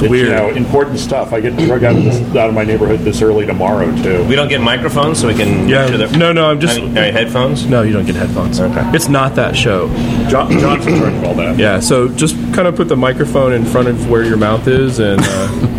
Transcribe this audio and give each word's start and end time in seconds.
It's 0.00 0.10
weird. 0.10 0.28
You 0.28 0.34
know, 0.34 0.50
important 0.50 0.98
stuff. 0.98 1.32
I 1.32 1.40
get 1.40 1.56
drug 1.56 1.84
out 1.84 1.96
of, 1.96 2.04
this, 2.04 2.20
out 2.36 2.48
of 2.48 2.54
my 2.54 2.64
neighborhood 2.64 3.00
this 3.00 3.20
early 3.22 3.46
tomorrow 3.46 3.86
too. 4.02 4.24
We 4.26 4.34
don't 4.36 4.48
get 4.48 4.60
microphones, 4.60 5.20
so 5.20 5.28
we 5.28 5.34
can. 5.34 5.68
Yeah. 5.68 5.86
to 5.86 5.96
the- 5.96 6.16
No, 6.16 6.32
no, 6.32 6.46
I'm 6.50 6.60
just- 6.60 6.78
I 6.78 6.82
mean, 6.82 6.94
headphones. 6.94 7.66
No, 7.66 7.82
you 7.82 7.92
don't 7.92 8.06
get 8.06 8.14
headphones. 8.16 8.60
Okay. 8.60 8.82
It's 8.94 9.08
not 9.08 9.34
that 9.36 9.56
show. 9.56 9.88
John, 10.28 10.50
John's 10.58 10.86
in 10.86 10.98
charge 10.98 11.14
of 11.14 11.24
all 11.24 11.34
that. 11.34 11.58
Yeah, 11.58 11.80
so 11.80 12.08
just 12.08 12.36
kind 12.54 12.68
of 12.68 12.76
put 12.76 12.88
the 12.88 12.96
microphone 12.96 13.52
in 13.52 13.64
front 13.64 13.88
of 13.88 14.08
where 14.10 14.22
your 14.24 14.36
mouth 14.36 14.66
is, 14.68 14.98
and 14.98 15.20
uh, 15.22 15.54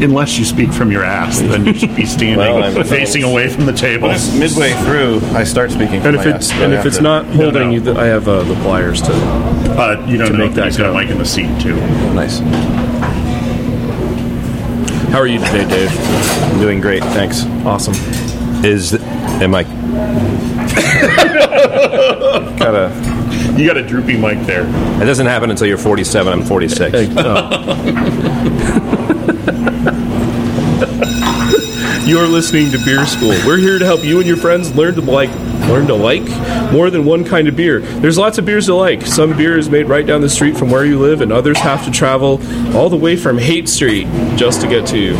Unless 0.00 0.38
you 0.38 0.44
speak 0.44 0.72
from 0.72 0.90
your 0.92 1.02
ass, 1.04 1.40
then 1.40 1.64
you 1.66 1.74
should 1.74 1.94
be 1.96 2.04
standing 2.06 2.38
Well, 2.38 2.84
facing 2.84 3.22
away 3.24 3.48
from 3.48 3.66
the 3.66 3.72
table. 3.72 4.08
Midway 4.38 4.72
through, 4.84 5.20
I 5.36 5.44
start 5.44 5.70
speaking. 5.70 5.96
and 6.02 6.14
if 6.16 6.24
my 6.24 6.34
it's 6.36 6.50
ass, 6.50 6.60
and 6.60 6.72
if 6.74 6.84
it's 6.86 6.96
to- 6.98 7.02
not 7.02 7.24
holding, 7.26 7.68
no. 7.68 7.70
you, 7.70 7.80
th- 7.82 7.96
I 7.96 8.06
have 8.06 8.28
uh, 8.28 8.42
the 8.44 8.54
pliers 8.56 9.00
to. 9.02 9.12
Uh, 9.12 10.04
you 10.08 10.16
don't 10.18 10.28
to 10.28 10.32
know 10.36 10.46
make 10.46 10.54
that 10.54 10.64
he's 10.66 10.76
got 10.76 10.90
a 10.90 10.92
mic 10.94 11.10
in 11.10 11.18
the 11.18 11.24
seat 11.24 11.48
too. 11.60 11.76
nice. 12.14 12.40
How 15.10 15.18
are 15.20 15.26
you 15.26 15.38
today, 15.38 15.66
Dave? 15.66 15.90
I'm 15.90 16.60
doing 16.60 16.80
great. 16.80 17.02
Thanks. 17.02 17.44
Awesome. 17.64 17.94
Is 18.64 18.92
am 18.94 19.54
I? 19.54 19.62
Got 22.58 22.74
a 22.74 23.58
You 23.58 23.66
got 23.66 23.78
a 23.78 23.82
droopy 23.82 24.18
mic 24.18 24.46
there. 24.46 24.66
It 25.02 25.06
doesn't 25.06 25.26
happen 25.26 25.50
until 25.50 25.66
you're 25.66 25.78
47. 25.78 26.32
I'm 26.32 26.42
46. 26.44 26.92
Hey, 26.92 27.08
oh. 27.16 28.54
You're 32.06 32.26
listening 32.26 32.70
to 32.72 32.78
Beer 32.84 33.04
School. 33.06 33.34
We're 33.46 33.58
here 33.58 33.78
to 33.78 33.84
help 33.84 34.02
you 34.02 34.18
and 34.18 34.26
your 34.26 34.38
friends 34.38 34.74
learn 34.74 34.94
to 34.94 35.02
like 35.02 35.30
learn 35.68 35.86
to 35.86 35.94
like 35.94 36.26
more 36.72 36.90
than 36.90 37.04
one 37.04 37.24
kind 37.24 37.48
of 37.48 37.56
beer. 37.56 37.80
There's 37.80 38.18
lots 38.18 38.38
of 38.38 38.44
beers 38.44 38.66
to 38.66 38.74
like. 38.74 39.02
Some 39.02 39.36
beer 39.36 39.58
is 39.58 39.68
made 39.68 39.88
right 39.88 40.06
down 40.06 40.20
the 40.20 40.28
street 40.28 40.56
from 40.56 40.70
where 40.70 40.84
you 40.84 40.98
live, 40.98 41.20
and 41.20 41.32
others 41.32 41.58
have 41.58 41.84
to 41.84 41.90
travel 41.90 42.40
all 42.76 42.88
the 42.88 42.96
way 42.96 43.16
from 43.16 43.38
Haight 43.38 43.68
Street 43.68 44.06
just 44.36 44.60
to 44.62 44.68
get 44.68 44.86
to 44.88 44.98
you. 44.98 45.14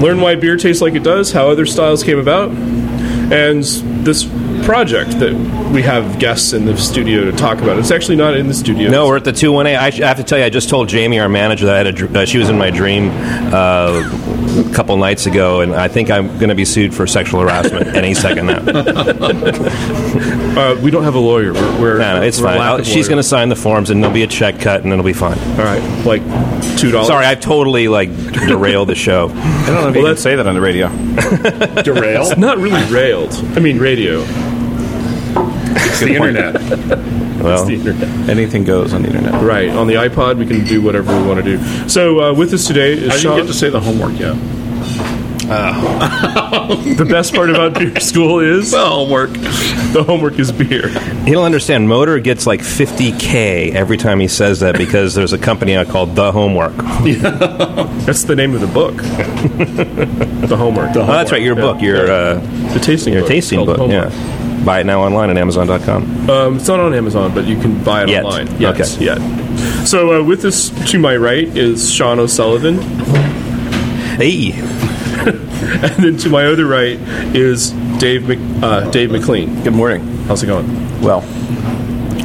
Learn 0.00 0.20
why 0.20 0.34
beer 0.34 0.56
tastes 0.56 0.82
like 0.82 0.94
it 0.94 1.02
does, 1.02 1.32
how 1.32 1.48
other 1.48 1.66
styles 1.66 2.02
came 2.02 2.18
about, 2.18 2.50
and 2.50 3.62
this 4.04 4.24
project 4.70 5.18
that 5.18 5.34
we 5.74 5.82
have 5.82 6.20
guests 6.20 6.52
in 6.52 6.64
the 6.64 6.76
studio 6.76 7.24
to 7.28 7.32
talk 7.32 7.58
about. 7.58 7.76
It's 7.76 7.90
actually 7.90 8.14
not 8.14 8.36
in 8.36 8.46
the 8.46 8.54
studio. 8.54 8.88
No, 8.88 9.08
we're 9.08 9.16
at 9.16 9.24
the 9.24 9.32
218. 9.32 9.76
I, 9.76 9.90
sh- 9.90 10.00
I 10.00 10.06
have 10.06 10.18
to 10.18 10.22
tell 10.22 10.38
you, 10.38 10.44
I 10.44 10.48
just 10.48 10.68
told 10.68 10.88
Jamie, 10.88 11.18
our 11.18 11.28
manager, 11.28 11.66
that 11.66 11.74
I 11.74 11.78
had 11.78 11.86
a, 11.88 11.92
dr- 11.92 12.14
uh, 12.14 12.24
she 12.24 12.38
was 12.38 12.48
in 12.48 12.56
my 12.56 12.70
dream 12.70 13.10
uh, 13.52 14.00
a 14.70 14.72
couple 14.72 14.96
nights 14.96 15.26
ago, 15.26 15.60
and 15.60 15.74
I 15.74 15.88
think 15.88 16.08
I'm 16.08 16.28
going 16.38 16.50
to 16.50 16.54
be 16.54 16.64
sued 16.64 16.94
for 16.94 17.04
sexual 17.08 17.40
harassment 17.40 17.96
any 17.96 18.14
second 18.14 18.46
now. 18.46 18.60
Uh, 20.50 20.78
we 20.82 20.90
don't 20.90 21.04
have 21.04 21.14
a 21.14 21.18
lawyer. 21.18 21.52
We're, 21.52 21.80
we're 21.80 21.98
no, 21.98 22.22
it's 22.22 22.40
we're 22.40 22.48
fine. 22.48 22.58
lack 22.58 22.68
I'll, 22.70 22.80
of 22.80 22.86
she's 22.86 23.06
going 23.06 23.18
to 23.18 23.22
sign 23.22 23.48
the 23.48 23.56
forms, 23.56 23.88
and 23.88 24.02
there'll 24.02 24.12
be 24.12 24.24
a 24.24 24.26
check 24.26 24.58
cut, 24.58 24.82
and 24.82 24.92
it'll 24.92 25.04
be 25.04 25.12
fine. 25.12 25.38
All 25.38 25.64
right, 25.64 25.80
like 26.04 26.22
two 26.76 26.90
dollars. 26.90 27.06
Sorry, 27.06 27.24
I've 27.24 27.40
totally 27.40 27.86
like 27.86 28.10
derailed 28.32 28.88
the 28.88 28.96
show. 28.96 29.28
I 29.34 29.66
don't 29.66 29.82
know 29.82 29.88
if 29.90 29.96
you 29.96 30.04
can 30.04 30.16
say 30.16 30.34
that 30.34 30.48
on 30.48 30.54
the 30.54 30.60
radio. 30.60 30.88
Derail. 31.82 32.36
Not 32.36 32.58
really 32.58 32.82
railed. 32.92 33.32
I 33.56 33.60
mean, 33.60 33.78
radio. 33.78 34.24
It's 35.90 36.00
the 36.00 36.14
internet. 36.14 36.56
Well, 37.40 37.64
The 37.64 37.72
internet. 37.72 38.28
Anything 38.28 38.64
goes 38.64 38.92
on 38.92 39.00
the 39.00 39.08
internet. 39.08 39.42
Right 39.42 39.70
on 39.70 39.86
the 39.86 39.94
iPod, 39.94 40.36
we 40.36 40.44
can 40.44 40.62
do 40.66 40.82
whatever 40.82 41.18
we 41.18 41.26
want 41.26 41.42
to 41.42 41.56
do. 41.56 41.88
So 41.88 42.20
uh, 42.22 42.34
with 42.34 42.52
us 42.52 42.66
today 42.66 42.90
I 42.90 42.92
is 42.96 43.00
didn't 43.00 43.18
Sean. 43.20 43.38
get 43.38 43.46
to 43.46 43.54
say 43.54 43.70
the 43.70 43.80
homework 43.80 44.18
yet. 44.20 44.34
the 45.50 47.06
best 47.08 47.34
part 47.34 47.50
about 47.50 47.74
beer 47.74 47.98
school 47.98 48.38
is 48.40 48.70
The 48.72 48.84
homework. 48.86 49.32
the 49.32 50.04
homework 50.06 50.38
is 50.38 50.52
beer. 50.52 50.88
he'll 51.24 51.42
understand. 51.42 51.88
Motor 51.88 52.18
gets 52.20 52.46
like 52.46 52.60
50k 52.60 53.72
every 53.72 53.96
time 53.96 54.20
he 54.20 54.28
says 54.28 54.60
that 54.60 54.76
because 54.76 55.14
there's 55.14 55.32
a 55.32 55.38
company 55.38 55.74
out 55.76 55.88
called 55.88 56.14
The 56.14 56.30
Homework. 56.30 56.76
That's 58.04 58.24
the 58.24 58.36
name 58.36 58.54
of 58.54 58.60
the 58.60 58.66
book. 58.68 58.96
the 58.98 60.56
homework. 60.56 60.94
Oh, 60.94 61.06
that's 61.06 61.32
right. 61.32 61.42
Your 61.42 61.56
Yeah. 61.56 61.62
book. 61.62 61.80
Your 61.82 62.10
uh, 62.10 62.34
The 62.74 62.80
tasting. 62.80 63.12
your 63.14 63.22
book. 63.22 63.30
tasting 63.30 63.64
book. 63.64 63.78
Homework. 63.78 64.12
Yeah. 64.12 64.39
Buy 64.64 64.80
it 64.80 64.86
now 64.86 65.02
online 65.02 65.30
at 65.30 65.36
Amazon.com. 65.38 66.28
Um, 66.30 66.56
it's 66.56 66.68
not 66.68 66.80
on 66.80 66.92
Amazon, 66.94 67.34
but 67.34 67.46
you 67.46 67.58
can 67.60 67.82
buy 67.82 68.02
it 68.02 68.08
Yet. 68.10 68.24
online. 68.24 68.46
Yes, 68.60 68.94
Okay. 68.96 69.04
yet. 69.06 69.86
So 69.86 70.20
uh, 70.20 70.24
with 70.24 70.44
us 70.44 70.70
to 70.90 70.98
my 70.98 71.16
right 71.16 71.46
is 71.56 71.92
Sean 71.92 72.18
O'Sullivan, 72.18 72.78
Hey. 74.16 74.52
and 75.20 76.04
then 76.04 76.16
to 76.18 76.28
my 76.28 76.44
other 76.46 76.66
right 76.66 76.98
is 77.34 77.70
Dave 77.98 78.28
Mc, 78.28 78.38
uh, 78.62 78.90
Dave 78.90 79.10
McLean. 79.10 79.62
Good 79.62 79.72
morning. 79.74 80.00
How's 80.26 80.42
it 80.42 80.46
going? 80.46 80.66
Well, 81.00 81.20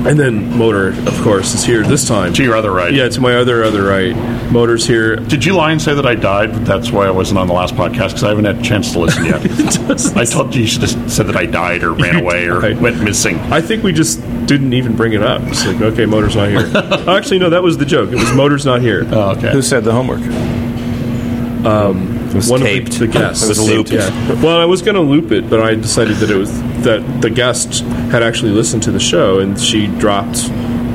And 0.06 0.20
then 0.20 0.56
Motor, 0.56 0.90
of 0.90 1.22
course, 1.24 1.56
is 1.56 1.64
here 1.64 1.82
this 1.84 2.08
time. 2.08 2.32
To 2.34 2.44
your 2.44 2.56
other 2.56 2.72
right. 2.72 2.94
Yeah, 2.94 3.10
to 3.10 3.22
my 3.22 3.36
other 3.36 3.64
other 3.64 3.84
right. 3.84 4.16
Motor's 4.52 4.86
here. 4.86 5.16
Did 5.16 5.44
you 5.44 5.56
lie 5.56 5.72
and 5.72 5.82
say 5.82 5.96
that 5.96 6.06
I 6.06 6.14
died? 6.14 6.54
That's 6.66 6.92
why 6.92 7.08
I 7.08 7.12
wasn't 7.12 7.40
on 7.40 7.48
the 7.48 7.54
last 7.54 7.74
podcast 7.74 8.10
because 8.10 8.24
I 8.24 8.30
haven't 8.30 8.46
had 8.46 8.60
a 8.60 8.62
chance 8.62 8.92
to 8.94 9.00
listen 9.00 9.26
yet. 9.26 9.42
I 10.16 10.26
told 10.26 10.54
you 10.54 10.62
you 10.62 10.68
should 10.68 10.84
have 10.84 11.12
said 11.12 11.26
that 11.26 11.36
I 11.36 11.48
died 11.48 11.84
or 11.84 11.94
ran 11.94 12.16
away 12.22 12.48
or 12.48 12.62
died. 12.62 12.80
went 12.80 13.02
missing. 13.02 13.38
I 13.52 13.62
think 13.62 13.84
we 13.84 13.94
just 13.94 14.22
didn't 14.46 14.74
even 14.74 14.96
bring 14.96 15.14
it 15.14 15.24
up. 15.24 15.42
It's 15.44 15.66
like, 15.66 15.82
okay, 15.82 16.06
Motor's 16.06 16.36
not 16.36 16.50
here. 16.50 16.60
Actually, 17.10 17.40
no, 17.40 17.50
that 17.50 17.64
was 17.64 17.80
the 17.80 17.86
joke. 17.86 18.12
It 18.12 18.16
was 18.16 18.32
Motor's 18.34 18.66
not 18.66 18.82
here. 18.82 19.04
Oh, 19.08 19.32
okay. 19.32 19.52
who 19.52 19.64
said 19.64 19.84
the 19.84 19.92
homework? 19.92 20.22
It 20.22 20.32
was 22.35 22.50
One 22.50 22.59
taped. 22.62 22.90
of 22.94 23.00
the, 23.00 23.07
the 23.07 23.13
guests. 23.13 23.44
It 23.44 23.50
was 23.50 23.59
looped. 23.68 23.91
Yeah. 23.91 24.09
Well, 24.41 24.59
I 24.59 24.66
was 24.66 24.81
going 24.81 24.96
to 24.96 25.01
loop 25.01 25.31
it, 25.31 25.50
but 25.50 25.59
I 25.62 25.75
decided 25.75 26.18
that 26.18 26.29
it 26.29 26.35
was 26.35 26.51
that 26.84 27.22
the 27.22 27.29
guest 27.29 27.81
had 28.12 28.22
actually 28.23 28.51
listened 28.51 28.84
to 28.84 28.91
the 28.91 29.00
show 29.00 29.40
and 29.40 29.59
she 29.59 29.88
dropped 29.88 30.50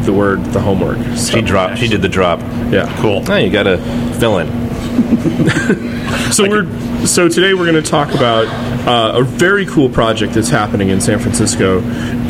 the 0.05 0.13
word 0.13 0.45
the 0.47 0.61
homework. 0.61 0.99
So, 1.17 1.35
She 1.35 1.41
dropped. 1.43 1.79
She 1.79 1.89
did 1.89 2.03
the 2.03 2.09
drop. 2.09 2.41
Yeah. 2.73 2.95
Cool. 3.01 3.25
Oh, 3.29 3.37
you 3.37 3.51
got 3.51 3.65
to 3.65 3.79
fill 4.19 4.39
in. 4.39 4.49
So 6.33 6.49
we're 6.49 6.67
so 7.07 7.29
today 7.29 7.55
we're 7.55 7.71
going 7.71 7.83
to 7.83 7.89
talk 7.91 8.13
about 8.15 8.47
uh, 8.87 9.19
a 9.19 9.23
very 9.25 9.67
cool 9.67 9.89
project 9.89 10.35
that's 10.35 10.49
happening 10.49 10.89
in 10.89 11.01
San 11.01 11.19
Francisco 11.19 11.81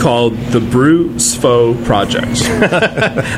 called 0.01 0.37
the 0.53 0.61
Brew 0.61 1.11
Sfo 1.15 1.83
Project. 1.85 2.27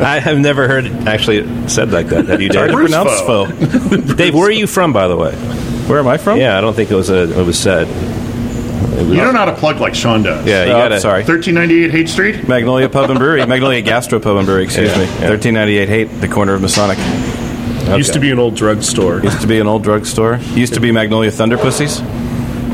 I 0.00 0.20
have 0.20 0.38
never 0.38 0.68
heard 0.68 0.86
it 0.86 0.92
actually 1.06 1.68
said 1.68 1.90
like 1.92 2.08
that. 2.08 2.26
Have 2.26 2.40
you, 2.42 2.48
Hard 2.52 2.70
to 2.70 2.76
Dave? 2.76 2.86
pronounce 2.88 3.20
Foe. 3.22 3.46
Foe. 3.46 4.14
Dave, 4.14 4.34
where 4.34 4.46
are 4.46 4.50
you 4.52 4.66
from, 4.68 4.92
by 4.92 5.08
the 5.08 5.16
way? 5.16 5.32
Where 5.88 5.98
am 5.98 6.08
I 6.08 6.16
from? 6.16 6.38
Yeah, 6.38 6.56
I 6.56 6.60
don't 6.60 6.74
think 6.74 6.90
it 6.90 6.94
was 6.94 7.10
a, 7.10 7.38
it 7.40 7.44
was 7.46 7.58
said. 7.58 7.86
It 7.88 9.06
was- 9.06 9.08
You 9.08 9.16
don't 9.22 9.32
know 9.34 9.40
how 9.40 9.44
to 9.46 9.54
plug 9.56 9.80
like 9.80 9.94
Sean 9.94 10.22
does. 10.22 10.46
Yeah, 10.46 10.64
you 10.64 10.70
Oh, 10.72 10.78
got 10.78 10.88
to. 10.88 11.00
sorry. 11.00 11.22
1398 11.24 11.90
Haight 11.90 12.08
Street? 12.08 12.48
Magnolia 12.48 12.88
Pub 12.88 13.10
and 13.10 13.18
Brewery. 13.18 13.44
Magnolia 13.46 13.82
Gastro 13.82 14.20
Pub 14.20 14.36
and 14.36 14.46
Brewery, 14.46 14.64
excuse 14.64 14.90
Yeah, 14.90 14.98
me. 14.98 15.04
yeah. 15.04 15.28
1398 15.30 15.88
Haight, 15.88 16.20
the 16.20 16.28
corner 16.28 16.54
of 16.54 16.60
Masonic. 16.62 16.98
Used 17.96 18.12
to 18.14 18.20
be 18.20 18.30
an 18.30 18.38
old 18.38 18.54
drugstore 18.54 19.18
in 19.18 19.24
Used 19.24 19.40
to 19.42 19.46
be 19.46 19.58
an 19.60 19.66
old 19.66 19.82
drugstore. 19.82 20.36
Used 20.54 20.74
to 20.74 20.80
be 20.80 20.92
Magnolia 20.92 21.30
Thunder 21.30 21.58
Pussies 21.58 21.98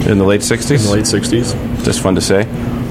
in 0.07 0.19
the 0.19 0.25
late 0.25 0.43
60s. 0.43 0.85
the 0.87 0.93
late 0.93 1.05
'60s. 1.07 1.85
Just 1.85 2.01
fun 2.01 2.15
to 2.15 2.21
say. 2.21 2.45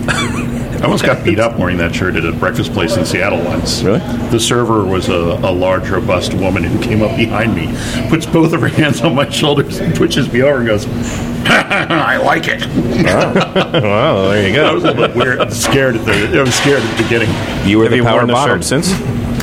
I 0.78 0.82
almost 0.84 1.04
got 1.04 1.24
beat 1.26 1.40
up 1.40 1.58
wearing 1.58 1.78
that 1.78 1.94
shirt 1.96 2.16
at 2.16 2.24
a 2.26 2.32
breakfast 2.32 2.72
place 2.72 2.98
in 2.98 3.06
Seattle 3.06 3.44
once. 3.44 3.82
Really? 3.82 4.00
The 4.30 4.40
server 4.40 4.86
was 4.86 5.10
a, 5.10 5.14
a 5.14 5.52
large, 5.52 5.90
robust 5.90 6.34
woman 6.36 6.64
who 6.64 6.80
came 6.82 7.02
up 7.02 7.16
behind 7.18 7.56
me, 7.56 7.68
puts 8.10 8.26
both 8.28 8.54
of 8.54 8.62
her 8.62 8.68
hands 8.68 9.02
on 9.02 9.16
my 9.16 9.28
shoulders, 9.30 9.80
and 9.80 9.96
pushes 9.96 10.32
me 10.32 10.44
over 10.44 10.60
and 10.60 10.68
goes, 10.68 10.86
I 11.50 12.18
like 12.18 12.44
it. 12.48 12.66
Wow, 13.06 14.30
there 14.30 14.48
you 14.48 14.54
go. 14.56 14.66
I 14.68 14.72
was 14.74 14.84
a 14.84 14.94
go. 14.94 15.00
little 15.00 15.18
weird, 15.18 15.42
and 15.42 15.54
scared 15.54 15.96
at 15.96 16.06
the. 16.06 16.40
I 16.40 16.44
was 16.44 16.54
scared 16.56 16.82
at 16.82 16.98
the 16.98 17.04
beginning. 17.04 17.30
You 17.68 17.78
were 17.80 17.86
Have 17.86 17.92
the 17.92 17.98
you 17.98 18.04
power 18.04 18.18
worn 18.18 18.28
the 18.28 18.34
bottom. 18.34 18.62
shirt 18.62 18.66
since? 18.66 18.92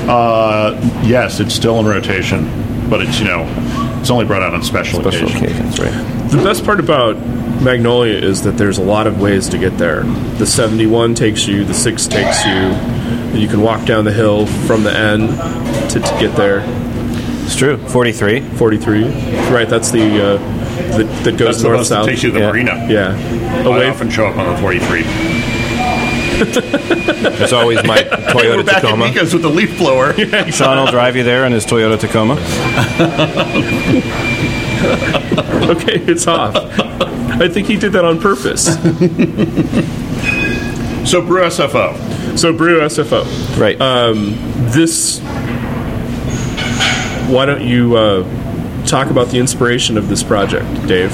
Uh, 0.08 0.78
yes, 1.04 1.40
it's 1.40 1.54
still 1.54 1.78
in 1.80 1.86
rotation, 1.86 2.44
but 2.90 3.00
it's 3.02 3.18
you 3.18 3.24
know, 3.26 3.44
it's 4.00 4.10
only 4.10 4.24
brought 4.24 4.42
out 4.42 4.54
on 4.54 4.62
special, 4.62 5.00
Special 5.00 5.28
occasions. 5.28 5.74
occasions, 5.78 5.80
right. 5.80 6.30
The 6.30 6.42
best 6.44 6.64
part 6.64 6.78
about 6.78 7.16
Magnolia 7.64 8.14
is 8.18 8.42
that 8.42 8.52
there's 8.58 8.78
a 8.78 8.82
lot 8.82 9.06
of 9.06 9.20
ways 9.20 9.48
to 9.48 9.58
get 9.58 9.78
there. 9.78 10.02
The 10.38 10.46
71 10.46 11.14
takes 11.14 11.46
you, 11.46 11.64
the 11.64 11.72
6 11.74 12.06
takes 12.08 12.44
you. 12.44 12.52
You 13.38 13.48
can 13.48 13.62
walk 13.62 13.86
down 13.86 14.04
the 14.04 14.12
hill 14.12 14.46
from 14.46 14.82
the 14.84 14.92
end 14.96 15.30
to, 15.90 16.00
to 16.00 16.16
get 16.20 16.36
there. 16.36 16.62
It's 17.44 17.56
true. 17.56 17.76
43. 17.78 18.40
43. 18.40 19.04
Right, 19.50 19.68
that's 19.68 19.90
the 19.90 20.02
uh, 20.02 20.38
that, 20.98 21.24
that 21.24 21.36
goes 21.38 21.38
That's 21.38 21.62
the 21.62 21.68
north 21.68 21.78
bus 21.80 21.88
that 21.88 21.94
south. 21.96 22.06
takes 22.06 22.22
you 22.22 22.30
to 22.30 22.34
the 22.34 22.40
Yeah. 22.40 22.50
marina. 22.50 22.86
Yeah. 22.88 23.60
I 23.60 23.62
Away 23.64 23.88
often 23.88 24.10
show 24.10 24.26
up 24.26 24.36
on 24.36 24.54
the 24.54 24.60
43. 24.60 25.04
It's 26.36 27.52
always 27.52 27.82
my 27.84 27.98
Toyota 28.02 28.56
We're 28.56 28.64
back 28.64 28.82
Tacoma. 28.82 29.04
at 29.04 29.14
Mika's 29.14 29.32
with 29.32 29.42
the 29.42 29.48
leaf 29.48 29.78
blower. 29.78 30.12
Sean 30.50 30.78
will 30.78 30.90
drive 30.90 31.14
you 31.14 31.22
there 31.22 31.44
in 31.46 31.52
his 31.52 31.64
Toyota 31.64 31.96
Tacoma. 31.98 32.34
Okay, 35.70 36.00
it's 36.10 36.26
off. 36.26 36.54
I 37.36 37.48
think 37.48 37.66
he 37.66 37.76
did 37.76 37.92
that 37.92 38.04
on 38.04 38.20
purpose. 38.20 38.64
so 41.10 41.20
BRU 41.20 41.42
SFO. 41.42 42.38
So 42.38 42.52
BRU 42.52 42.80
SFO. 42.80 43.24
Right. 43.58 43.78
This. 44.72 45.20
Why 47.30 47.46
don't 47.46 47.66
you 47.66 47.96
uh, 47.96 48.86
talk 48.86 49.10
about 49.10 49.28
the 49.28 49.38
inspiration 49.38 49.96
of 49.96 50.08
this 50.08 50.22
project, 50.22 50.86
Dave? 50.86 51.12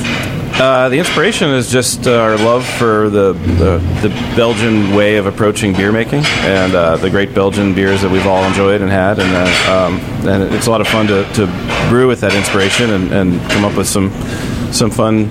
Uh, 0.61 0.91
the 0.91 0.99
inspiration 0.99 1.49
is 1.49 1.71
just 1.71 2.07
uh, 2.07 2.19
our 2.19 2.37
love 2.37 2.67
for 2.67 3.09
the, 3.09 3.33
the 3.33 3.79
the 4.03 4.11
Belgian 4.37 4.95
way 4.95 5.17
of 5.17 5.25
approaching 5.25 5.73
beer 5.73 5.91
making 5.91 6.23
and 6.43 6.75
uh, 6.75 6.97
the 6.99 7.09
great 7.09 7.35
Belgian 7.35 7.75
beers 7.75 8.03
that 8.03 8.11
we've 8.11 8.27
all 8.27 8.45
enjoyed 8.45 8.83
and 8.83 8.91
had, 8.91 9.19
and 9.19 9.31
uh, 9.35 9.73
um, 9.73 9.99
and 10.29 10.55
it's 10.55 10.67
a 10.67 10.71
lot 10.71 10.83
of 10.83 10.89
fun 10.89 11.07
to, 11.07 11.25
to 11.33 11.47
brew 11.89 12.09
with 12.09 12.21
that 12.21 12.35
inspiration 12.35 12.91
and, 12.91 13.11
and 13.11 13.51
come 13.51 13.65
up 13.65 13.75
with 13.75 13.87
some 13.89 14.11
some 14.71 14.91
fun, 14.91 15.31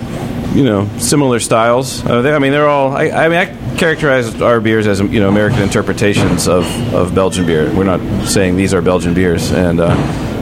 you 0.53 0.63
know, 0.63 0.87
similar 0.97 1.39
styles. 1.39 2.05
Uh, 2.05 2.21
they, 2.21 2.33
I 2.33 2.39
mean, 2.39 2.51
they're 2.51 2.67
all. 2.67 2.95
I, 2.95 3.09
I 3.09 3.29
mean, 3.29 3.37
I 3.37 3.77
characterize 3.77 4.41
our 4.41 4.59
beers 4.59 4.87
as 4.87 4.99
you 4.99 5.19
know 5.19 5.29
American 5.29 5.61
interpretations 5.61 6.47
of, 6.47 6.65
of 6.93 7.13
Belgian 7.15 7.45
beer. 7.45 7.73
We're 7.73 7.83
not 7.83 8.27
saying 8.27 8.57
these 8.57 8.73
are 8.73 8.81
Belgian 8.81 9.13
beers, 9.13 9.51
and 9.51 9.79
uh, 9.79 9.89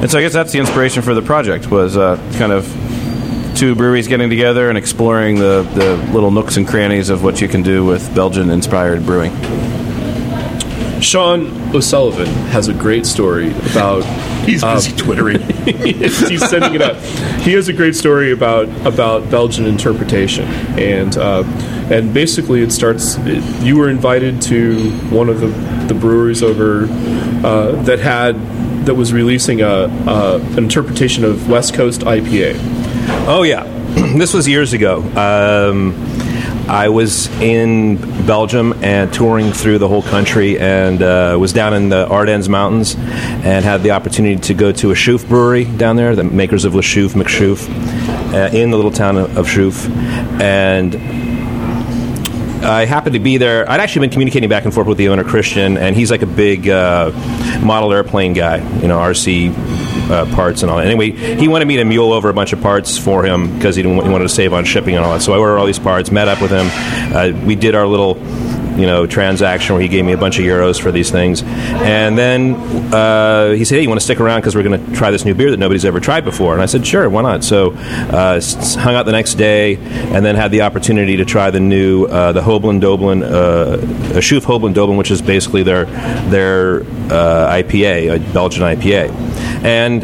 and 0.01 0.09
so 0.09 0.19
I 0.19 0.21
guess 0.21 0.33
that's 0.33 0.51
the 0.51 0.59
inspiration 0.59 1.01
for 1.01 1.13
the 1.13 1.21
project 1.21 1.69
was 1.69 1.97
uh, 1.97 2.17
kind 2.37 2.51
of 2.51 2.65
two 3.57 3.73
breweries 3.75 4.07
getting 4.07 4.29
together 4.29 4.69
and 4.69 4.77
exploring 4.77 5.37
the, 5.37 5.63
the 5.73 5.97
little 6.13 6.29
nooks 6.29 6.57
and 6.57 6.67
crannies 6.67 7.09
of 7.09 7.23
what 7.23 7.41
you 7.41 7.47
can 7.47 7.63
do 7.63 7.83
with 7.83 8.13
Belgian 8.13 8.51
inspired 8.51 9.03
brewing. 9.03 9.31
Sean 11.01 11.75
O'Sullivan 11.75 12.27
has 12.49 12.67
a 12.67 12.73
great 12.73 13.05
story 13.05 13.51
about. 13.51 14.03
He's 14.45 14.63
busy 14.63 14.95
twittering. 14.95 15.41
he's 15.65 16.49
sending 16.49 16.73
it 16.73 16.81
up. 16.81 16.97
He 17.41 17.53
has 17.53 17.67
a 17.67 17.73
great 17.73 17.95
story 17.95 18.31
about 18.31 18.67
about 18.85 19.29
Belgian 19.29 19.65
interpretation, 19.65 20.45
and 20.79 21.17
uh, 21.17 21.43
and 21.91 22.13
basically 22.13 22.61
it 22.61 22.71
starts. 22.71 23.17
It, 23.19 23.43
you 23.63 23.77
were 23.77 23.89
invited 23.89 24.41
to 24.43 24.91
one 25.09 25.29
of 25.29 25.41
the, 25.41 25.47
the 25.87 25.93
breweries 25.93 26.43
over 26.43 26.85
uh, 27.45 27.71
that 27.83 27.99
had 27.99 28.35
that 28.85 28.95
was 28.95 29.11
releasing 29.11 29.61
a, 29.61 29.67
a 29.67 30.39
an 30.39 30.57
interpretation 30.59 31.25
of 31.25 31.49
West 31.49 31.73
Coast 31.73 32.01
IPA. 32.01 32.55
Oh 33.27 33.43
yeah, 33.43 33.63
this 34.17 34.33
was 34.33 34.47
years 34.47 34.73
ago. 34.73 35.01
Um, 35.15 35.93
I 36.67 36.89
was 36.89 37.27
in 37.39 37.95
Belgium 38.25 38.73
and 38.83 39.13
touring 39.13 39.53
through 39.53 39.77
the 39.77 39.87
whole 39.87 40.01
country, 40.01 40.59
and 40.59 41.01
uh, 41.01 41.37
was 41.39 41.53
down 41.53 41.73
in 41.73 41.87
the 41.87 42.07
Ardennes 42.09 42.49
Mountains, 42.49 42.95
and 42.95 43.63
had 43.63 43.83
the 43.83 43.91
opportunity 43.91 44.35
to 44.41 44.53
go 44.53 44.71
to 44.73 44.91
a 44.91 44.93
Chouffe 44.93 45.27
brewery 45.29 45.63
down 45.63 45.95
there, 45.95 46.15
the 46.15 46.25
makers 46.25 46.65
of 46.65 46.75
La 46.75 46.81
Chouffe, 46.81 47.13
McChouffe, 47.13 47.69
uh, 48.33 48.55
in 48.55 48.71
the 48.71 48.75
little 48.75 48.91
town 48.91 49.17
of, 49.17 49.37
of 49.37 49.47
and 50.41 50.93
I 52.63 52.85
happened 52.85 53.13
to 53.13 53.19
be 53.19 53.37
there. 53.37 53.69
I'd 53.69 53.79
actually 53.79 54.07
been 54.07 54.11
communicating 54.11 54.49
back 54.49 54.65
and 54.65 54.73
forth 54.73 54.87
with 54.87 54.97
the 54.97 55.09
owner, 55.09 55.23
Christian, 55.23 55.77
and 55.77 55.95
he's 55.95 56.11
like 56.11 56.21
a 56.21 56.27
big 56.27 56.67
uh, 56.67 57.11
model 57.63 57.93
airplane 57.93 58.33
guy, 58.33 58.57
you 58.81 58.87
know, 58.87 58.97
RC 58.97 59.53
uh, 60.09 60.25
parts 60.35 60.63
and 60.63 60.71
all. 60.71 60.77
that. 60.77 60.87
Anyway, 60.87 61.11
he 61.11 61.47
wanted 61.47 61.67
me 61.67 61.77
to 61.77 61.85
mule 61.85 62.11
over 62.11 62.29
a 62.29 62.33
bunch 62.33 62.53
of 62.53 62.61
parts 62.61 62.97
for 62.97 63.23
him 63.23 63.53
because 63.55 63.75
he, 63.75 63.83
didn't, 63.83 64.03
he 64.03 64.09
wanted 64.09 64.25
to 64.25 64.33
save 64.33 64.53
on 64.53 64.65
shipping 64.65 64.95
and 64.95 65.05
all 65.05 65.13
that. 65.13 65.21
So 65.21 65.33
I 65.33 65.37
ordered 65.37 65.57
all 65.57 65.65
these 65.65 65.79
parts, 65.79 66.11
met 66.11 66.27
up 66.27 66.41
with 66.41 66.51
him. 66.51 66.67
Uh, 67.15 67.45
we 67.45 67.55
did 67.55 67.75
our 67.75 67.85
little 67.85 68.15
you 68.77 68.85
know 68.85 69.07
transaction 69.07 69.73
where 69.73 69.81
he 69.81 69.87
gave 69.87 70.05
me 70.05 70.13
a 70.13 70.17
bunch 70.17 70.39
of 70.39 70.45
euros 70.45 70.79
for 70.79 70.91
these 70.91 71.11
things, 71.11 71.43
and 71.43 72.17
then 72.17 72.55
uh, 72.93 73.51
he 73.51 73.65
said, 73.65 73.75
"Hey, 73.75 73.81
you 73.81 73.89
want 73.89 73.99
to 73.99 74.05
stick 74.05 74.19
around 74.19 74.41
because 74.41 74.55
we're 74.55 74.63
going 74.63 74.85
to 74.85 74.95
try 74.95 75.11
this 75.11 75.25
new 75.25 75.33
beer 75.33 75.51
that 75.51 75.57
nobody's 75.57 75.85
ever 75.85 75.99
tried 75.99 76.23
before?" 76.23 76.53
And 76.53 76.61
I 76.61 76.65
said, 76.67 76.85
"Sure, 76.85 77.09
why 77.09 77.21
not?" 77.23 77.43
So 77.43 77.71
uh, 77.73 78.39
hung 78.79 78.95
out 78.95 79.05
the 79.05 79.11
next 79.11 79.35
day, 79.35 79.75
and 79.75 80.25
then 80.25 80.35
had 80.35 80.51
the 80.51 80.61
opportunity 80.61 81.17
to 81.17 81.25
try 81.25 81.49
the 81.49 81.59
new 81.59 82.05
uh, 82.05 82.31
the 82.31 82.41
Houblon 82.41 82.79
Dobbelen, 82.79 83.23
uh, 83.23 83.77
Chouffe 84.19 84.43
Houblon 84.43 84.73
Dobbelen, 84.73 84.97
which 84.97 85.11
is 85.11 85.21
basically 85.21 85.63
their 85.63 85.85
their 86.29 86.81
uh, 87.11 87.51
IPA, 87.51 88.15
a 88.15 88.33
Belgian 88.33 88.63
IPA, 88.63 89.11
and 89.63 90.03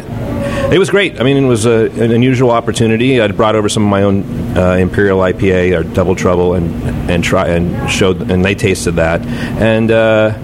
it 0.74 0.78
was 0.78 0.90
great. 0.90 1.20
I 1.20 1.22
mean, 1.22 1.36
it 1.36 1.46
was 1.46 1.66
a, 1.66 1.88
an 1.92 2.10
unusual 2.10 2.50
opportunity. 2.50 3.20
I'd 3.20 3.36
brought 3.36 3.54
over 3.54 3.68
some 3.68 3.84
of 3.84 3.90
my 3.90 4.02
own 4.02 4.24
uh, 4.58 4.72
Imperial 4.72 5.20
IPA 5.20 5.78
or 5.78 5.82
Double 5.84 6.16
Trouble 6.16 6.54
and 6.54 6.74
and 7.08 7.22
try 7.22 7.46
and 7.46 7.88
showed 7.88 8.28
and 8.28 8.44
they 8.44 8.56
tasted 8.56 8.96
that 8.96 9.24
and. 9.24 9.90
Uh, 9.90 10.36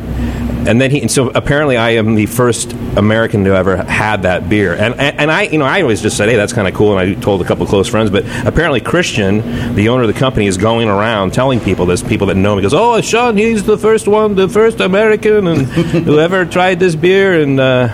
and 0.61 0.79
then 0.79 0.91
he, 0.91 1.01
and 1.01 1.11
so 1.11 1.31
apparently, 1.31 1.79
I 1.79 1.93
am 1.93 2.17
the 2.17 2.27
first 2.27 2.73
American 2.95 3.45
to 3.45 3.57
ever 3.57 3.79
had 3.79 4.25
that 4.25 4.51
beer. 4.51 4.75
And, 4.75 4.95
and, 5.01 5.19
and 5.19 5.31
I, 5.31 5.45
you 5.45 5.57
know, 5.57 5.65
I 5.65 5.81
always 5.81 6.03
just 6.03 6.19
said, 6.19 6.29
"Hey, 6.29 6.37
that's 6.37 6.53
kind 6.53 6.69
of 6.69 6.75
cool." 6.75 6.99
And 6.99 7.01
I 7.01 7.19
told 7.19 7.41
a 7.41 7.47
couple 7.47 7.65
close 7.65 7.89
friends. 7.89 8.11
But 8.11 8.27
apparently, 8.47 8.83
Christian, 8.83 9.75
the 9.75 9.89
owner 9.89 10.03
of 10.03 10.13
the 10.13 10.19
company, 10.19 10.47
is 10.47 10.59
going 10.59 10.87
around 10.87 11.33
telling 11.33 11.61
people 11.61 11.87
this. 11.87 12.03
People 12.03 12.27
that 12.27 12.35
know 12.35 12.55
me 12.55 12.61
goes, 12.61 12.75
"Oh, 12.75 13.01
Sean, 13.01 13.39
he's 13.39 13.65
the 13.65 13.79
first 13.79 14.07
one, 14.07 14.35
the 14.35 14.51
first 14.51 14.81
American, 14.81 15.47
and 15.47 15.67
who 15.67 16.19
ever 16.19 16.45
tried 16.45 16.79
this 16.79 16.95
beer." 16.95 17.41
And 17.41 17.59
uh, 17.59 17.89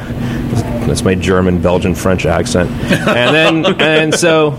that's 0.86 1.02
my 1.02 1.14
German, 1.14 1.60
Belgian, 1.60 1.94
French 1.94 2.26
accent. 2.26 2.70
And 2.70 3.64
then, 3.64 3.80
and 3.80 4.14
so, 4.14 4.52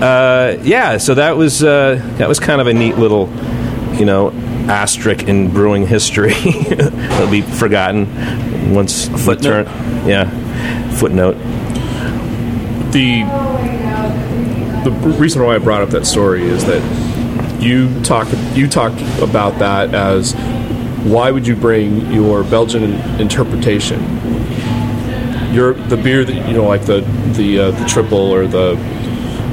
uh, 0.00 0.58
yeah, 0.62 0.98
so 0.98 1.14
that 1.14 1.36
was 1.36 1.62
uh, 1.62 2.00
that 2.18 2.28
was 2.28 2.38
kind 2.40 2.60
of 2.60 2.66
a 2.66 2.72
neat 2.74 2.96
little, 2.96 3.28
you 3.98 4.04
know, 4.04 4.30
asterisk 4.68 5.24
in 5.24 5.50
brewing 5.52 5.86
history 5.86 6.34
that'll 6.68 7.30
be 7.30 7.42
forgotten 7.42 8.72
once 8.74 9.08
Footnote. 9.08 9.64
turn. 9.64 10.08
Yeah, 10.08 10.90
footnote. 10.96 11.36
the 12.92 13.24
the 14.84 14.90
reason 15.18 15.42
why 15.42 15.54
I 15.56 15.58
brought 15.58 15.82
up 15.82 15.90
that 15.90 16.06
story 16.06 16.44
is 16.44 16.64
that 16.66 16.82
you 17.60 18.00
talk 18.02 18.28
you 18.54 18.68
talked 18.68 19.00
about 19.20 19.58
that 19.58 19.94
as 19.94 20.34
why 21.04 21.30
would 21.30 21.46
you 21.46 21.56
bring 21.56 22.12
your 22.12 22.42
Belgian 22.44 22.82
interpretation, 23.20 24.00
your 25.56 25.72
the 25.74 25.96
beer 25.96 26.24
that 26.24 26.34
you 26.48 26.54
know 26.54 26.64
like 26.66 26.84
the 26.86 27.00
the 27.36 27.58
uh, 27.58 27.70
the 27.72 27.84
triple 27.86 28.18
or 28.32 28.46
the 28.46 28.74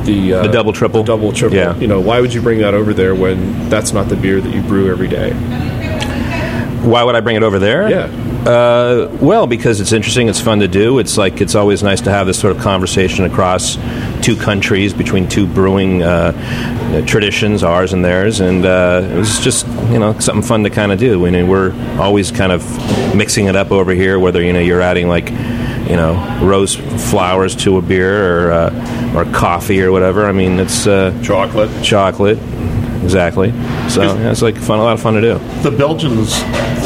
the, 0.06 0.34
uh, 0.34 0.44
The 0.44 0.50
double 0.52 0.74
triple? 0.74 1.02
the 1.02 1.08
double 1.08 1.32
triple. 1.32 1.58
Yeah. 1.58 1.76
You 1.78 1.88
know 1.88 2.02
why 2.02 2.20
would 2.20 2.34
you 2.34 2.42
bring 2.42 2.60
that 2.60 2.74
over 2.74 2.94
there 2.94 3.16
when 3.16 3.70
that's 3.70 3.94
not 3.94 4.10
the 4.10 4.18
beer 4.18 4.42
that 4.42 4.54
you 4.54 4.62
brew 4.62 4.92
every 4.92 5.08
day? 5.08 5.32
Why 6.84 7.04
would 7.04 7.16
I 7.16 7.22
bring 7.22 7.38
it 7.38 7.44
over 7.44 7.60
there? 7.60 7.90
Yeah. 7.90 8.10
Uh, 8.46 9.08
well, 9.22 9.48
because 9.48 9.80
it's 9.80 9.94
interesting, 9.94 10.28
it's 10.28 10.42
fun 10.42 10.60
to 10.60 10.68
do. 10.68 11.00
It's 11.00 11.18
like 11.18 11.40
it's 11.40 11.56
always 11.56 11.82
nice 11.82 12.02
to 12.02 12.10
have 12.12 12.28
this 12.28 12.38
sort 12.38 12.54
of 12.54 12.62
conversation 12.62 13.24
across 13.24 13.78
two 14.22 14.36
countries 14.36 14.94
between 14.94 15.30
two 15.30 15.48
brewing 15.48 16.04
uh, 16.04 16.34
traditions, 17.06 17.64
ours 17.64 17.94
and 17.94 18.04
theirs, 18.04 18.42
and 18.42 18.66
uh, 18.66 19.02
it 19.10 19.16
was 19.18 19.40
just 19.40 19.66
you 19.94 19.98
know 20.00 20.20
something 20.20 20.44
fun 20.46 20.64
to 20.64 20.70
kind 20.70 20.92
of 20.92 21.00
do. 21.00 21.26
I 21.26 21.30
mean, 21.32 21.48
we're 21.48 21.72
always 22.02 22.32
kind 22.32 22.52
of 22.52 22.66
mixing 23.16 23.46
it 23.46 23.56
up 23.56 23.72
over 23.72 23.94
here, 23.94 24.20
whether 24.20 24.44
you 24.44 24.52
know 24.52 24.60
you're 24.60 24.82
adding 24.82 25.08
like 25.08 25.28
you 25.90 25.96
know 25.96 26.40
rose 26.42 26.76
flowers 27.10 27.56
to 27.58 27.78
a 27.78 27.82
beer 27.82 28.48
or 28.48 28.52
uh, 28.52 29.14
or 29.16 29.26
coffee 29.34 29.82
or 29.82 29.92
whatever. 29.92 30.26
I 30.26 30.32
mean, 30.32 30.60
it's 30.60 30.88
uh, 30.88 31.18
Chocolate. 31.24 31.70
chocolate. 31.84 32.40
Exactly. 33.04 33.52
So 33.90 34.02
yeah, 34.02 34.32
it's 34.32 34.42
like 34.42 34.56
fun, 34.56 34.80
a 34.80 34.84
lot 34.84 34.94
of 34.94 35.02
fun 35.02 35.16
to 35.16 35.22
do. 35.22 35.38
The 35.62 35.76
Belgians, 35.76 36.40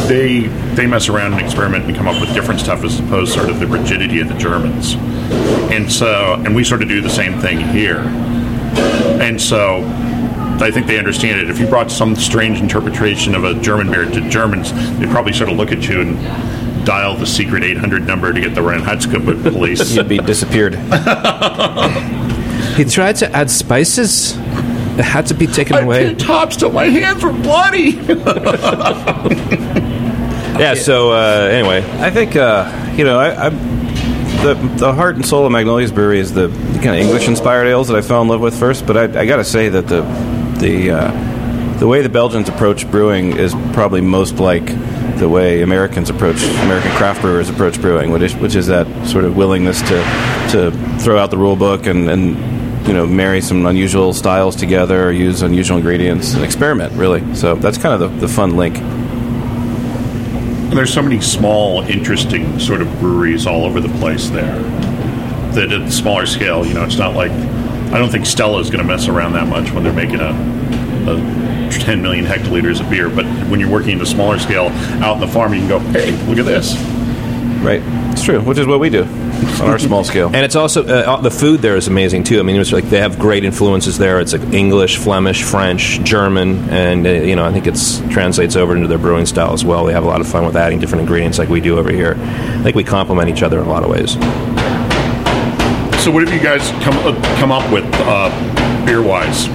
they 0.08 0.48
they 0.74 0.88
mess 0.88 1.10
around 1.10 1.34
and 1.34 1.42
experiment 1.42 1.86
and 1.86 1.96
come 1.96 2.08
up 2.08 2.20
with 2.20 2.34
different 2.34 2.60
stuff 2.60 2.84
as 2.84 3.00
opposed 3.00 3.34
to 3.34 3.40
sort 3.40 3.52
of 3.52 3.60
the 3.60 3.68
rigidity 3.68 4.20
of 4.20 4.28
the 4.28 4.34
Germans. 4.38 4.96
And 5.72 5.92
so, 5.92 6.34
and 6.44 6.56
we 6.56 6.64
sort 6.64 6.82
of 6.82 6.88
do 6.90 7.02
the 7.02 7.10
same 7.10 7.40
thing 7.40 7.60
here. 7.60 8.00
And 9.20 9.40
so, 9.40 9.84
I 10.60 10.72
think 10.72 10.88
they 10.88 10.98
understand 10.98 11.40
it. 11.40 11.50
If 11.52 11.60
you 11.60 11.68
brought 11.68 11.92
some 11.92 12.16
strange 12.16 12.60
interpretation 12.60 13.36
of 13.36 13.44
a 13.44 13.54
German 13.62 13.92
beer 13.92 14.06
to 14.06 14.30
Germans, 14.30 14.72
they'd 14.98 15.10
probably 15.10 15.34
sort 15.34 15.52
of 15.52 15.58
look 15.58 15.72
at 15.72 15.88
you 15.88 16.02
and 16.02 16.18
dial 16.88 17.18
the 17.18 17.28
secret 17.28 17.66
800 17.66 18.08
number 18.08 18.32
to 18.32 18.40
get 18.40 18.56
the 18.56 18.62
Reinheitsgebot 18.62 19.44
police. 19.44 19.94
You'd 19.94 20.08
be 20.08 20.20
disappeared. 20.20 20.76
He 22.78 22.86
tried 22.86 23.18
to 23.18 23.30
add 23.36 23.52
spices. 23.52 24.38
It 24.38 25.04
had 25.04 25.26
to 25.28 25.34
be 25.34 25.48
taken 25.48 25.76
away. 25.76 26.16
tops 26.16 26.56
till 26.56 26.72
my 26.72 26.86
hands 26.86 27.24
were 27.24 27.34
bloody. 27.34 27.92
Yeah. 30.58 30.74
So 30.74 31.12
uh, 31.12 31.50
anyway, 31.52 31.84
I 32.02 32.10
think 32.10 32.36
uh, 32.36 32.92
you 32.98 33.04
know 33.04 33.20
I, 33.20 33.46
I 33.46 33.50
the 33.50 34.56
the 34.78 34.92
heart 34.92 35.16
and 35.16 35.24
soul 35.24 35.46
of 35.46 35.52
Magnolia's 35.52 35.92
Brewery 35.92 36.20
is 36.20 36.34
the, 36.34 36.48
kind 36.48 36.88
of 36.88 36.96
English 36.96 37.28
inspired 37.28 37.68
ales 37.68 37.90
that 37.90 37.96
I 37.96 38.02
fell 38.02 38.24
in 38.24 38.28
love 38.28 38.42
with 38.42 38.60
first. 38.60 38.88
But 38.88 38.98
I, 38.98 39.22
I 39.22 39.26
got 39.28 39.36
to 39.36 39.44
say 39.44 39.70
that 39.70 39.88
the 39.88 40.02
the 40.60 40.90
uh, 40.90 41.78
the 41.78 41.86
way 41.86 42.02
the 42.02 42.10
Belgians 42.10 42.50
approach 42.50 42.90
brewing 42.90 43.38
is 43.38 43.54
probably 43.74 44.02
most 44.02 44.40
like 44.40 44.68
the 45.16 45.28
way 45.30 45.62
Americans 45.62 46.10
approach 46.10 46.44
American 46.44 46.92
craft 46.92 47.22
brewers 47.22 47.50
approach 47.50 47.82
brewing, 47.82 48.12
which 48.12 48.22
is, 48.22 48.36
which 48.36 48.56
is 48.56 48.68
that 48.68 48.88
sort 49.08 49.26
of 49.26 49.36
willingness 49.36 49.82
to 49.82 50.04
to 50.52 50.72
throw 51.00 51.18
out 51.18 51.32
the 51.32 51.38
rule 51.38 51.56
book 51.56 51.86
and, 51.86 52.10
and 52.10 52.88
you 52.88 52.94
know 52.94 53.06
marry 53.06 53.42
some 53.42 53.66
unusual 53.66 54.14
styles 54.14 54.56
together, 54.56 55.12
use 55.12 55.42
unusual 55.42 55.78
ingredients, 55.78 56.34
and 56.34 56.44
experiment 56.44 56.94
really. 56.94 57.36
So 57.36 57.56
that's 57.56 57.78
kind 57.78 58.02
of 58.02 58.12
the, 58.12 58.28
the 58.28 58.32
fun 58.32 58.56
link. 58.56 58.76
There's 60.74 60.94
so 60.94 61.02
many 61.02 61.22
small, 61.22 61.82
interesting 61.82 62.60
sort 62.60 62.82
of 62.82 63.00
breweries 63.00 63.48
all 63.48 63.66
over 63.66 63.80
the 63.80 63.90
place 63.98 64.30
there. 64.30 64.60
That 65.54 65.72
at 65.72 65.86
the 65.86 65.92
smaller 65.92 66.28
scale, 66.28 66.66
you 66.68 66.76
know, 66.76 66.84
it's 66.84 66.98
not 66.98 67.16
like 67.16 67.32
I 67.32 67.98
don't 67.98 68.10
think 68.10 68.26
Stella 68.26 68.60
is 68.60 68.70
going 68.70 68.86
to 68.86 68.88
mess 68.88 69.08
around 69.08 69.34
that 69.34 69.48
much 69.48 69.72
when 69.72 69.84
they're 69.84 69.94
making 69.94 70.20
a, 70.20 70.32
a 71.10 71.47
10 71.88 72.02
million 72.02 72.26
hectoliters 72.26 72.82
of 72.82 72.90
beer. 72.90 73.08
But 73.08 73.24
when 73.50 73.62
you're 73.62 73.72
working 73.72 73.96
at 73.96 74.02
a 74.02 74.06
smaller 74.06 74.38
scale 74.40 74.68
out 75.02 75.14
in 75.16 75.22
the 75.22 75.28
farm, 75.28 75.54
you 75.54 75.62
can 75.62 75.70
go, 75.70 75.80
hey, 75.80 76.12
look 76.28 76.38
at 76.38 76.44
this. 76.44 76.76
Right. 77.64 77.82
It's 78.12 78.26
true, 78.26 78.42
which 78.42 78.58
is 78.58 78.68
what 78.68 78.82
we 78.82 78.90
do 78.90 79.04
on 79.04 79.70
our 79.70 79.80
small 79.80 80.04
scale. 80.04 80.28
And 80.34 80.44
it's 80.44 80.58
also 80.58 80.86
uh, 80.86 81.22
the 81.22 81.32
food 81.32 81.62
there 81.62 81.78
is 81.78 81.88
amazing 81.88 82.26
too. 82.26 82.42
I 82.42 82.44
mean, 82.44 82.60
it's 82.60 82.74
like 82.74 82.90
they 82.90 83.00
have 83.00 83.18
great 83.18 83.46
influences 83.46 83.98
there. 83.98 84.20
It's 84.20 84.34
like 84.34 84.42
English, 84.54 84.98
Flemish, 84.98 85.44
French, 85.44 86.02
German, 86.04 86.70
and 86.70 87.08
uh, 87.08 87.10
you 87.10 87.38
know 87.38 87.46
I 87.46 87.54
think 87.54 87.68
it's 87.68 88.00
translates 88.10 88.58
over 88.58 88.76
into 88.76 88.88
their 88.88 88.98
brewing 88.98 89.26
style 89.26 89.54
as 89.54 89.64
well. 89.64 89.86
They 89.86 89.94
have 89.94 90.04
a 90.04 90.08
lot 90.08 90.20
of 90.20 90.28
fun 90.28 90.46
with 90.46 90.58
adding 90.58 90.80
different 90.80 91.04
ingredients 91.04 91.40
like 91.40 91.48
we 91.48 91.62
do 91.62 91.80
over 91.80 91.92
here. 91.92 92.16
I 92.18 92.64
think 92.64 92.76
we 92.76 92.84
complement 92.84 93.30
each 93.30 93.44
other 93.44 93.60
in 93.60 93.66
a 93.66 93.70
lot 93.70 93.84
of 93.84 93.90
ways. 93.90 94.14
So, 96.04 96.12
what 96.12 96.28
have 96.28 96.34
you 96.34 96.42
guys 96.42 96.70
come 96.84 96.98
uh, 96.98 97.38
come 97.40 97.52
up 97.52 97.72
with 97.72 97.86
uh, 97.94 98.86
beer 98.86 99.02
wise 99.02 99.48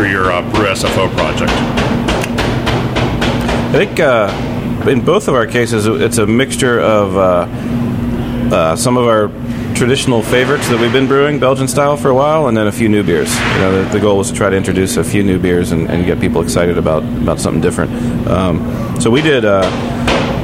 for 0.00 0.06
your 0.06 0.32
uh, 0.32 0.40
BRU 0.52 0.64
SFO 0.64 1.12
project? 1.12 1.52
I 3.52 3.72
think 3.72 4.00
uh, 4.00 4.88
in 4.88 5.04
both 5.04 5.28
of 5.28 5.34
our 5.34 5.46
cases, 5.46 5.86
it's 5.86 6.16
a 6.16 6.26
mixture 6.26 6.80
of 6.80 7.18
uh, 7.18 7.46
uh, 8.54 8.76
some 8.76 8.96
of 8.96 9.04
our 9.06 9.28
traditional 9.74 10.22
favorites 10.22 10.66
that 10.70 10.80
we've 10.80 10.92
been 10.92 11.06
brewing, 11.06 11.38
Belgian 11.38 11.68
style, 11.68 11.98
for 11.98 12.08
a 12.08 12.14
while, 12.14 12.48
and 12.48 12.56
then 12.56 12.66
a 12.66 12.72
few 12.72 12.88
new 12.88 13.02
beers. 13.02 13.28
You 13.34 13.58
know, 13.58 13.84
the, 13.84 13.90
the 13.90 14.00
goal 14.00 14.16
was 14.16 14.30
to 14.30 14.36
try 14.36 14.48
to 14.48 14.56
introduce 14.56 14.96
a 14.96 15.04
few 15.04 15.22
new 15.22 15.38
beers 15.38 15.70
and, 15.70 15.90
and 15.90 16.06
get 16.06 16.18
people 16.18 16.40
excited 16.40 16.78
about, 16.78 17.02
about 17.02 17.38
something 17.38 17.60
different. 17.60 17.92
Um, 18.26 18.98
so 19.02 19.10
we 19.10 19.20
did. 19.20 19.44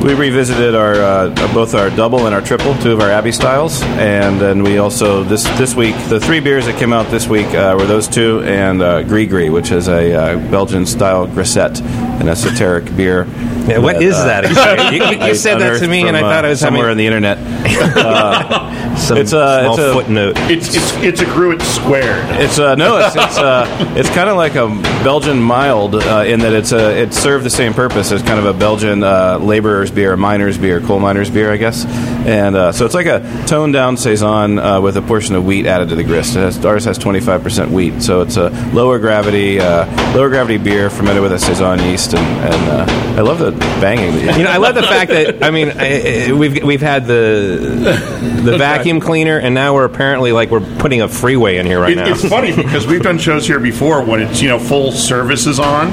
We 0.06 0.14
revisited 0.14 0.76
our 0.76 0.94
uh, 0.94 1.52
both 1.52 1.75
our 1.75 1.90
double 1.90 2.26
and 2.26 2.34
our 2.34 2.40
triple, 2.40 2.76
two 2.76 2.92
of 2.92 3.00
our 3.00 3.10
Abbey 3.10 3.32
styles, 3.32 3.82
and 3.82 4.40
then 4.40 4.62
we 4.62 4.78
also 4.78 5.25
this 5.25 5.42
this 5.58 5.75
week 5.75 5.96
the 6.08 6.20
three 6.20 6.38
beers 6.38 6.66
that 6.66 6.78
came 6.78 6.92
out 6.92 7.10
this 7.10 7.26
week 7.26 7.46
uh, 7.46 7.75
were 7.76 7.86
those 7.86 8.06
two 8.06 8.40
and 8.44 8.80
uh, 8.82 9.02
Gris 9.02 9.28
Gris, 9.28 9.50
which 9.50 9.72
is 9.72 9.88
a 9.88 10.14
uh, 10.14 10.36
Belgian 10.48 10.86
style 10.86 11.26
grisette, 11.26 11.80
an 11.80 12.28
esoteric 12.28 12.84
beer. 12.96 13.25
Yeah, 13.66 13.78
what 13.78 14.02
is 14.02 14.16
that 14.16 14.44
exactly? 14.46 14.99
You, 14.99 15.26
you 15.28 15.35
said 15.35 15.58
that 15.58 15.78
to 15.78 15.85
unearthed 15.85 15.88
me, 15.88 16.06
and 16.08 16.16
I 16.16 16.20
thought 16.20 16.44
uh, 16.44 16.49
I 16.49 16.50
was 16.50 16.61
somewhere 16.61 16.88
having 16.88 16.92
on 16.92 16.96
the 16.99 17.06
internet. 17.06 17.38
some 18.99 19.18
it's 19.18 19.32
a- 19.32 19.61
small 19.62 19.75
it's 19.75 19.82
a- 19.82 19.92
footnote. 19.92 20.35
It's 20.50 20.75
it's 20.75 20.92
it's 20.96 21.20
a 21.20 21.25
Gruit 21.26 21.61
squared. 21.62 22.25
It's 22.40 22.58
uh, 22.58 22.75
no, 22.75 22.99
it's 22.99 23.16
it's, 23.16 23.38
uh, 23.38 23.66
it's 23.96 24.08
kind 24.11 24.28
of 24.28 24.37
like 24.37 24.54
a 24.54 24.68
Belgian 25.04 25.40
mild 25.40 25.96
uh, 25.96 26.25
in 26.26 26.40
that 26.40 26.52
it's 26.52 26.73
a 26.73 27.02
it 27.02 27.12
served 27.12 27.44
the 27.44 27.50
same 27.50 27.75
purpose 27.75 28.12
as 28.12 28.23
kind 28.23 28.38
of 28.38 28.46
a 28.46 28.52
Belgian 28.54 29.02
uh, 29.02 29.38
laborer's 29.38 29.90
beer, 29.90 30.12
a 30.12 30.16
miner's 30.16 30.58
beer, 30.58 30.80
coal 30.80 31.00
miner's 31.00 31.30
beer, 31.30 31.52
I 31.52 31.56
guess. 31.56 31.85
And 32.26 32.56
uh, 32.56 32.73
so 32.73 32.85
it's 32.85 32.94
like 32.94 33.06
a 33.06 33.20
toned 33.46 33.73
down 33.73 33.96
saison 33.96 34.58
uh, 34.58 34.80
with 34.80 34.96
a 34.96 35.02
portion 35.02 35.35
of 35.35 35.44
wheat 35.44 35.66
added 35.66 35.88
to 35.90 35.96
the 35.96 36.04
grist. 36.04 36.37
It 36.37 36.40
has, 36.40 36.64
ours 36.64 36.85
has 36.85 36.99
25% 36.99 37.70
wheat, 37.70 38.02
so 38.02 38.20
it's 38.23 38.37
a 38.37 38.50
lower 38.73 38.99
gravity 38.99 39.61
uh, 39.61 39.87
lower 40.14 40.28
gravity 40.28 40.58
beer 40.58 40.90
fermented 40.90 41.23
with 41.23 41.32
a 41.32 41.38
saison 41.38 41.78
yeast. 41.80 42.14
And, 42.14 42.54
and 42.54 42.90
uh, 42.90 43.18
I 43.18 43.20
love 43.23 43.38
the 43.38 43.55
banging. 43.56 44.14
You 44.14 44.20
You 44.38 44.44
know, 44.44 44.50
I 44.50 44.56
love 44.58 44.75
the 44.75 44.82
fact 44.82 45.10
that 45.10 45.42
I 45.42 45.50
mean, 45.50 45.70
I, 45.70 46.28
I- 46.28 46.32
we've 46.32 46.62
we've 46.62 46.80
had 46.80 47.06
the 47.06 48.40
the 48.44 48.56
vacuum 48.58 49.00
cleaner, 49.00 49.38
and 49.38 49.54
now 49.54 49.75
we're 49.75 49.84
apparently 49.84 50.32
like 50.32 50.50
we're 50.50 50.60
putting 50.78 51.02
a 51.02 51.08
freeway 51.08 51.56
in 51.58 51.66
here 51.66 51.80
right 51.80 51.92
It, 51.92 51.96
now. 51.96 52.06
it's 52.08 52.25
funny 52.28 52.54
because 52.54 52.86
we've 52.86 53.02
done 53.02 53.18
shows 53.18 53.46
here 53.46 53.58
before 53.60 54.04
when 54.04 54.20
it's 54.22 54.40
you 54.40 54.48
know 54.48 54.58
full 54.58 54.92
service 54.92 55.46
is 55.46 55.58
on, 55.58 55.92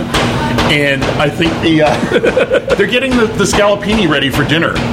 and 0.71 1.03
I 1.03 1.29
think 1.29 1.51
the 1.61 1.83
uh, 1.83 2.75
they're 2.75 2.87
getting 2.87 3.11
the, 3.11 3.25
the 3.27 3.43
scallopini 3.45 4.07
ready 4.09 4.29
for 4.29 4.43
dinner. 4.43 4.73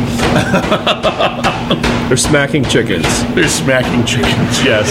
They're 2.11 2.17
smacking 2.17 2.65
chickens. 2.65 3.07
They're 3.35 3.47
smacking 3.49 4.05
chickens. 4.05 4.65
Yes. 4.65 4.89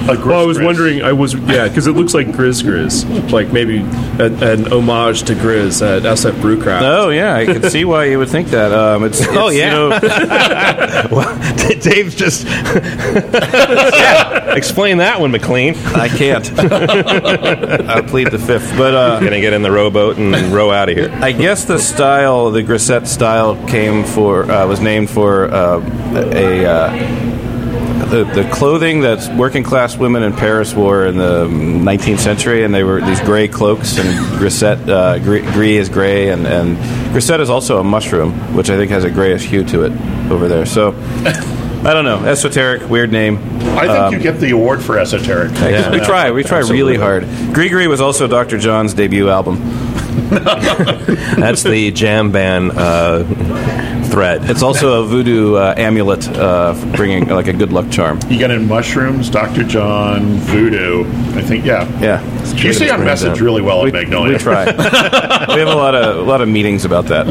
A 0.08 0.16
Well, 0.26 0.40
I 0.40 0.44
was 0.44 0.56
gris-gris. 0.58 0.64
wondering. 0.64 1.02
I 1.02 1.12
was 1.12 1.34
yeah, 1.34 1.68
because 1.68 1.86
it 1.86 1.92
looks 1.92 2.14
like 2.14 2.28
Grizz 2.28 2.62
Grizz, 2.62 3.32
like 3.32 3.52
maybe 3.52 3.78
an, 3.78 4.42
an 4.42 4.72
homage 4.72 5.22
to 5.24 5.34
Grizz 5.34 5.82
at 5.84 6.02
SF 6.04 6.32
Brewcraft. 6.40 6.82
Oh 6.82 7.10
yeah, 7.10 7.34
I 7.34 7.44
can 7.46 7.62
see 7.70 7.84
why 7.84 8.04
you 8.06 8.18
would 8.18 8.28
think 8.28 8.48
that. 8.48 8.72
Um, 8.72 9.04
it's, 9.04 9.20
it's 9.20 9.28
Oh, 9.32 9.48
yeah. 9.48 9.66
you 9.66 9.72
know, 11.10 11.78
Dave's 11.80 12.14
just 12.14 12.44
yeah. 13.16 14.54
Explain 14.54 14.98
that 14.98 15.20
one, 15.20 15.30
McLean. 15.32 15.74
I 15.76 16.08
can't. 16.08 16.48
I 16.58 18.00
plead 18.02 18.30
the 18.30 18.38
fifth, 18.38 18.76
but 18.76 18.94
uh, 18.94 19.20
Gonna 19.20 19.40
get 19.40 19.52
in 19.52 19.62
the 19.62 19.72
rowboat 19.72 20.18
and 20.18 20.34
row 20.52 20.70
out 20.70 20.88
of 20.88 20.96
here. 20.96 21.10
I 21.20 21.32
guess 21.32 21.64
the 21.64 21.78
style, 21.78 22.50
the 22.50 22.62
grisette 22.62 23.08
style, 23.08 23.56
came 23.66 24.04
for 24.04 24.50
uh, 24.50 24.66
was 24.66 24.80
named 24.80 25.10
for 25.10 25.46
uh, 25.52 25.80
a. 26.14 26.66
Uh, 26.66 27.42
the, 28.10 28.24
the 28.34 28.48
clothing 28.52 29.00
that 29.00 29.36
working 29.36 29.62
class 29.62 29.96
women 29.96 30.22
in 30.22 30.32
Paris 30.32 30.74
wore 30.74 31.06
in 31.06 31.16
the 31.16 31.46
19th 31.46 32.18
century, 32.18 32.64
and 32.64 32.74
they 32.74 32.84
were 32.84 33.00
these 33.00 33.20
gray 33.20 33.48
cloaks, 33.48 33.98
and 33.98 34.38
grisette, 34.38 34.88
uh, 34.88 35.18
gris, 35.18 35.42
gris 35.52 35.80
is 35.82 35.88
gray, 35.88 36.30
and, 36.30 36.46
and 36.46 36.76
grisette 37.12 37.40
is 37.40 37.50
also 37.50 37.78
a 37.78 37.84
mushroom, 37.84 38.32
which 38.54 38.70
I 38.70 38.76
think 38.76 38.90
has 38.90 39.04
a 39.04 39.10
grayish 39.10 39.44
hue 39.44 39.64
to 39.64 39.84
it 39.84 39.92
over 40.30 40.48
there. 40.48 40.66
So, 40.66 40.92
I 41.84 41.92
don't 41.92 42.04
know, 42.04 42.24
esoteric, 42.24 42.88
weird 42.88 43.12
name. 43.12 43.38
I 43.76 43.86
think 43.86 44.12
you 44.12 44.18
get 44.32 44.40
the 44.40 44.50
award 44.50 44.82
for 44.82 44.98
esoteric. 44.98 45.52
Yeah. 45.52 45.90
we 45.90 46.00
try, 46.00 46.30
we 46.30 46.42
try 46.42 46.60
really 46.60 46.96
hard. 46.96 47.24
Gris 47.52 47.70
Gris 47.70 47.88
was 47.88 48.00
also 48.00 48.26
Dr. 48.26 48.58
John's 48.58 48.94
debut 48.94 49.28
album. 49.28 49.85
That's 51.36 51.62
the 51.62 51.90
jam 51.92 52.32
band 52.32 52.72
uh, 52.74 53.24
thread. 54.04 54.48
It's 54.50 54.62
also 54.62 55.02
a 55.02 55.06
voodoo 55.06 55.54
uh, 55.56 55.74
amulet, 55.76 56.26
uh, 56.28 56.74
bringing 56.96 57.28
like 57.28 57.48
a 57.48 57.52
good 57.52 57.72
luck 57.72 57.90
charm. 57.90 58.18
You 58.28 58.38
got 58.38 58.50
in 58.50 58.66
mushrooms, 58.66 59.30
Dr. 59.30 59.62
John, 59.64 60.36
voodoo. 60.38 61.04
I 61.36 61.42
think 61.42 61.64
yeah. 61.64 61.86
Yeah, 62.00 62.54
You 62.54 62.72
see 62.72 62.90
on 62.90 63.04
message 63.04 63.40
really 63.40 63.62
well 63.62 63.82
we, 63.82 63.88
at 63.88 63.94
Magnolia. 63.94 64.34
we 64.34 64.38
try. 64.38 64.64
we 64.66 65.60
have 65.60 65.68
a 65.68 65.74
lot 65.74 65.94
of 65.94 66.16
a 66.16 66.22
lot 66.22 66.40
of 66.40 66.48
meetings 66.48 66.84
about 66.84 67.06
that. 67.06 67.26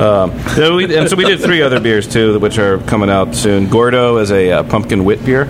Um, 0.00 0.32
yeah, 0.56 0.74
we, 0.74 0.96
and 0.96 1.08
so 1.08 1.14
we 1.14 1.24
did 1.24 1.40
three 1.40 1.62
other 1.62 1.78
beers 1.78 2.08
too, 2.12 2.38
which 2.40 2.58
are 2.58 2.78
coming 2.78 3.10
out 3.10 3.32
soon. 3.34 3.68
Gordo 3.68 4.16
is 4.18 4.32
a 4.32 4.50
uh, 4.50 4.62
pumpkin 4.64 5.04
wit 5.04 5.24
beer, 5.24 5.44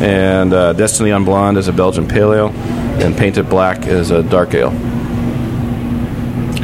and 0.00 0.54
uh, 0.54 0.72
Destiny 0.72 1.12
on 1.12 1.26
Blonde 1.26 1.58
is 1.58 1.68
a 1.68 1.74
Belgian 1.74 2.08
pale 2.08 2.32
ale, 2.32 2.48
and 3.00 3.16
Painted 3.16 3.48
Black 3.48 3.86
is 3.86 4.10
a 4.10 4.22
dark 4.22 4.54
ale. 4.54 4.70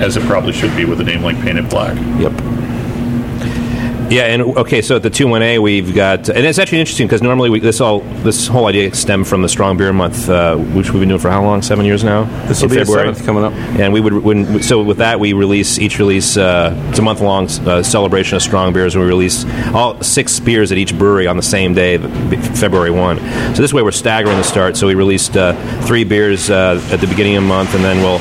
As 0.00 0.16
it 0.16 0.22
probably 0.24 0.52
should 0.52 0.76
be 0.76 0.84
with 0.84 1.00
a 1.00 1.04
name 1.04 1.22
like 1.22 1.40
Painted 1.40 1.68
Black. 1.68 1.96
Yep. 2.20 2.37
Yeah, 4.10 4.22
and 4.22 4.40
okay, 4.42 4.80
so 4.80 4.96
at 4.96 5.02
the 5.02 5.10
two 5.10 5.28
one 5.28 5.42
A 5.42 5.58
we've 5.58 5.94
got, 5.94 6.30
and 6.30 6.46
it's 6.46 6.58
actually 6.58 6.80
interesting 6.80 7.06
because 7.06 7.20
normally 7.20 7.50
we, 7.50 7.60
this 7.60 7.78
all 7.82 8.00
this 8.00 8.46
whole 8.46 8.66
idea 8.66 8.94
stemmed 8.94 9.28
from 9.28 9.42
the 9.42 9.50
Strong 9.50 9.76
Beer 9.76 9.92
Month, 9.92 10.30
uh, 10.30 10.56
which 10.56 10.90
we've 10.90 11.00
been 11.00 11.10
doing 11.10 11.20
for 11.20 11.28
how 11.28 11.42
long? 11.42 11.60
Seven 11.60 11.84
years 11.84 12.02
now. 12.02 12.24
This 12.46 12.62
will 12.62 12.70
be 12.70 12.82
seventh 12.86 13.22
coming 13.26 13.44
up. 13.44 13.52
And 13.52 13.92
we 13.92 14.00
would 14.00 14.14
when, 14.14 14.62
so 14.62 14.82
with 14.82 14.96
that 14.98 15.20
we 15.20 15.34
release 15.34 15.78
each 15.78 15.98
release 15.98 16.38
uh, 16.38 16.74
it's 16.88 16.98
a 16.98 17.02
month 17.02 17.20
long 17.20 17.48
uh, 17.68 17.82
celebration 17.82 18.36
of 18.36 18.42
strong 18.42 18.72
beers, 18.72 18.94
and 18.94 19.04
we 19.04 19.08
release 19.08 19.44
all 19.74 20.02
six 20.02 20.40
beers 20.40 20.72
at 20.72 20.78
each 20.78 20.96
brewery 20.96 21.26
on 21.26 21.36
the 21.36 21.42
same 21.42 21.74
day, 21.74 21.98
February 21.98 22.90
one. 22.90 23.18
So 23.54 23.60
this 23.60 23.74
way 23.74 23.82
we're 23.82 23.92
staggering 23.92 24.38
the 24.38 24.42
start. 24.42 24.78
So 24.78 24.86
we 24.86 24.94
released 24.94 25.36
uh, 25.36 25.52
three 25.82 26.04
beers 26.04 26.48
uh, 26.48 26.80
at 26.90 27.00
the 27.02 27.06
beginning 27.06 27.36
of 27.36 27.42
the 27.42 27.48
month, 27.48 27.74
and 27.74 27.84
then 27.84 27.98
we'll 27.98 28.20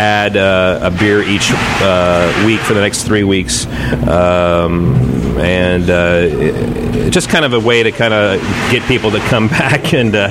add 0.00 0.36
uh, 0.36 0.80
a 0.82 0.90
beer 0.90 1.22
each 1.22 1.50
uh, 1.52 2.44
week 2.44 2.58
for 2.60 2.74
the 2.74 2.80
next 2.80 3.04
three 3.04 3.22
weeks. 3.22 3.66
Um, 4.08 5.27
and 5.40 5.88
uh, 5.90 7.10
just 7.10 7.28
kind 7.28 7.44
of 7.44 7.52
a 7.52 7.60
way 7.60 7.82
to 7.82 7.90
kind 7.92 8.12
of 8.14 8.40
get 8.70 8.82
people 8.88 9.10
to 9.10 9.20
come 9.20 9.48
back 9.58 9.94
and 9.94 10.14
uh, 10.14 10.28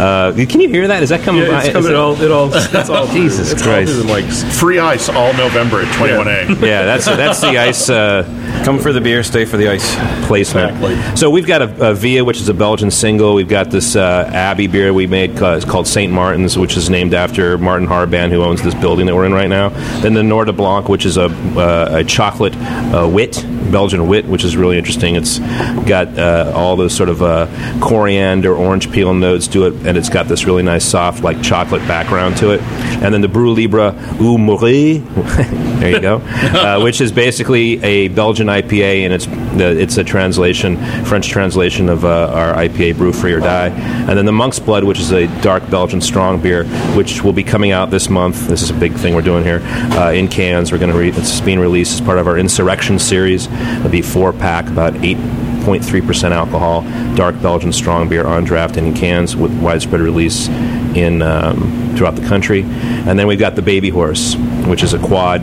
uh, 0.00 0.32
can 0.46 0.60
you 0.60 0.68
hear 0.68 0.88
that? 0.88 1.02
Is 1.02 1.08
that 1.10 1.22
coming? 1.22 1.42
Yeah, 1.42 1.48
by? 1.50 1.64
it's 1.64 1.72
coming 1.72 1.90
it- 1.90 1.96
all. 1.96 2.20
It 2.20 2.30
all. 2.30 2.50
It's 2.76 2.90
all. 2.90 3.06
Jesus 3.08 3.52
it's 3.52 3.62
Christ. 3.62 3.96
All 3.96 4.02
mics. 4.04 4.42
Free 4.58 4.78
ice 4.78 5.08
all 5.08 5.32
November 5.34 5.80
at 5.80 5.86
21A. 5.96 6.60
Yeah, 6.66 6.84
that's 6.84 7.06
that's 7.06 7.40
the 7.40 7.58
ice 7.58 7.88
uh, 7.88 8.24
Come 8.64 8.78
for 8.78 8.92
the 8.92 9.00
beer, 9.00 9.22
stay 9.22 9.44
for 9.44 9.56
the 9.56 9.68
ice. 9.68 9.94
placement. 10.26 10.70
Exactly. 10.76 11.16
So 11.16 11.30
we've 11.30 11.46
got 11.46 11.62
a, 11.62 11.90
a 11.90 11.94
Via, 11.94 12.24
which 12.24 12.40
is 12.40 12.48
a 12.48 12.54
Belgian 12.54 12.90
single. 12.90 13.34
We've 13.34 13.48
got 13.48 13.70
this 13.70 13.94
uh, 13.96 14.28
Abbey 14.32 14.66
beer 14.66 14.92
we 14.92 15.06
made 15.06 15.36
ca- 15.36 15.54
it's 15.54 15.64
called 15.64 15.86
St. 15.86 16.12
Martin's, 16.12 16.58
which 16.58 16.76
is 16.76 16.90
named 16.90 17.14
after 17.14 17.56
Martin 17.58 17.86
Harban, 17.86 18.30
who 18.30 18.42
owns 18.42 18.62
this 18.62 18.74
building 18.74 19.06
that 19.06 19.14
we're 19.14 19.26
in 19.26 19.32
right 19.32 19.48
now. 19.48 19.68
Then 20.00 20.14
the 20.14 20.22
Nord 20.22 20.46
de 20.46 20.52
Blanc, 20.52 20.88
which 20.88 21.06
is 21.06 21.16
a, 21.16 21.26
uh, 21.26 21.98
a 21.98 22.04
chocolate 22.04 22.56
uh, 22.56 23.08
wit, 23.10 23.44
Belgian 23.70 24.06
wit, 24.08 24.26
which 24.26 24.44
is 24.44 24.56
really 24.56 24.78
interesting. 24.78 25.16
It's 25.16 25.38
got 25.38 26.18
uh, 26.18 26.52
all 26.54 26.76
those 26.76 26.94
sort 26.94 27.08
of 27.08 27.22
uh, 27.22 27.46
coriander, 27.80 28.54
orange 28.54 28.90
peel 28.90 29.14
notes 29.14 29.46
to 29.48 29.66
it, 29.66 29.86
and 29.86 29.96
it's 29.96 30.08
got 30.08 30.28
this 30.28 30.44
really 30.44 30.62
nice, 30.62 30.84
soft, 30.84 31.22
like 31.22 31.42
chocolate 31.42 31.86
background 31.88 32.36
to 32.38 32.50
it. 32.50 32.60
And 33.02 33.12
then 33.12 33.20
the 33.20 33.28
Brew 33.28 33.52
Libre 33.52 33.92
Ou 34.20 34.38
Mourir, 34.38 35.00
there 35.80 35.90
you 35.90 36.00
go, 36.00 36.16
uh, 36.16 36.80
which 36.82 37.00
is 37.00 37.12
basically 37.12 37.82
a 37.82 38.08
Belgian 38.08 38.46
IPA, 38.46 39.04
and 39.04 39.12
it's 39.12 39.26
the, 39.26 39.76
it's 39.78 39.96
a 39.96 40.04
translation, 40.04 40.76
French 41.04 41.28
translation 41.28 41.88
of 41.88 42.04
uh, 42.04 42.30
our 42.32 42.54
IPA 42.54 42.96
Brew 42.96 43.12
Free 43.12 43.32
or 43.32 43.40
Die. 43.40 43.68
And 43.68 44.16
then 44.16 44.26
the 44.26 44.32
Monk's 44.32 44.58
Blood, 44.58 44.84
which 44.84 44.98
is 44.98 45.12
a 45.12 45.26
dark 45.40 45.68
Belgian 45.70 46.00
strong 46.00 46.40
beer, 46.40 46.64
which 46.94 47.22
will 47.22 47.32
be 47.32 47.44
coming 47.44 47.72
out 47.72 47.90
this 47.90 48.08
month. 48.08 48.48
This 48.48 48.62
is 48.62 48.70
a 48.70 48.74
big 48.74 48.92
thing 48.94 49.14
we're 49.14 49.22
doing 49.22 49.44
here 49.44 49.60
uh, 49.92 50.12
in 50.12 50.28
cans. 50.28 50.72
We're 50.72 50.78
going 50.78 50.92
to 50.92 50.98
re- 50.98 51.10
it's 51.10 51.40
being 51.40 51.58
released 51.58 51.94
as 51.94 52.00
part 52.00 52.18
of 52.18 52.26
our 52.26 52.38
Insurrection 52.38 52.98
series. 52.98 53.45
It'll 53.50 53.90
be 53.90 54.02
four 54.02 54.32
pack, 54.32 54.66
about 54.68 54.96
eight 55.04 55.18
0.3% 55.66 56.30
alcohol, 56.30 56.82
dark 57.16 57.40
Belgian 57.42 57.72
strong 57.72 58.08
beer 58.08 58.24
on 58.24 58.44
draft 58.44 58.76
and 58.76 58.86
in 58.86 58.94
cans 58.94 59.34
with 59.34 59.52
widespread 59.60 60.00
release 60.00 60.48
in 60.96 61.22
um, 61.22 61.94
throughout 61.96 62.14
the 62.14 62.26
country. 62.26 62.62
And 62.62 63.18
then 63.18 63.26
we've 63.26 63.38
got 63.38 63.56
the 63.56 63.62
Baby 63.62 63.90
Horse, 63.90 64.36
which 64.66 64.84
is 64.84 64.94
a 64.94 64.98
quad 64.98 65.42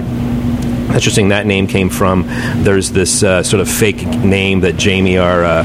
interesting 0.94 1.30
that 1.30 1.46
name 1.46 1.68
came 1.68 1.90
from. 1.90 2.24
There's 2.58 2.92
this 2.92 3.24
uh, 3.24 3.44
sort 3.44 3.62
of 3.62 3.70
fake 3.70 4.06
name 4.06 4.62
that 4.62 4.78
Jamie, 4.78 5.18
our 5.18 5.44
uh, 5.44 5.64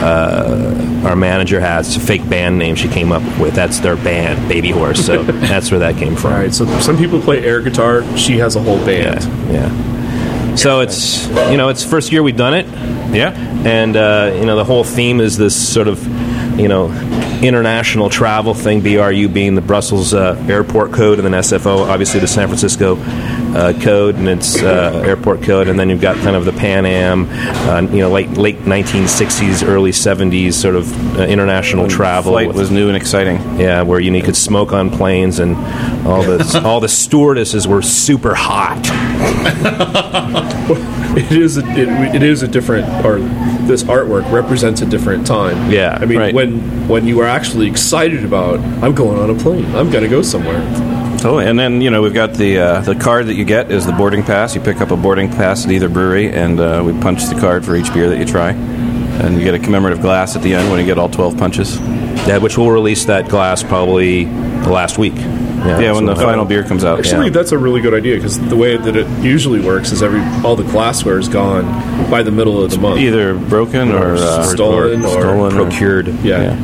uh, 0.00 1.04
our 1.06 1.16
manager, 1.16 1.58
has. 1.60 1.88
It's 1.88 1.96
a 1.96 2.06
fake 2.06 2.28
band 2.28 2.58
name 2.58 2.76
she 2.76 2.88
came 2.88 3.10
up 3.10 3.22
with. 3.40 3.54
That's 3.54 3.80
their 3.80 3.96
band, 3.96 4.48
Baby 4.48 4.70
Horse. 4.70 5.04
So 5.04 5.22
that's 5.24 5.70
where 5.70 5.80
that 5.80 5.96
came 5.96 6.16
from. 6.16 6.32
All 6.32 6.38
right, 6.38 6.52
so 6.52 6.66
some 6.80 6.96
people 6.96 7.20
play 7.20 7.44
air 7.44 7.62
guitar. 7.62 8.04
She 8.16 8.38
has 8.38 8.56
a 8.56 8.62
whole 8.62 8.78
band. 8.84 9.22
Yeah, 9.50 9.68
yeah. 9.68 9.87
So 10.58 10.80
it's 10.80 11.24
you 11.52 11.56
know 11.56 11.68
it's 11.68 11.84
first 11.84 12.10
year 12.10 12.20
we've 12.22 12.36
done 12.36 12.52
it, 12.52 12.66
Yeah. 13.14 13.30
and 13.64 13.96
uh, 13.96 14.32
you 14.34 14.44
know 14.44 14.56
the 14.56 14.64
whole 14.64 14.82
theme 14.82 15.20
is 15.20 15.36
this 15.38 15.54
sort 15.54 15.86
of 15.86 16.04
you 16.58 16.68
know 16.68 16.88
international 17.42 18.10
travel 18.10 18.54
thing. 18.54 18.80
BRU 18.80 19.28
being 19.28 19.54
the 19.54 19.60
Brussels 19.60 20.12
uh, 20.12 20.34
airport 20.48 20.92
code, 20.92 21.18
and 21.18 21.26
then 21.26 21.40
SFO 21.40 21.88
obviously 21.88 22.20
the 22.20 22.26
San 22.26 22.48
Francisco 22.48 22.96
uh, 22.96 23.72
code, 23.80 24.16
and 24.16 24.28
it's 24.28 24.62
uh, 24.62 25.02
airport 25.04 25.42
code, 25.42 25.68
and 25.68 25.78
then 25.78 25.88
you've 25.88 26.00
got 26.00 26.16
kind 26.16 26.36
of 26.36 26.44
the 26.44 26.52
Pan 26.52 26.84
Am, 26.84 27.28
uh, 27.68 27.80
you 27.92 28.00
know 28.00 28.10
late 28.10 28.30
late 28.30 28.58
1960s, 28.58 29.66
early 29.66 29.92
70s 29.92 30.54
sort 30.54 30.74
of 30.74 31.18
uh, 31.18 31.22
international 31.24 31.88
travel. 31.88 32.32
Flight 32.32 32.52
was 32.52 32.70
new 32.70 32.88
and 32.88 32.96
exciting. 32.96 33.36
yeah, 33.58 33.82
where 33.82 34.00
you, 34.00 34.10
know, 34.10 34.18
you 34.18 34.22
could 34.22 34.36
smoke 34.36 34.72
on 34.72 34.90
planes, 34.90 35.38
and 35.38 35.56
all 36.06 36.22
the 36.22 36.62
all 36.64 36.80
the 36.80 36.88
stewardesses 36.88 37.66
were 37.68 37.82
super 37.82 38.34
hot. 38.34 38.78
It 41.28 41.32
is 41.32 41.58
a, 41.58 41.66
it, 41.70 42.14
it 42.14 42.22
is 42.22 42.42
a 42.42 42.48
different 42.48 43.04
or 43.04 43.18
this 43.66 43.82
artwork 43.82 44.30
represents 44.30 44.82
a 44.82 44.86
different 44.86 45.26
time. 45.26 45.70
Yeah, 45.70 45.98
I 46.00 46.06
mean 46.06 46.18
right. 46.18 46.34
when 46.34 46.86
when 46.86 47.08
you 47.08 47.20
are 47.20 47.26
actually 47.26 47.66
excited 47.66 48.24
about 48.24 48.60
I'm 48.84 48.94
going 48.94 49.18
on 49.18 49.28
a 49.28 49.34
plane. 49.34 49.66
I'm 49.74 49.90
going 49.90 50.04
to 50.04 50.08
go 50.08 50.22
somewhere. 50.22 50.62
Oh, 51.24 51.38
And 51.38 51.58
then 51.58 51.80
you 51.80 51.90
know 51.90 52.02
we've 52.02 52.14
got 52.14 52.34
the 52.34 52.58
uh, 52.58 52.80
the 52.82 52.94
card 52.94 53.26
that 53.26 53.34
you 53.34 53.44
get 53.44 53.72
is 53.72 53.84
the 53.84 53.92
boarding 53.92 54.22
pass. 54.22 54.54
You 54.54 54.60
pick 54.60 54.80
up 54.80 54.92
a 54.92 54.96
boarding 54.96 55.28
pass 55.28 55.64
at 55.64 55.72
either 55.72 55.88
brewery, 55.88 56.30
and 56.32 56.60
uh, 56.60 56.82
we 56.86 56.92
punch 57.00 57.24
the 57.26 57.34
card 57.40 57.64
for 57.64 57.74
each 57.74 57.92
beer 57.92 58.08
that 58.08 58.18
you 58.18 58.24
try, 58.24 58.52
and 58.52 59.36
you 59.36 59.42
get 59.42 59.54
a 59.54 59.58
commemorative 59.58 60.00
glass 60.00 60.36
at 60.36 60.42
the 60.42 60.54
end 60.54 60.70
when 60.70 60.78
you 60.78 60.86
get 60.86 60.98
all 60.98 61.08
twelve 61.08 61.36
punches. 61.36 61.80
Yeah, 62.28 62.38
which 62.38 62.56
we'll 62.56 62.70
release 62.70 63.06
that 63.06 63.28
glass 63.28 63.64
probably 63.64 64.24
the 64.24 64.70
last 64.70 64.98
week. 64.98 65.16
Yeah, 65.66 65.92
when 65.92 66.06
the 66.06 66.14
final 66.16 66.44
beer 66.44 66.64
comes 66.64 66.84
out. 66.84 66.98
Actually, 66.98 67.26
yeah. 67.26 67.32
that's 67.32 67.52
a 67.52 67.58
really 67.58 67.80
good 67.80 67.94
idea 67.94 68.16
because 68.16 68.38
the 68.48 68.56
way 68.56 68.76
that 68.76 68.96
it 68.96 69.08
usually 69.22 69.60
works 69.60 69.92
is 69.92 70.02
every 70.02 70.20
all 70.46 70.56
the 70.56 70.64
glassware 70.64 71.18
is 71.18 71.28
gone 71.28 71.64
by 72.10 72.22
the 72.22 72.30
middle 72.30 72.62
of 72.62 72.70
the 72.70 72.78
month. 72.78 73.00
either 73.00 73.34
broken 73.34 73.90
or, 73.90 74.14
uh, 74.14 74.44
stolen 74.44 75.04
or 75.04 75.08
stolen 75.20 75.56
or- 75.58 75.64
procured. 75.64 76.08
yeah, 76.22 76.54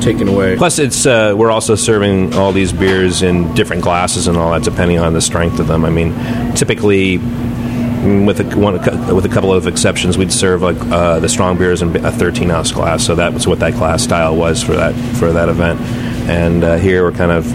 taken 0.00 0.28
away. 0.28 0.56
Plus, 0.56 0.78
it's 0.78 1.06
uh, 1.06 1.34
we're 1.36 1.50
also 1.50 1.74
serving 1.74 2.34
all 2.34 2.52
these 2.52 2.72
beers 2.72 3.22
in 3.22 3.54
different 3.54 3.82
glasses 3.82 4.26
and 4.26 4.36
all 4.36 4.52
that, 4.52 4.62
depending 4.62 4.98
on 4.98 5.12
the 5.12 5.20
strength 5.20 5.58
of 5.58 5.66
them. 5.68 5.84
I 5.84 5.90
mean, 5.90 6.12
typically, 6.54 7.18
mm, 7.18 8.26
with 8.26 8.40
a, 8.40 8.56
one, 8.56 8.74
with 9.14 9.24
a 9.24 9.28
couple 9.28 9.52
of 9.52 9.66
exceptions, 9.66 10.18
we'd 10.18 10.32
serve 10.32 10.62
like 10.62 10.80
uh, 10.92 11.20
the 11.20 11.28
strong 11.28 11.56
beers 11.56 11.82
in 11.82 11.94
a 12.04 12.10
13 12.12 12.50
ounce 12.50 12.72
glass. 12.72 13.04
So 13.04 13.14
that 13.14 13.32
was 13.32 13.46
what 13.46 13.60
that 13.60 13.74
glass 13.74 14.02
style 14.02 14.36
was 14.36 14.62
for 14.62 14.74
that 14.74 14.94
for 15.16 15.32
that 15.32 15.48
event. 15.48 15.80
And 16.28 16.62
uh, 16.62 16.76
here 16.76 17.02
we're 17.02 17.12
kind 17.12 17.32
of 17.32 17.46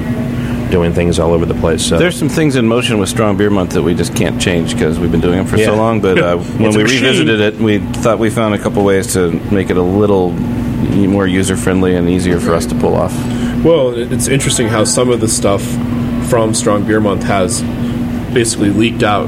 doing 0.70 0.94
things 0.94 1.20
all 1.20 1.32
over 1.34 1.46
the 1.46 1.54
place. 1.56 1.86
So 1.88 1.98
There's 1.98 2.18
some 2.18 2.30
things 2.30 2.56
in 2.56 2.68
motion 2.68 2.98
with 3.00 3.10
Strong 3.10 3.38
Beer 3.38 3.50
Month 3.50 3.72
that 3.72 3.84
we 3.84 3.94
just 3.94 4.16
can't 4.16 4.42
change 4.42 4.74
because 4.74 5.00
we've 5.00 5.12
been 5.12 5.22
doing 5.22 5.38
them 5.38 5.48
for 5.48 5.58
Yeah. 5.58 5.68
so 5.68 5.76
long. 5.76 6.02
But 6.02 6.20
uh, 6.20 6.38
when 6.58 6.72
we 6.76 6.84
machine. 6.84 7.04
revisited 7.04 7.40
it, 7.40 7.56
we 7.56 7.80
thought 7.80 8.20
we 8.20 8.30
found 8.30 8.54
a 8.54 8.58
couple 8.60 8.84
ways 8.84 9.14
to 9.14 9.32
make 9.52 9.70
it 9.70 9.78
a 9.78 9.82
little 9.82 10.32
more 10.32 11.28
user 11.28 11.56
friendly 11.58 11.96
and 11.96 12.10
easier 12.10 12.40
for 12.40 12.54
us 12.54 12.66
to 12.68 12.76
pull 12.76 12.96
off. 12.96 13.14
Well, 13.64 13.94
it's 13.98 14.28
interesting 14.28 14.68
how 14.68 14.84
some 14.84 15.10
of 15.10 15.20
the 15.22 15.28
stuff 15.28 15.64
from 16.30 16.54
Strong 16.54 16.86
Beer 16.86 17.00
Month 17.00 17.24
has 17.24 17.62
basically 18.34 18.70
leaked 18.70 19.04
out 19.04 19.28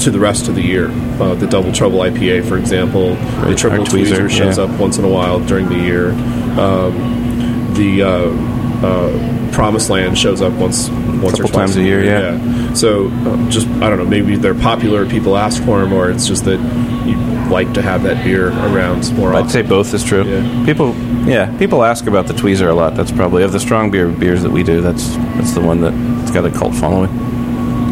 to 0.00 0.10
the 0.10 0.18
rest 0.18 0.48
of 0.48 0.54
the 0.54 0.62
year. 0.62 0.90
Uh, 1.20 1.34
the 1.34 1.46
Double 1.46 1.72
Trouble 1.72 1.98
IPA, 2.00 2.48
for 2.48 2.56
example, 2.58 3.14
the 3.46 3.54
Triple 3.54 3.80
Our 3.80 3.86
tweezer, 3.86 4.26
Tweezer 4.26 4.30
shows 4.30 4.58
yeah. 4.58 4.64
up 4.64 4.80
once 4.80 4.98
in 4.98 5.04
a 5.04 5.08
while 5.08 5.40
during 5.40 5.68
the 5.68 5.76
year. 5.76 6.10
Um, 6.58 7.74
the 7.74 8.02
uh, 8.02 8.86
uh, 8.86 9.39
Promised 9.52 9.90
Land 9.90 10.18
shows 10.18 10.42
up 10.42 10.52
once 10.54 10.88
once 10.88 11.38
or 11.38 11.44
twice 11.44 11.52
times 11.52 11.76
a 11.76 11.82
year, 11.82 12.04
yeah. 12.04 12.74
So 12.74 13.08
uh, 13.08 13.50
just 13.50 13.66
I 13.66 13.90
don't 13.90 13.98
know, 13.98 14.06
maybe 14.06 14.36
they're 14.36 14.54
popular, 14.54 15.08
people 15.08 15.36
ask 15.36 15.62
for 15.64 15.80
them, 15.80 15.92
or 15.92 16.10
it's 16.10 16.26
just 16.26 16.44
that 16.44 16.58
you 17.06 17.16
like 17.50 17.72
to 17.74 17.82
have 17.82 18.02
that 18.04 18.24
beer 18.24 18.48
around 18.48 19.12
more. 19.14 19.34
I'd 19.34 19.50
say 19.50 19.62
both 19.62 19.92
is 19.92 20.04
true. 20.04 20.24
Yeah. 20.24 20.64
People, 20.64 20.94
yeah, 21.26 21.56
people 21.58 21.82
ask 21.82 22.06
about 22.06 22.26
the 22.26 22.34
tweezer 22.34 22.68
a 22.68 22.74
lot. 22.74 22.94
That's 22.94 23.12
probably 23.12 23.42
of 23.42 23.52
the 23.52 23.60
strong 23.60 23.90
beer 23.90 24.08
beers 24.08 24.42
that 24.42 24.50
we 24.50 24.62
do. 24.62 24.80
That's 24.80 25.16
that's 25.16 25.52
the 25.52 25.60
one 25.60 25.80
that's 25.80 26.30
got 26.30 26.44
a 26.44 26.50
cult 26.50 26.74
following. 26.74 27.10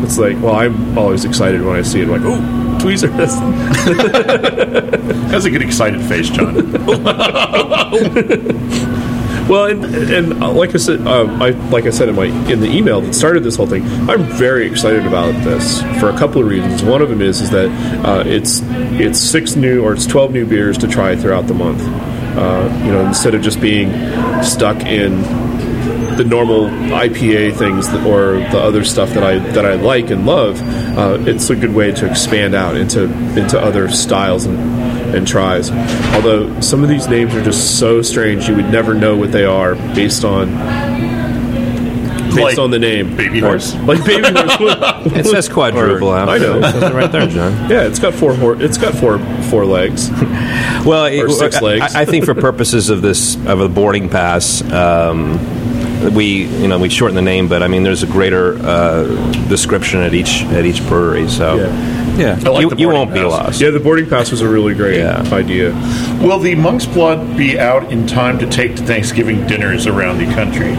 It's 0.02 0.16
like, 0.16 0.40
well, 0.40 0.54
I'm 0.54 0.96
always 0.96 1.24
excited 1.24 1.62
when 1.62 1.76
I 1.76 1.82
see 1.82 2.00
it. 2.00 2.08
like, 2.08 2.22
oh, 2.22 2.38
tweezer. 2.80 3.10
Has 5.30 5.44
a 5.44 5.50
good 5.50 5.62
excited 5.62 6.00
face, 6.02 6.30
John. 6.30 6.54
well, 9.48 9.66
and, 9.66 9.84
and 9.84 10.42
uh, 10.42 10.52
like 10.52 10.74
I 10.74 10.78
said, 10.78 11.06
um, 11.06 11.40
I 11.42 11.50
like 11.70 11.86
I 11.86 11.90
said 11.90 12.08
in 12.08 12.16
my 12.16 12.26
in 12.50 12.60
the 12.60 12.68
email 12.70 13.00
that 13.00 13.14
started 13.14 13.42
this 13.42 13.56
whole 13.56 13.66
thing, 13.66 13.82
I'm 14.08 14.24
very 14.24 14.66
excited 14.66 15.06
about 15.06 15.32
this 15.44 15.80
for 16.00 16.10
a 16.10 16.18
couple 16.18 16.42
of 16.42 16.48
reasons. 16.48 16.82
One 16.82 17.02
of 17.02 17.08
them 17.08 17.22
is 17.22 17.40
is 17.40 17.50
that 17.50 17.68
uh, 18.04 18.24
it's 18.26 18.60
it's 19.00 19.18
six 19.18 19.56
new 19.56 19.82
or 19.82 19.94
it's 19.94 20.06
twelve 20.06 20.32
new 20.32 20.46
beers 20.46 20.78
to 20.78 20.88
try 20.88 21.16
throughout 21.16 21.46
the 21.46 21.54
month. 21.54 21.80
Uh, 21.82 22.82
you 22.84 22.92
know, 22.92 23.06
instead 23.06 23.34
of 23.34 23.42
just 23.42 23.60
being 23.60 23.90
stuck 24.42 24.80
in 24.82 25.22
the 26.16 26.24
normal 26.24 26.64
IPA 26.68 27.56
things 27.56 27.88
that, 27.90 28.04
or 28.06 28.32
the 28.50 28.58
other 28.58 28.84
stuff 28.84 29.10
that 29.10 29.22
I 29.22 29.38
that 29.52 29.64
I 29.64 29.74
like 29.74 30.10
and 30.10 30.26
love, 30.26 30.60
uh, 30.98 31.18
it's 31.20 31.48
a 31.48 31.56
good 31.56 31.74
way 31.74 31.92
to 31.92 32.10
expand 32.10 32.54
out 32.54 32.76
into 32.76 33.04
into 33.38 33.58
other 33.58 33.88
styles 33.88 34.44
and, 34.44 34.58
and 35.14 35.26
tries. 35.26 35.70
Although 36.14 36.60
some 36.60 36.82
of 36.82 36.88
these 36.88 37.08
names 37.08 37.34
are 37.34 37.42
just 37.42 37.78
so 37.78 38.02
strange, 38.02 38.48
you 38.48 38.56
would 38.56 38.70
never 38.70 38.94
know 38.94 39.16
what 39.16 39.32
they 39.32 39.44
are 39.44 39.74
based 39.94 40.24
on 40.24 40.48
based 42.28 42.40
Like 42.40 42.58
on 42.58 42.70
the 42.70 42.78
name. 42.78 43.16
Baby 43.16 43.40
horse? 43.40 43.74
like 43.74 44.04
baby 44.04 44.28
horse. 44.30 44.56
it 45.16 45.26
says 45.26 45.48
quadruple. 45.48 46.10
out. 46.12 46.28
I 46.28 46.38
know. 46.38 46.58
It 46.58 46.92
right 46.92 47.10
there, 47.10 47.26
John. 47.26 47.52
yeah, 47.70 47.82
it's 47.84 47.98
got 47.98 48.14
four. 48.14 48.34
hor- 48.34 48.60
It's 48.62 48.76
got 48.78 48.94
four 48.94 49.18
four 49.44 49.64
legs. 49.64 50.10
Well, 50.84 51.06
it- 51.06 51.30
six 51.32 51.56
I- 51.56 51.60
legs. 51.60 51.94
I, 51.94 52.02
I 52.02 52.04
think 52.04 52.24
for 52.26 52.34
purposes 52.34 52.90
of 52.90 53.02
this 53.02 53.36
of 53.46 53.60
a 53.60 53.68
boarding 53.68 54.08
pass, 54.08 54.62
um, 54.72 55.32
we 56.12 56.44
you 56.46 56.68
know 56.68 56.78
we 56.78 56.88
shorten 56.88 57.14
the 57.16 57.22
name, 57.22 57.48
but 57.48 57.62
I 57.62 57.68
mean 57.68 57.82
there's 57.82 58.02
a 58.02 58.06
greater 58.06 58.58
uh, 58.60 59.04
description 59.48 60.00
at 60.00 60.14
each 60.14 60.42
at 60.44 60.64
each 60.64 60.84
brewery, 60.86 61.28
so 61.28 61.56
Yeah. 61.56 61.98
Yeah, 62.18 62.36
I 62.44 62.48
like 62.48 62.62
you, 62.62 62.70
the 62.70 62.76
you 62.78 62.88
won't 62.88 63.14
be 63.14 63.20
lost. 63.22 63.60
Yeah, 63.60 63.70
the 63.70 63.78
boarding 63.78 64.08
pass 64.08 64.32
was 64.32 64.40
a 64.40 64.48
really 64.48 64.74
great 64.74 64.98
Yeah. 64.98 65.22
idea. 65.32 65.70
Will 66.20 66.40
the 66.40 66.56
monk's 66.56 66.84
blood 66.84 67.36
be 67.36 67.56
out 67.60 67.92
in 67.92 68.08
time 68.08 68.40
to 68.40 68.46
take 68.46 68.74
to 68.74 68.82
Thanksgiving 68.82 69.46
dinners 69.46 69.86
around 69.86 70.18
the 70.18 70.26
country? 70.34 70.72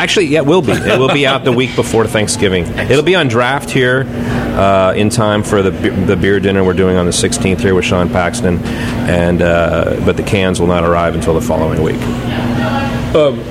Actually, 0.00 0.26
yeah, 0.26 0.40
it 0.40 0.46
will 0.46 0.62
be. 0.62 0.72
It 0.72 0.98
will 0.98 1.12
be 1.12 1.26
out 1.28 1.44
the 1.44 1.52
week 1.52 1.76
before 1.76 2.06
Thanksgiving. 2.08 2.64
It'll 2.90 3.04
be 3.04 3.14
on 3.14 3.28
draft 3.28 3.70
here 3.70 4.04
uh, 4.08 4.94
in 4.96 5.10
time 5.10 5.44
for 5.44 5.62
the 5.62 5.70
the 5.70 6.16
beer 6.16 6.40
dinner 6.40 6.64
we're 6.64 6.72
doing 6.72 6.96
on 6.96 7.06
the 7.06 7.12
16th 7.12 7.60
here 7.60 7.74
with 7.76 7.84
Sean 7.84 8.08
Paxton, 8.08 8.58
and 8.58 9.42
uh, 9.42 10.00
but 10.04 10.16
the 10.16 10.24
cans 10.24 10.58
will 10.58 10.66
not 10.68 10.82
arrive 10.84 11.14
until 11.14 11.34
the 11.34 11.40
following 11.40 11.82
week. 11.82 12.00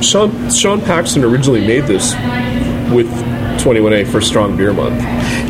Sean 0.01 0.49
Sean 0.51 0.81
Paxton 0.81 1.23
originally 1.23 1.65
made 1.65 1.85
this 1.85 2.13
with 2.93 3.07
21A 3.59 4.07
for 4.07 4.21
Strong 4.21 4.57
Beer 4.57 4.73
Month. 4.73 5.01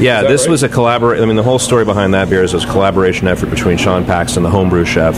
Yeah, 0.01 0.23
this 0.23 0.41
right? 0.41 0.51
was 0.51 0.63
a 0.63 0.69
collaboration. 0.69 1.23
I 1.23 1.27
mean, 1.27 1.35
the 1.35 1.43
whole 1.43 1.59
story 1.59 1.85
behind 1.85 2.13
that 2.13 2.29
beer 2.29 2.43
is 2.43 2.53
was 2.53 2.63
a 2.63 2.67
collaboration 2.67 3.27
effort 3.27 3.49
between 3.49 3.77
Sean 3.77 4.03
Paxton, 4.03 4.43
the 4.43 4.49
homebrew 4.49 4.85
chef, 4.85 5.15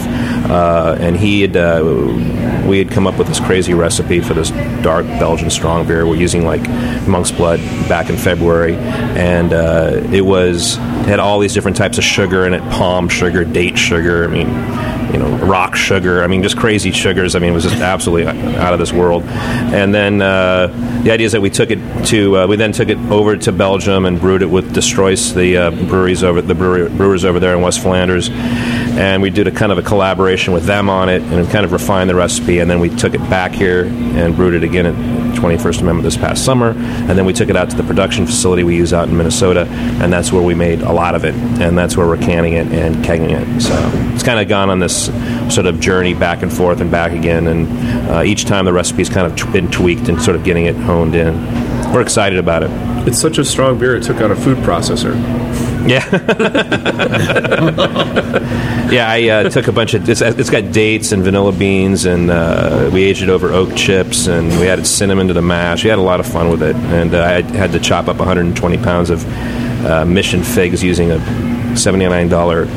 uh, 0.49 0.97
and 0.99 1.15
he 1.15 1.41
had. 1.41 1.56
Uh, 1.56 2.38
we 2.67 2.77
had 2.77 2.91
come 2.91 3.08
up 3.08 3.17
with 3.17 3.27
this 3.27 3.39
crazy 3.39 3.73
recipe 3.73 4.19
for 4.19 4.34
this 4.34 4.51
dark 4.84 5.06
Belgian 5.06 5.49
strong 5.49 5.88
beer. 5.88 6.06
We're 6.06 6.15
using 6.15 6.45
like 6.45 6.62
monk's 7.08 7.32
blood 7.32 7.60
back 7.89 8.10
in 8.10 8.17
February, 8.17 8.75
and 8.75 9.54
uh, 9.54 10.01
it 10.12 10.21
was 10.21 10.77
it 10.77 11.06
had 11.08 11.19
all 11.19 11.39
these 11.39 11.54
different 11.54 11.77
types 11.77 11.97
of 11.97 12.04
sugar 12.04 12.45
in 12.45 12.54
it: 12.54 12.62
palm 12.71 13.08
sugar, 13.08 13.45
date 13.45 13.77
sugar. 13.77 14.25
I 14.25 14.27
mean, 14.27 14.49
you 15.12 15.19
know, 15.19 15.30
rock 15.45 15.76
sugar. 15.76 16.24
I 16.24 16.28
mean, 16.28 16.43
just 16.43 16.58
crazy 16.58 16.91
sugars. 16.91 17.36
I 17.36 17.39
mean, 17.39 17.52
it 17.52 17.54
was 17.54 17.63
just 17.63 17.78
absolutely 17.78 18.28
out 18.58 18.74
of 18.74 18.80
this 18.80 18.93
world. 18.93 19.24
And 19.24 19.93
then 19.93 20.21
uh, 20.21 20.67
the 21.04 21.12
idea 21.12 21.26
is 21.26 21.32
that 21.34 21.41
we 21.41 21.50
took 21.50 21.71
it 21.71 22.06
to, 22.08 22.38
uh, 22.38 22.47
we 22.47 22.56
then 22.56 22.71
took 22.71 22.89
it 22.89 22.97
over 23.12 23.36
to 23.38 23.52
Belgium 23.52 24.06
and 24.06 24.19
brewed 24.19 24.41
it 24.41 24.50
with 24.50 24.74
De 24.74 24.80
Struise, 24.80 25.34
the 25.34 25.58
uh, 25.58 25.71
breweries 25.71 26.24
over 26.24 26.41
the 26.41 26.56
brewery, 26.56 26.89
brewers 26.89 27.26
over 27.26 27.39
there 27.39 27.56
in 27.56 27.62
West 27.62 27.82
Flanders. 27.82 28.30
And 28.32 29.21
we 29.21 29.30
did 29.30 29.47
a 29.47 29.52
kind 29.52 29.71
of 29.71 29.78
a 29.78 29.84
collaboration 29.84 30.54
with 30.54 30.65
them 30.65 30.89
on 30.89 31.10
it 31.10 31.21
and 31.21 31.50
kind 31.50 31.65
of 31.65 31.71
refined 31.71 32.10
the 32.10 32.15
recipe. 32.15 32.60
And 32.60 32.69
then 32.69 32.80
we 32.80 32.89
took 32.89 33.13
it 33.13 33.21
back 33.30 33.52
here 33.52 33.86
and 33.86 34.36
brewed 34.36 34.54
it 34.54 34.63
again 34.63 34.86
at 34.86 35.20
21st 35.41 35.82
Amendment 35.82 36.04
this 36.04 36.17
past 36.17 36.45
summer, 36.45 36.69
and 36.69 37.10
then 37.10 37.25
we 37.25 37.34
took 37.34 37.49
it 37.49 37.56
out 37.56 37.69
to 37.71 37.75
the 37.75 37.84
production 37.84 38.25
facility 38.25 38.63
we 38.63 38.75
use 38.75 38.93
out 38.93 39.10
in 39.10 39.17
Minnesota, 39.17 39.65
and 40.01 40.13
that's 40.13 40.32
where 40.32 40.43
we 40.43 40.54
made 40.54 40.82
a 40.82 40.91
lot 40.91 41.15
of 41.15 41.25
it, 41.25 41.34
and 41.60 41.77
that's 41.77 41.97
where 41.97 42.08
we're 42.08 42.17
canning 42.17 42.54
it 42.54 42.67
and 42.67 43.04
kegging 43.04 43.32
it. 43.32 43.62
So 43.62 43.73
it's 44.13 44.23
kind 44.23 44.39
of 44.39 44.47
gone 44.47 44.69
on 44.69 44.80
this 44.80 45.06
sort 45.54 45.65
of 45.65 45.80
journey 45.80 46.13
back 46.13 46.43
and 46.43 46.54
forth 46.54 46.80
and 46.80 46.91
back 46.91 47.12
again, 47.12 47.47
and 47.47 48.10
uh, 48.10 48.23
each 48.23 48.45
time 48.45 48.65
the 48.65 48.73
recipe's 48.73 49.10
kind 49.10 49.25
of 49.25 49.51
been 49.51 49.69
tweaked 49.71 50.08
and 50.08 50.21
sort 50.21 50.36
of 50.36 50.43
getting 50.43 50.65
it 50.65 50.75
honed 50.75 51.15
in. 51.15 51.36
We're 51.91 52.01
excited 52.01 52.38
about 52.38 52.63
it. 52.63 52.69
It's 53.08 53.19
such 53.19 53.39
a 53.39 53.45
strong 53.45 53.80
beer, 53.80 53.95
it 53.95 54.04
took 54.04 54.17
out 54.17 54.30
a 54.30 54.36
food 54.36 54.60
processor. 54.60 55.70
Yeah. 55.88 56.08
yeah, 58.91 59.10
I 59.10 59.30
uh, 59.30 59.50
took 59.50 59.67
a 59.67 59.72
bunch 59.72 59.94
of. 59.94 60.08
It's, 60.08 60.22
it's 60.22 60.50
got 60.50 60.72
dates 60.72 61.12
and 61.12 61.24
vanilla 61.24 61.52
beans, 61.52 62.06
and 62.06 62.30
uh, 62.30 62.89
we 62.94 63.04
aged 63.04 63.24
it 63.24 63.30
over 63.30 63.52
oak 63.52 63.76
chips, 63.76 64.28
and 64.28 64.48
we 64.60 64.67
added 64.67 64.86
cinnamon 64.86 65.28
to 65.28 65.34
the 65.34 65.41
mash. 65.41 65.84
We 65.84 65.89
had 65.89 66.00
a 66.00 66.04
lot 66.04 66.20
of 66.20 66.28
fun 66.28 66.50
with 66.50 66.62
it, 66.62 66.76
and 66.76 67.13
uh, 67.13 67.24
I 67.24 67.41
had 67.41 67.72
to 67.72 67.80
chop 67.80 68.08
up 68.08 68.17
120 68.17 68.78
pounds 68.78 69.10
of 69.10 69.26
uh, 69.86 70.06
mission 70.06 70.44
figs 70.44 70.84
using 70.84 71.12
a 71.12 71.17
$79 71.73 72.29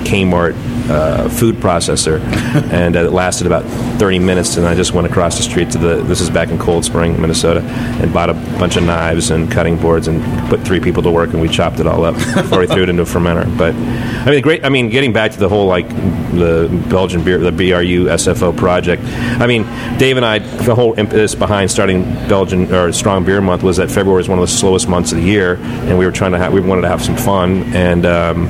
Kmart 0.05 0.55
uh, 0.91 1.29
food 1.29 1.57
processor, 1.57 2.21
and 2.73 2.97
it 2.97 3.11
lasted 3.11 3.47
about 3.47 3.65
30 3.99 4.19
minutes. 4.19 4.57
And 4.57 4.67
I 4.67 4.75
just 4.75 4.93
went 4.93 5.07
across 5.07 5.37
the 5.37 5.43
street 5.43 5.71
to 5.71 5.79
the. 5.79 6.03
This 6.03 6.21
is 6.21 6.31
back 6.31 6.51
in 6.51 6.59
Cold 6.59 6.85
Spring, 6.85 7.21
Minnesota, 7.21 7.61
and 7.61 8.13
bought 8.13 8.31
a 8.31 8.35
bunch 8.35 8.77
of 8.77 8.85
knives 8.85 9.31
and 9.31 9.51
cutting 9.51 9.77
boards 9.81 10.09
and 10.09 10.23
put 10.49 10.61
three 10.61 10.81
people 10.81 11.03
to 11.03 11.11
work, 11.11 11.31
and 11.31 11.41
we 11.41 11.49
chopped 11.49 11.81
it 11.81 11.87
all 11.87 12.05
up 12.05 12.15
before 12.15 12.61
we 12.61 12.67
threw 12.67 12.83
it 12.83 12.89
into 12.89 13.03
a 13.03 13.07
fermenter. 13.07 13.47
But 13.57 13.75
I 13.75 14.31
mean, 14.31 14.43
great. 14.43 14.65
I 14.65 14.69
mean, 14.69 14.91
getting 14.91 15.13
back 15.13 15.33
to 15.33 15.39
the 15.39 15.49
whole 15.49 15.67
like 15.67 15.89
the 15.89 16.69
Belgian 16.89 17.25
beer, 17.25 17.39
the 17.39 17.53
BRU 17.53 18.07
SFO 18.07 18.57
project. 18.57 19.03
I 19.05 19.47
mean, 19.47 19.65
Dave 19.99 20.17
and 20.17 20.27
I, 20.27 20.39
the 20.39 20.75
whole 20.75 20.99
impetus 20.99 21.35
behind 21.35 21.71
starting 21.71 22.05
Belgian 22.29 22.73
or 22.73 22.93
Strong 22.93 23.25
Beer 23.25 23.41
Month 23.41 23.63
was 23.63 23.77
that 23.77 23.91
February 23.91 24.21
is 24.21 24.29
one 24.29 24.39
of 24.39 24.43
the 24.43 24.53
slowest 24.53 24.89
months 24.89 25.13
of 25.13 25.19
the 25.19 25.25
year, 25.25 25.57
and 25.57 25.99
we 25.99 26.05
were 26.05 26.13
trying 26.13 26.33
to 26.33 26.39
have, 26.39 26.53
we 26.53 26.61
wanted 26.61 26.83
to 26.83 26.89
have 26.89 27.03
some 27.03 27.17
fun, 27.17 27.63
and 27.75 28.07
um, 28.07 28.47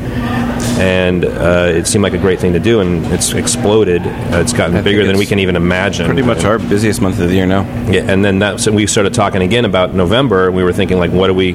and 0.79 1.25
uh, 1.25 1.73
it 1.75 1.87
seemed 1.87 2.03
like 2.03 2.15
a 2.15 2.19
great 2.19 2.41
thing 2.41 2.53
to 2.53 2.61
do, 2.61 2.81
and 2.81 3.05
it's 3.07 3.33
exploded. 3.33 4.03
Uh, 4.03 4.41
it's 4.41 4.53
gotten 4.53 4.77
I 4.77 4.83
bigger 4.83 5.07
than 5.07 5.17
we 5.17 5.27
can 5.27 5.39
even 5.39 5.57
imagine. 5.57 6.07
Pretty 6.07 6.23
much 6.23 6.45
our 6.45 6.59
busiest 6.59 7.01
month 7.01 7.21
of 7.21 7.29
the 7.29 7.35
year 7.35 7.47
now. 7.47 7.63
Yeah, 7.91 8.03
and 8.11 8.25
then 8.25 8.39
that 8.41 8.61
so 8.61 8.73
we 8.73 8.87
started 8.87 9.15
talking 9.15 9.43
again 9.43 9.65
about 9.65 9.95
November. 9.95 10.47
and 10.47 10.57
We 10.57 10.63
were 10.63 10.73
thinking 10.73 10.99
like, 10.99 11.13
what 11.13 11.29
do 11.29 11.35
we? 11.35 11.55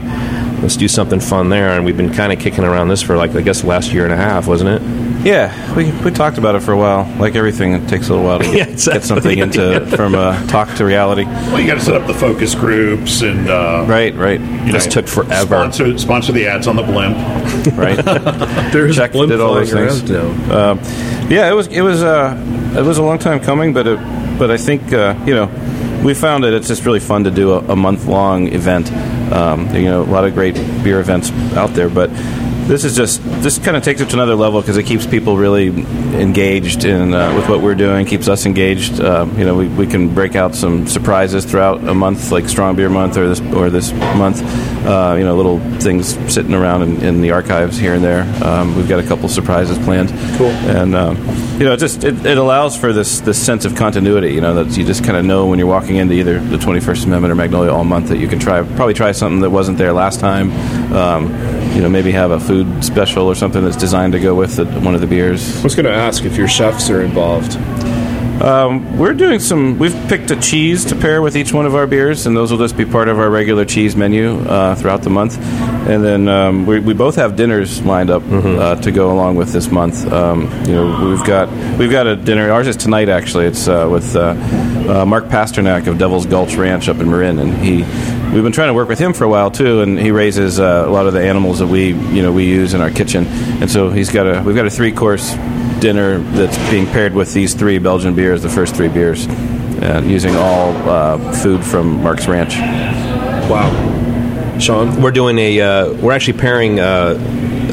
Let's 0.62 0.76
do 0.78 0.88
something 0.88 1.20
fun 1.20 1.50
there, 1.50 1.70
and 1.70 1.86
we've 1.86 1.98
been 1.98 2.14
kind 2.14 2.34
of 2.34 2.40
kicking 2.40 2.64
around 2.64 2.90
this 2.90 3.02
for 3.02 3.16
like 3.16 3.36
I 3.36 3.42
guess 3.42 3.64
last 3.64 3.94
year 3.94 4.04
and 4.04 4.14
a 4.14 4.18
half, 4.18 4.48
wasn't 4.48 4.82
it? 4.82 5.09
Yeah, 5.24 5.76
we, 5.76 5.92
we 6.04 6.12
talked 6.12 6.38
about 6.38 6.56
it 6.56 6.62
for 6.62 6.72
a 6.72 6.78
while. 6.78 7.04
Like 7.20 7.36
everything, 7.36 7.74
it 7.74 7.90
takes 7.90 8.08
a 8.08 8.12
little 8.14 8.26
while 8.26 8.40
to 8.40 8.46
get, 8.52 8.56
Yeah, 8.56 8.64
exactly. 8.68 9.00
get 9.00 9.08
something 9.08 9.38
into 9.40 9.86
from 9.98 10.16
uh, 10.16 10.46
talk 10.48 10.74
to 10.78 10.86
reality. 10.86 11.26
Well, 11.26 11.60
you 11.60 11.68
got 11.68 11.76
to 11.76 11.82
set 11.82 11.96
up 12.00 12.08
the 12.08 12.14
focus 12.14 12.56
groups 12.56 13.22
and 13.22 13.50
uh, 13.50 13.86
Right, 13.88 14.16
right, 14.16 14.40
you 14.40 14.72
This 14.72 14.88
took 14.88 15.08
forever. 15.08 15.46
Sponsor, 15.72 15.98
sponsor 15.98 16.32
the 16.32 16.48
ads 16.48 16.68
on 16.68 16.76
the 16.78 16.84
blimp. 16.84 17.18
right. 17.78 17.98
There's 18.72 18.96
Check 18.96 19.12
blimp 19.12 19.30
did 19.30 19.42
all 19.42 19.56
those 19.56 19.72
things. 19.74 20.10
around 20.10 20.48
now. 20.48 20.72
Um, 20.72 20.80
yeah, 21.30 21.50
it 21.50 21.54
was 21.54 21.68
it 21.68 21.82
was 21.82 22.02
uh, 22.02 22.74
it 22.78 22.82
was 22.84 22.98
a 22.98 23.04
long 23.04 23.20
time 23.20 23.40
coming, 23.42 23.74
but 23.74 23.88
it, 23.88 24.00
but 24.40 24.50
I 24.50 24.58
think 24.58 24.94
uh, 24.94 25.16
you 25.28 25.36
know 25.36 25.48
we 26.04 26.14
found 26.14 26.44
that 26.46 26.54
it's 26.54 26.68
just 26.70 26.86
really 26.86 27.00
fun 27.02 27.26
to 27.26 27.32
do 27.32 27.52
a, 27.54 27.60
a 27.74 27.76
month 27.76 28.06
long 28.06 28.48
event. 28.48 28.90
Um, 29.34 29.70
you 29.76 29.84
know, 29.84 30.02
a 30.02 30.06
lot 30.06 30.24
of 30.26 30.34
great 30.34 30.56
beer 30.84 31.00
events 31.00 31.30
out 31.56 31.72
there, 31.72 31.90
but 31.90 32.10
this 32.70 32.84
is 32.84 32.96
just 32.96 33.24
this 33.42 33.58
kind 33.58 33.76
of 33.76 33.82
takes 33.82 34.00
it 34.00 34.10
to 34.10 34.14
another 34.14 34.36
level 34.36 34.62
because 34.62 34.78
it 34.78 34.84
keeps 34.84 35.08
people 35.08 35.38
really 35.38 35.70
engaged 35.70 36.86
in 36.86 37.16
uh, 37.16 37.34
with 37.36 37.50
what 37.50 37.62
we're 37.62 37.74
doing, 37.74 38.06
keeps 38.06 38.28
us 38.28 38.46
engaged. 38.46 39.02
Uh, 39.02 39.28
you 39.38 39.44
know, 39.44 39.56
we, 39.56 39.68
we 39.70 39.88
can 39.88 40.14
break 40.14 40.36
out 40.36 40.54
some 40.54 40.86
surprises 40.86 41.46
throughout 41.46 41.84
a 41.88 41.96
month, 41.96 42.32
like 42.32 42.48
Strong 42.48 42.76
Beer 42.76 42.90
Month 42.90 43.18
or 43.18 43.28
this 43.28 43.42
or 43.56 43.72
this 43.72 43.92
month. 43.92 44.44
Uh, 44.86 45.16
you 45.18 45.26
know, 45.26 45.36
little 45.36 45.60
things 45.80 46.10
sitting 46.32 46.54
around 46.54 46.84
in, 46.84 47.04
in 47.04 47.22
the 47.22 47.32
archives 47.32 47.76
here 47.76 47.96
and 47.96 48.04
there. 48.04 48.22
Um, 48.46 48.76
we've 48.76 48.88
got 48.88 49.04
a 49.04 49.08
couple 49.08 49.28
surprises 49.30 49.80
planned. 49.80 50.10
Cool. 50.38 50.52
And 50.70 50.94
um, 50.94 51.18
you 51.60 51.66
know, 51.66 51.74
it 51.74 51.78
just 51.80 52.04
it, 52.04 52.24
it 52.24 52.38
allows 52.38 52.78
for 52.78 52.94
this 52.94 53.20
this 53.22 53.44
sense 53.44 53.66
of 53.66 53.76
continuity. 53.76 54.32
You 54.32 54.42
know, 54.42 54.64
that 54.64 54.78
you 54.78 54.86
just 54.86 55.04
kind 55.04 55.18
of 55.18 55.26
know 55.26 55.48
when 55.48 55.58
you're 55.58 55.68
walking 55.68 55.96
into 55.96 56.14
either 56.14 56.40
the 56.40 56.58
21st 56.58 57.06
Amendment 57.06 57.32
or 57.32 57.36
Magnolia 57.36 57.74
all 57.74 57.84
month 57.84 58.10
that 58.10 58.18
you 58.18 58.28
can 58.28 58.38
try 58.38 58.62
probably 58.62 58.94
try 58.94 59.12
something 59.12 59.42
that 59.42 59.50
wasn't 59.50 59.80
there 59.80 59.92
last 59.92 60.20
time. 60.20 60.52
Um, 60.94 61.60
you 61.76 61.82
know, 61.82 61.90
maybe 61.90 62.12
have 62.12 62.32
a 62.32 62.40
food 62.40 62.59
special 62.82 63.28
or 63.28 63.36
something 63.36 63.64
that's 63.64 63.78
designed 63.78 64.14
to 64.14 64.20
go 64.20 64.36
with 64.36 64.56
the, 64.56 64.66
one 64.82 64.96
of 64.96 65.02
the 65.02 65.08
beers. 65.08 65.60
I 65.60 65.64
was 65.64 65.76
going 65.76 65.86
to 65.86 65.94
ask 65.94 66.24
if 66.24 66.38
your 66.38 66.48
chefs 66.48 66.90
are 66.90 67.02
involved. 67.02 67.58
We're 68.98 69.14
doing 69.14 69.40
some. 69.40 69.78
We've 69.80 69.96
picked 70.08 70.32
a 70.32 70.40
cheese 70.40 70.86
to 70.86 70.96
pair 70.96 71.22
with 71.22 71.36
each 71.36 71.52
one 71.54 71.66
of 71.66 71.76
our 71.76 71.88
beers, 71.88 72.26
and 72.26 72.36
those 72.36 72.52
will 72.52 72.60
just 72.60 72.78
be 72.78 72.86
part 72.86 73.10
of 73.10 73.20
our 73.20 73.30
regular 73.30 73.66
cheese 73.66 73.96
menu 73.96 74.40
uh, 74.40 74.76
throughout 74.76 75.04
the 75.04 75.10
month. 75.10 75.38
And 75.90 76.04
then 76.04 76.28
um, 76.28 76.66
we, 76.66 76.80
we 76.80 76.94
both 76.94 77.16
have 77.16 77.36
dinners 77.36 77.82
lined 77.82 78.10
up 78.10 78.24
uh, 78.30 78.76
to 78.76 78.92
go 78.92 79.12
along 79.12 79.36
with 79.36 79.52
this 79.52 79.72
month. 79.72 80.06
Um, 80.12 80.44
you 80.66 80.74
know, 80.74 81.10
we've 81.10 81.26
got 81.26 81.50
we've 81.78 81.92
got 81.92 82.08
a 82.08 82.16
dinner. 82.16 82.52
Ours 82.52 82.68
is 82.68 82.78
tonight, 82.78 83.10
actually. 83.10 83.46
It's 83.46 83.68
uh, 83.68 83.88
with 83.92 84.16
uh, 84.16 84.30
uh, 84.30 85.06
Mark 85.06 85.26
Pasternak 85.26 85.88
of 85.88 85.98
Devil's 85.98 86.26
Gulch 86.26 86.56
Ranch 86.56 86.88
up 86.88 87.00
in 87.00 87.10
Marin, 87.10 87.40
and 87.40 87.54
he. 87.58 87.86
We've 88.32 88.44
been 88.44 88.52
trying 88.52 88.70
to 88.70 88.76
work 88.76 88.90
with 88.90 89.00
him 89.00 89.14
for 89.14 89.24
a 89.24 89.28
while 89.28 89.50
too, 89.50 89.82
and 89.82 89.98
he 89.98 90.12
raises 90.12 90.60
uh, 90.60 90.84
a 90.86 90.92
lot 90.92 91.08
of 91.08 91.14
the 91.14 91.22
animals 91.22 91.60
that 91.60 91.68
we, 91.68 91.88
you 91.88 92.22
know, 92.22 92.32
we 92.32 92.46
use 92.46 92.76
in 92.76 92.82
our 92.82 92.92
kitchen. 92.92 93.26
And 93.26 93.72
so 93.72 93.90
he's 93.90 94.12
got 94.12 94.28
a, 94.28 94.44
we've 94.44 94.56
got 94.56 94.68
a 94.68 94.70
three-course 94.70 95.34
dinner 95.80 96.20
that's 96.20 96.56
being 96.70 96.86
paired 96.86 97.16
with 97.16 97.34
these 97.34 97.56
three 97.56 97.80
Belgian 97.80 98.14
beers, 98.14 98.44
the 98.44 98.50
first 98.50 98.76
three 98.76 98.88
beers, 98.88 99.28
uh, 99.28 100.04
using 100.06 100.36
all 100.36 100.74
uh, 100.88 101.32
food 101.42 101.66
from 101.66 102.04
Mark's 102.04 102.28
Ranch. 102.28 102.56
Wow. 103.50 104.60
Sean? 104.60 105.02
We're 105.02 105.10
doing 105.10 105.40
a. 105.40 105.62
Uh, 105.62 105.94
we're 105.94 106.12
actually 106.12 106.38
pairing 106.38 106.80
uh, 106.80 107.14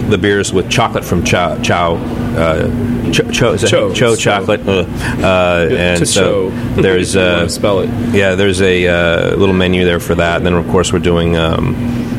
the 0.08 0.16
beers 0.16 0.54
with 0.54 0.70
chocolate 0.70 1.04
from 1.04 1.22
Chow. 1.22 1.60
Chow 1.60 1.96
uh, 2.36 3.12
Cho, 3.12 3.30
Cho, 3.30 3.56
Cho. 3.56 3.66
Cho 3.66 3.94
Cho. 3.94 4.16
chocolate, 4.16 4.66
uh, 4.68 4.84
uh, 5.22 5.68
and 5.70 6.00
to 6.00 6.06
so 6.06 6.50
there's 6.76 7.16
uh, 7.16 7.48
spell 7.48 7.80
it. 7.80 7.90
Yeah, 8.14 8.34
there's 8.34 8.60
a 8.60 8.86
uh, 8.86 9.36
little 9.36 9.54
menu 9.54 9.84
there 9.84 10.00
for 10.00 10.14
that. 10.16 10.36
And 10.38 10.46
then 10.46 10.54
of 10.54 10.68
course 10.68 10.92
we're 10.92 10.98
doing 10.98 11.36
um, 11.36 11.74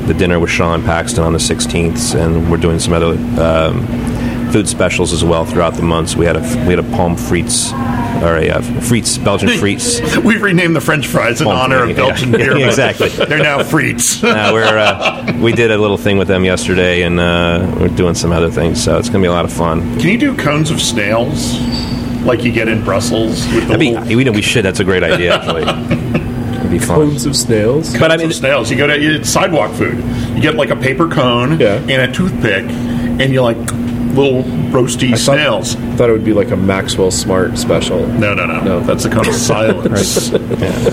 the 0.08 0.14
dinner 0.14 0.40
with 0.40 0.50
Sean 0.50 0.84
Paxton 0.84 1.24
on 1.24 1.34
the 1.34 1.40
16th, 1.40 2.16
and 2.16 2.50
we're 2.50 2.58
doing 2.58 2.80
some 2.80 2.94
other 2.94 3.14
um, 3.42 3.86
food 4.52 4.68
specials 4.68 5.14
as 5.14 5.24
well 5.24 5.46
throughout 5.46 5.76
the 5.76 5.84
months. 5.84 6.16
We 6.16 6.26
had 6.26 6.38
a 6.38 6.42
we 6.66 6.74
had 6.74 6.80
a 6.80 6.90
palm 6.96 7.16
frites 7.16 7.72
or 8.24 8.38
a 8.38 8.50
uh, 8.50 8.62
frites 8.62 9.24
Belgian 9.24 9.50
frites. 9.50 10.24
We've 10.24 10.42
renamed 10.42 10.76
the 10.76 10.82
French 10.82 11.08
fries 11.08 11.42
in 11.42 11.48
Well, 11.48 11.58
honor 11.58 11.84
of. 11.90 11.96
Belgian 11.96 12.32
Yeah, 12.32 12.38
beer. 12.38 12.58
exactly. 12.68 13.10
They're 13.10 13.38
now 13.40 13.60
frites. 13.60 14.22
we're 14.54 14.64
uh, 14.78 15.38
we 15.42 15.52
did 15.54 15.72
a 15.72 15.78
little 15.78 15.98
thing 15.98 16.18
with 16.18 16.28
them 16.28 16.44
yesterday, 16.44 17.04
and 17.04 17.20
uh, 17.20 17.76
we're 17.80 17.88
doing 17.90 18.16
some 18.16 18.32
other 18.32 18.50
things. 18.50 18.84
So 18.84 18.98
it's 18.98 19.10
gonna 19.10 19.22
be 19.22 19.28
a 19.28 19.32
lot 19.32 19.46
of 19.46 19.54
fun. 19.54 19.82
Can 20.00 20.10
you 20.10 20.18
do 20.18 20.36
cones 20.36 20.72
of 20.72 20.82
snails 20.82 21.60
like 22.24 22.44
you 22.44 22.52
get 22.52 22.68
in 22.68 22.84
Brussels? 22.84 23.46
With 23.54 23.68
the 23.68 23.74
I 23.74 23.78
mean, 23.78 23.94
little 23.96 24.18
we 24.18 24.24
know 24.24 24.32
we 24.32 24.42
should. 24.42 24.66
That's 24.66 24.80
a 24.80 24.84
great 24.84 25.04
idea, 25.04 25.36
actually. 25.36 25.64
It'd 26.58 26.72
be 26.72 26.80
fun. 26.80 26.98
Cones 27.10 27.26
of 27.26 27.36
snails? 27.36 27.94
But 27.94 28.04
I 28.12 28.18
cones 28.18 28.22
mean, 28.22 28.28
of 28.32 28.36
snails. 28.36 28.72
You 28.72 28.78
go 28.78 28.88
to 28.88 28.94
it's 28.94 29.30
sidewalk 29.30 29.72
food. 29.74 29.98
You 30.36 30.42
get 30.42 30.56
like 30.56 30.70
a 30.72 30.76
paper 30.76 31.08
cone 31.08 31.60
Yeah. 31.60 31.76
and 31.76 31.92
a 31.92 32.12
toothpick, 32.12 32.66
and 32.66 33.32
you 33.32 33.42
like 33.42 33.58
little 34.18 34.44
roasty 34.72 35.10
thought- 35.12 35.20
snails. 35.20 35.76
thought 35.96 36.10
it 36.10 36.14
would 36.14 36.26
be 36.26 36.34
like 36.34 36.52
a 36.52 36.58
Maxwell 36.58 37.12
Smart 37.12 37.58
special. 37.58 38.06
No, 38.08 38.34
no, 38.34 38.46
no, 38.46 38.62
No. 38.64 38.80
That's 38.82 39.06
a 39.06 39.10
cone 39.10 39.28
of 39.28 39.36
silence. 39.52 40.30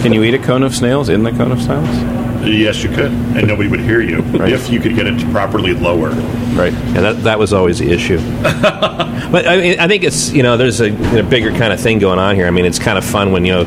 Can 0.03 0.13
you 0.13 0.23
eat 0.23 0.35
a 0.35 0.39
cone 0.39 0.63
of 0.63 0.75
snails 0.75 1.09
in 1.09 1.23
the 1.23 1.31
cone 1.33 1.51
of 1.53 1.61
silence? 1.61 2.21
yes, 2.45 2.83
you 2.83 2.91
could, 2.91 3.11
and 3.11 3.49
nobody 3.49 3.71
would 3.71 3.81
hear 3.81 4.03
you 4.03 4.19
if 4.45 4.69
you 4.69 4.79
could 4.79 4.95
get 4.95 5.07
it 5.07 5.19
to 5.19 5.27
properly 5.31 5.73
lower. 5.73 6.11
Right. 6.55 6.75
Yeah, 6.75 7.01
that, 7.01 7.23
that 7.25 7.39
was 7.39 7.55
always 7.55 7.79
the 7.79 7.91
issue. 7.91 8.19
but 8.43 9.47
I 9.49 9.57
mean, 9.57 9.81
I 9.81 9.89
think 9.89 10.05
it's 10.05 10.31
you 10.31 10.43
know 10.43 10.57
there's 10.59 10.81
a, 10.83 10.93
a 11.19 11.23
bigger 11.23 11.51
kind 11.53 11.73
of 11.73 11.81
thing 11.81 11.99
going 11.99 12.19
on 12.19 12.35
here. 12.35 12.47
I 12.47 12.51
mean, 12.51 12.67
it's 12.67 12.79
kind 12.79 12.99
of 12.99 13.05
fun 13.05 13.33
when 13.33 13.45
you 13.47 13.53
know 13.53 13.65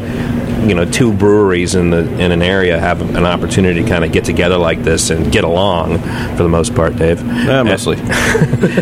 you 0.68 0.76
know 0.76 0.86
two 0.86 1.14
breweries 1.14 1.76
in 1.76 1.90
the 1.90 2.00
in 2.20 2.32
an 2.32 2.42
area 2.42 2.80
have 2.80 3.02
an 3.02 3.26
opportunity 3.26 3.84
to 3.84 3.90
kind 3.90 4.04
of 4.04 4.12
get 4.12 4.26
together 4.26 4.58
like 4.58 4.84
this 4.84 5.10
and 5.10 5.32
get 5.32 5.44
along 5.44 6.00
for 6.36 6.44
the 6.44 6.50
most 6.50 6.76
part, 6.76 6.96
Dave. 6.96 7.26
Yeah, 7.26 7.64
mostly. 7.64 7.98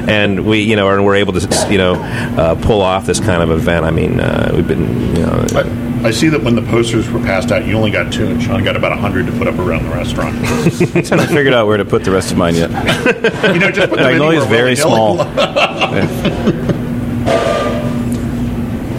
and 0.08 0.46
we 0.46 0.60
you 0.62 0.76
know 0.76 0.90
and 0.90 1.06
we're 1.06 1.16
able 1.16 1.34
to 1.34 1.68
you 1.72 1.78
know 1.78 1.96
uh, 1.96 2.56
pull 2.56 2.82
off 2.82 3.06
this 3.06 3.20
kind 3.20 3.42
of 3.42 3.52
event. 3.52 3.86
I 3.86 3.92
mean, 3.92 4.20
uh, 4.20 4.52
we've 4.54 4.68
been 4.68 5.16
you 5.16 5.26
know. 5.26 5.46
I, 5.54 5.86
I 6.08 6.12
see 6.12 6.30
that 6.30 6.44
when 6.44 6.56
the 6.56 6.62
posters 6.62 7.10
were 7.10 7.20
passed 7.20 7.52
out, 7.52 7.66
you 7.66 7.74
only 7.76 7.90
got 7.90 8.14
two, 8.14 8.28
and 8.28 8.42
Sean 8.42 8.64
got 8.64 8.76
about 8.76 8.92
a 8.92 8.96
hundred 8.96 9.26
to 9.26 9.32
put 9.32 9.48
up 9.48 9.58
around 9.58 9.86
the 9.86 9.90
restaurant. 9.90 10.36
I 10.46 11.00
haven't 11.00 11.28
figured 11.30 11.54
out 11.54 11.66
where 11.66 11.78
to 11.78 11.86
put 11.86 12.04
the 12.04 12.12
rest 12.12 12.32
of 12.32 12.38
mine 12.38 12.56
yet. 12.56 12.70
you 13.54 13.60
know, 13.60 13.72
just 13.72 13.90
put 13.90 13.98
them 13.98 14.12
Magnolia's 14.12 14.44
anywhere 14.44 14.60
very 14.60 14.76
small. 14.76 15.18
willy-nilly. 15.18 16.85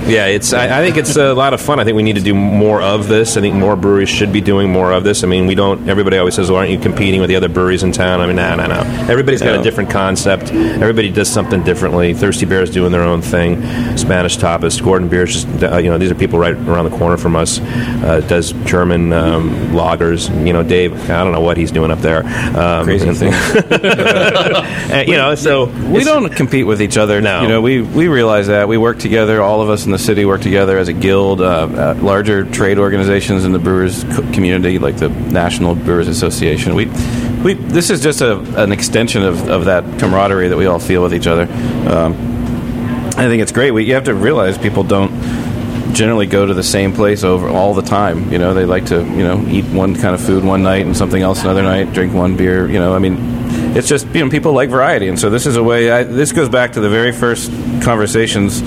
Yeah, 0.07 0.27
it's. 0.27 0.53
I, 0.53 0.79
I 0.81 0.85
think 0.85 0.97
it's 0.97 1.17
a 1.17 1.35
lot 1.35 1.55
of 1.55 1.61
fun. 1.61 1.79
I 1.81 1.85
think 1.85 1.97
we 1.97 2.03
need 2.03 2.17
to 2.17 2.23
do 2.23 2.35
more 2.35 2.81
of 2.83 3.09
this. 3.09 3.37
I 3.37 3.41
think 3.41 3.55
more 3.55 3.77
breweries 3.77 4.09
should 4.09 4.33
be 4.33 4.41
doing 4.41 4.71
more 4.71 4.93
of 4.93 5.05
this. 5.05 5.25
I 5.25 5.27
mean, 5.27 5.47
we 5.47 5.55
don't. 5.55 5.89
Everybody 5.89 6.19
always 6.19 6.35
says, 6.35 6.51
"Well, 6.51 6.59
aren't 6.59 6.71
you 6.71 6.79
competing 6.79 7.21
with 7.21 7.29
the 7.29 7.37
other 7.37 7.49
breweries 7.49 7.83
in 7.83 7.93
town?" 7.93 8.21
I 8.21 8.27
mean, 8.27 8.37
no, 8.37 8.55
no, 8.57 8.67
no. 8.67 8.81
Everybody's 9.09 9.43
got 9.43 9.55
No. 9.55 9.61
a 9.61 9.63
different 9.63 9.91
concept. 9.91 10.53
Everybody 10.53 11.11
does 11.11 11.29
something 11.29 11.63
differently. 11.65 12.15
Thirsty 12.15 12.47
Bear's 12.47 12.71
doing 12.71 12.93
their 12.93 13.03
own 13.03 13.23
thing. 13.23 13.63
Spanish 13.97 14.37
Tapas, 14.39 14.83
Gordon 14.83 15.09
Biersch 15.09 15.33
just. 15.33 15.63
Uh, 15.63 15.79
you 15.79 15.91
know, 15.91 15.99
these 15.99 16.11
are 16.11 16.15
people 16.15 16.39
right 16.39 16.55
around 16.55 16.91
the 16.91 16.97
corner 16.97 17.17
from 17.17 17.37
us. 17.37 17.61
Uh, 17.61 18.25
does 18.29 18.53
German 18.65 19.13
um, 19.13 19.51
lagers. 19.73 20.29
You 20.47 20.53
know, 20.53 20.63
Dave. 20.63 20.95
I 21.11 21.23
don't 21.25 21.33
know 21.33 21.41
what 21.41 21.57
he's 21.57 21.71
doing 21.71 21.91
up 21.91 22.01
there. 22.01 22.25
Um, 22.57 22.85
Crazy 22.85 23.13
thing. 23.13 23.33
and, 24.93 25.09
you 25.09 25.17
know, 25.17 25.35
so 25.35 25.67
We 25.91 26.05
don't 26.05 26.29
compete 26.35 26.67
with 26.67 26.81
each 26.81 26.97
other. 26.97 27.21
No. 27.21 27.43
You 27.43 27.49
know, 27.49 27.61
we, 27.61 27.83
we 27.83 28.09
realize 28.09 28.47
that. 28.49 28.69
We 28.69 28.77
work 28.77 28.99
together. 28.99 29.43
All 29.43 29.61
of 29.63 29.71
us 29.71 29.85
in 29.87 29.91
the 29.93 29.96
city 29.99 30.25
work 30.25 30.41
together 30.41 30.79
as 30.79 30.89
a 30.89 30.93
guild. 30.93 31.41
Uh, 31.41 31.45
uh, 31.45 31.99
larger 32.01 32.45
trade 32.45 32.79
organizations 32.79 33.45
in 33.45 33.53
the 33.53 33.59
brewers 33.59 34.05
community, 34.33 34.79
like 34.79 34.97
the 34.97 35.09
National 35.09 35.75
Brewers 35.75 36.09
Association. 36.09 36.75
We, 36.75 36.87
we 37.45 37.55
this 37.55 37.91
is 37.91 38.03
just 38.03 38.21
a, 38.21 38.39
an 38.63 38.73
extension 38.73 39.23
of, 39.23 39.49
of 39.49 39.67
that 39.67 39.85
camaraderie 39.99 40.49
that 40.49 40.57
we 40.57 40.67
all 40.67 40.79
feel 40.79 41.03
with 41.03 41.15
each 41.15 41.27
other. 41.27 41.43
Um, 41.91 42.15
I 43.17 43.29
think 43.29 43.43
it's 43.43 43.53
great. 43.53 43.71
We, 43.71 43.85
you 43.85 43.95
have 43.95 44.05
to 44.05 44.15
realize 44.15 44.59
people 44.59 44.85
don't 44.85 45.11
generally 45.95 46.27
go 46.27 46.45
to 46.45 46.53
the 46.53 46.63
same 46.63 46.93
place 46.93 47.25
over 47.25 47.49
all 47.49 47.73
the 47.73 47.83
time. 47.83 48.31
You 48.31 48.39
know, 48.39 48.53
they 48.53 48.67
like 48.67 48.87
to 48.87 48.97
you 48.97 49.25
know 49.25 49.43
eat 49.49 49.65
one 49.65 49.95
kind 49.95 50.15
of 50.15 50.21
food 50.21 50.45
one 50.45 50.63
night 50.63 50.85
and 50.85 50.97
something 50.97 51.23
else 51.23 51.43
another 51.43 51.63
night, 51.63 51.93
drink 51.93 52.13
one 52.13 52.37
beer. 52.37 52.69
You 52.69 52.79
know, 52.79 52.95
I 52.95 52.99
mean, 52.99 53.17
it's 53.77 53.89
just 53.89 54.07
you 54.09 54.25
know 54.25 54.31
people 54.31 54.53
like 54.53 54.69
variety, 54.69 55.09
and 55.09 55.19
so 55.19 55.31
this 55.31 55.47
is 55.47 55.57
a 55.57 55.63
way. 55.63 55.91
I, 55.91 56.05
this 56.05 56.33
goes 56.33 56.49
back 56.49 56.73
to 56.73 56.81
the 56.81 56.91
very 56.91 57.13
first 57.13 57.51
conversations 57.83 58.61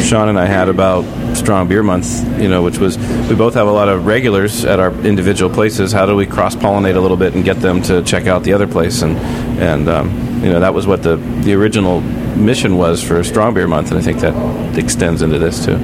Sean 0.00 0.28
and 0.28 0.38
I 0.38 0.46
had 0.46 0.68
about 0.68 1.04
Strong 1.36 1.68
Beer 1.68 1.82
Month. 1.82 2.40
You 2.40 2.48
know, 2.48 2.62
which 2.62 2.78
was 2.78 2.98
we 3.28 3.34
both 3.34 3.54
have 3.54 3.66
a 3.66 3.72
lot 3.72 3.88
of 3.88 4.06
regulars 4.06 4.64
at 4.64 4.80
our 4.80 4.92
individual 5.04 5.52
places. 5.52 5.92
How 5.92 6.06
do 6.06 6.16
we 6.16 6.26
cross 6.26 6.54
pollinate 6.54 6.96
a 6.96 7.00
little 7.00 7.16
bit 7.16 7.34
and 7.34 7.44
get 7.44 7.60
them 7.60 7.82
to 7.82 8.02
check 8.02 8.26
out 8.26 8.42
the 8.42 8.52
other 8.52 8.66
place? 8.66 9.02
And 9.02 9.16
and 9.60 9.88
um, 9.88 10.10
you 10.42 10.50
know 10.50 10.60
that 10.60 10.74
was 10.74 10.86
what 10.86 11.02
the 11.02 11.16
the 11.16 11.54
original 11.54 12.00
mission 12.00 12.76
was 12.76 13.02
for 13.02 13.22
Strong 13.22 13.54
Beer 13.54 13.68
Month, 13.68 13.90
and 13.90 13.98
I 13.98 14.02
think 14.02 14.20
that 14.20 14.78
extends 14.78 15.22
into 15.22 15.38
this 15.38 15.64
too. 15.64 15.78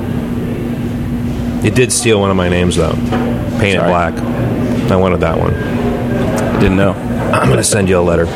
It 1.65 1.75
did 1.75 1.93
steal 1.93 2.21
one 2.21 2.31
of 2.31 2.37
my 2.37 2.49
names, 2.49 2.77
though. 2.77 2.93
Paint 3.59 3.79
it 3.79 3.85
black. 3.85 4.15
I 4.91 4.97
wanted 4.97 5.21
that 5.21 5.37
one. 5.37 5.53
I 5.53 6.61
didn't 6.61 6.77
know. 6.77 6.93
I'm 6.93 7.49
going 7.49 7.59
to 7.59 7.65
send 7.65 7.89
you 7.89 7.99
a 7.99 8.01
letter. 8.01 8.27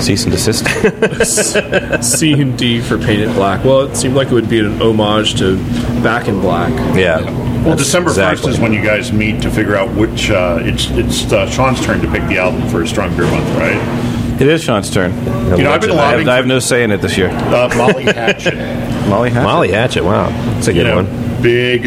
Cease 0.00 0.24
and 0.24 0.32
desist. 0.32 0.66
C 2.04 2.32
and 2.40 2.56
D 2.58 2.80
for 2.80 2.98
Painted 2.98 3.34
Black. 3.34 3.64
Well, 3.64 3.82
it 3.82 3.96
seemed 3.96 4.14
like 4.14 4.28
it 4.28 4.34
would 4.34 4.48
be 4.48 4.60
an 4.60 4.80
homage 4.80 5.36
to 5.38 5.56
Back 6.02 6.28
in 6.28 6.40
Black. 6.40 6.70
Yeah. 6.96 7.20
Well, 7.64 7.76
December 7.76 8.10
Exactly. 8.10 8.44
first 8.46 8.58
is 8.58 8.60
when 8.60 8.72
you 8.72 8.82
guys 8.82 9.12
meet 9.12 9.42
to 9.42 9.50
figure 9.50 9.74
out 9.76 9.92
which. 9.96 10.30
Uh, 10.30 10.58
it's 10.62 10.88
it's 10.90 11.32
uh, 11.32 11.48
Sean's 11.50 11.84
turn 11.84 12.00
to 12.00 12.10
pick 12.10 12.22
the 12.28 12.38
album 12.38 12.68
for 12.68 12.82
a 12.82 12.86
Strong 12.86 13.16
Beer 13.16 13.28
Month, 13.30 13.48
right? 13.58 14.12
it 14.40 14.46
is 14.48 14.62
Sean's 14.62 14.90
turn. 14.90 15.12
You 15.56 15.64
know, 15.64 15.72
I've 15.72 15.80
been 15.80 15.90
I 15.92 15.94
have, 15.94 16.10
lobbying 16.12 16.28
I 16.28 16.36
have 16.36 16.46
no 16.46 16.58
say 16.58 16.84
in 16.84 16.90
it 16.92 17.00
this 17.00 17.16
year. 17.16 17.30
uh, 17.30 17.72
Molly 17.76 18.04
Hatchet. 18.04 18.54
Molly 19.08 19.30
Hatchet. 19.30 19.42
Molly 19.44 19.70
Hatchet. 19.72 20.04
Wow. 20.04 20.28
That's 20.54 20.68
a 20.68 20.72
you 20.74 20.82
good 20.82 20.88
know, 20.88 20.96
one. 21.04 21.42
big, 21.42 21.84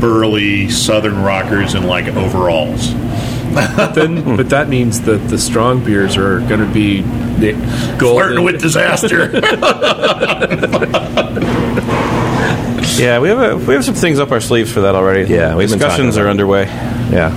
burly 0.00 0.70
Southern 0.70 1.22
rockers 1.22 1.74
in 1.74 1.84
like 1.84 2.06
overalls. 2.06 2.92
Then, 3.94 4.36
but 4.36 4.48
that 4.50 4.68
means 4.68 5.00
that 5.02 5.18
the 5.28 5.36
strong 5.36 5.84
beers 5.84 6.16
are 6.16 6.38
going 6.40 6.60
to 6.60 6.72
be 6.72 7.02
the 7.40 7.52
golden. 7.98 8.28
Flirting 8.28 8.44
with 8.44 8.60
disaster. 8.60 9.30
Yeah, 13.00 13.18
we 13.18 13.28
have 13.28 13.38
a, 13.38 13.56
we 13.56 13.72
have 13.72 13.84
some 13.84 13.94
things 13.94 14.18
up 14.18 14.30
our 14.30 14.42
sleeves 14.42 14.70
for 14.70 14.82
that 14.82 14.94
already. 14.94 15.32
Yeah, 15.32 15.56
we've 15.56 15.70
discussions 15.70 16.16
talking 16.16 16.26
are 16.26 16.30
underway. 16.30 16.64
Yeah. 16.64 17.30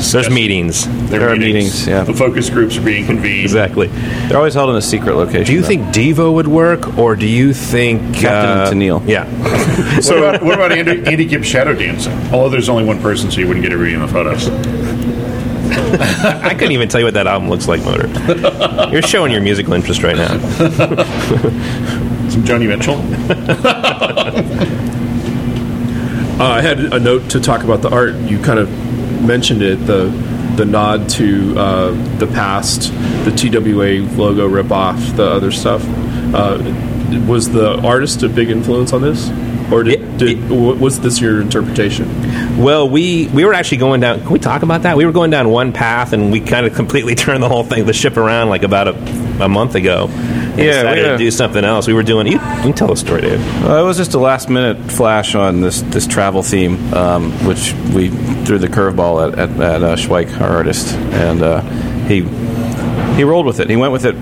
There's 0.00 0.30
meetings. 0.30 0.86
There 1.10 1.28
are 1.28 1.36
meetings, 1.36 1.86
yeah. 1.86 2.04
The 2.04 2.14
focus 2.14 2.48
groups 2.48 2.78
are 2.78 2.80
being 2.80 3.04
convened. 3.04 3.42
Exactly. 3.42 3.88
They're 3.88 4.38
always 4.38 4.54
held 4.54 4.70
in 4.70 4.76
a 4.76 4.82
secret 4.82 5.14
location. 5.14 5.44
Do 5.44 5.52
you 5.52 5.60
though. 5.60 5.68
think 5.68 5.86
Devo 5.88 6.32
would 6.32 6.48
work, 6.48 6.96
or 6.96 7.16
do 7.16 7.26
you 7.26 7.52
think 7.52 8.14
Captain 8.14 8.80
uh, 8.80 8.80
Tennille. 8.88 9.06
Yeah. 9.06 9.28
What 10.00 10.18
about, 10.18 10.42
what 10.42 10.54
about 10.54 10.72
Andy, 10.72 11.04
Andy 11.04 11.26
Gibb's 11.26 11.46
shadow 11.46 11.74
dancing? 11.74 12.12
Although 12.32 12.48
there's 12.48 12.68
only 12.68 12.84
one 12.84 13.00
person, 13.00 13.30
so 13.30 13.40
you 13.40 13.46
wouldn't 13.46 13.62
get 13.62 13.72
a 13.72 13.74
everybody 13.74 13.94
in 13.94 14.00
the 14.00 14.08
photos. 14.08 14.48
I 15.72 16.54
couldn't 16.54 16.72
even 16.72 16.88
tell 16.88 17.00
you 17.00 17.06
what 17.06 17.14
that 17.14 17.26
album 17.26 17.48
looks 17.48 17.68
like, 17.68 17.82
Motor. 17.84 18.08
You're 18.90 19.02
showing 19.02 19.32
your 19.32 19.42
musical 19.42 19.72
interest 19.72 20.02
right 20.02 20.16
now. 20.16 20.28
Some 22.30 22.44
Joni 22.44 22.68
Mitchell. 22.68 23.00
Uh, 26.40 26.44
I 26.44 26.62
had 26.62 26.80
a 26.80 26.98
note 26.98 27.28
to 27.32 27.38
talk 27.40 27.64
about 27.64 27.82
the 27.82 27.90
art. 27.90 28.14
You 28.14 28.40
kind 28.40 28.58
of 28.58 28.70
mentioned 29.22 29.60
it 29.60 29.76
the 29.86 30.06
the 30.56 30.64
nod 30.64 31.06
to 31.10 31.54
uh, 31.58 31.90
the 32.16 32.26
past, 32.28 32.90
the 33.26 33.30
TWA 33.30 34.00
logo 34.16 34.48
ripoff, 34.48 35.16
the 35.16 35.26
other 35.26 35.50
stuff. 35.50 35.84
Uh, 36.34 36.56
was 37.26 37.50
the 37.50 37.78
artist 37.82 38.22
a 38.22 38.28
big 38.30 38.48
influence 38.48 38.94
on 38.94 39.02
this, 39.02 39.28
or 39.72 39.82
did, 39.84 40.00
Yeah, 40.00 40.16
did 40.18 40.48
w- 40.48 40.74
was 40.76 41.00
this 41.00 41.20
your 41.20 41.40
interpretation? 41.40 42.08
Well, 42.58 42.88
we 42.88 43.28
we 43.28 43.44
were 43.44 43.54
actually 43.54 43.78
going 43.78 44.00
down. 44.00 44.20
Can 44.20 44.30
we 44.30 44.38
talk 44.38 44.62
about 44.62 44.82
that? 44.82 44.96
We 44.96 45.04
were 45.06 45.12
going 45.12 45.30
down 45.30 45.48
one 45.50 45.72
path, 45.72 46.12
and 46.12 46.30
we 46.32 46.40
kind 46.40 46.66
of 46.66 46.74
completely 46.74 47.14
turned 47.24 47.42
the 47.42 47.48
whole 47.48 47.64
thing, 47.64 47.86
the 47.86 47.92
ship 47.92 48.16
around, 48.16 48.48
like 48.48 48.62
about 48.62 48.88
a, 48.88 49.44
a 49.44 49.48
month 49.48 49.74
ago. 49.74 50.08
And 50.10 50.58
Yeah, 50.58 50.82
decided 50.82 51.02
we, 51.04 51.08
uh, 51.08 51.12
to 51.12 51.18
do 51.18 51.30
something 51.30 51.64
else. 51.64 51.86
We 51.86 51.94
were 51.94 52.02
doing. 52.02 52.26
You, 52.26 52.32
you 52.34 52.38
can 52.38 52.72
tell 52.72 52.88
the 52.88 52.96
story, 52.96 53.20
Dave. 53.22 53.40
Well, 53.62 53.82
it 53.82 53.86
was 53.86 53.96
just 53.96 54.14
a 54.14 54.18
last 54.18 54.48
minute 54.50 54.90
flash 54.90 55.34
on 55.34 55.60
this 55.60 55.82
this 55.82 56.06
travel 56.06 56.42
theme, 56.42 56.92
um, 56.92 57.30
which 57.46 57.72
we 57.94 58.08
threw 58.44 58.58
the 58.58 58.68
curveball 58.68 59.32
at 59.32 59.38
at, 59.38 59.50
at 59.60 59.82
uh, 59.82 59.96
Schweik, 59.96 60.40
our 60.40 60.50
artist, 60.56 60.94
and 60.94 61.42
uh, 61.42 61.60
he 62.06 62.22
he 63.16 63.24
rolled 63.24 63.46
with 63.46 63.60
it. 63.60 63.70
He 63.70 63.76
went 63.76 63.92
with 63.92 64.04
it. 64.06 64.14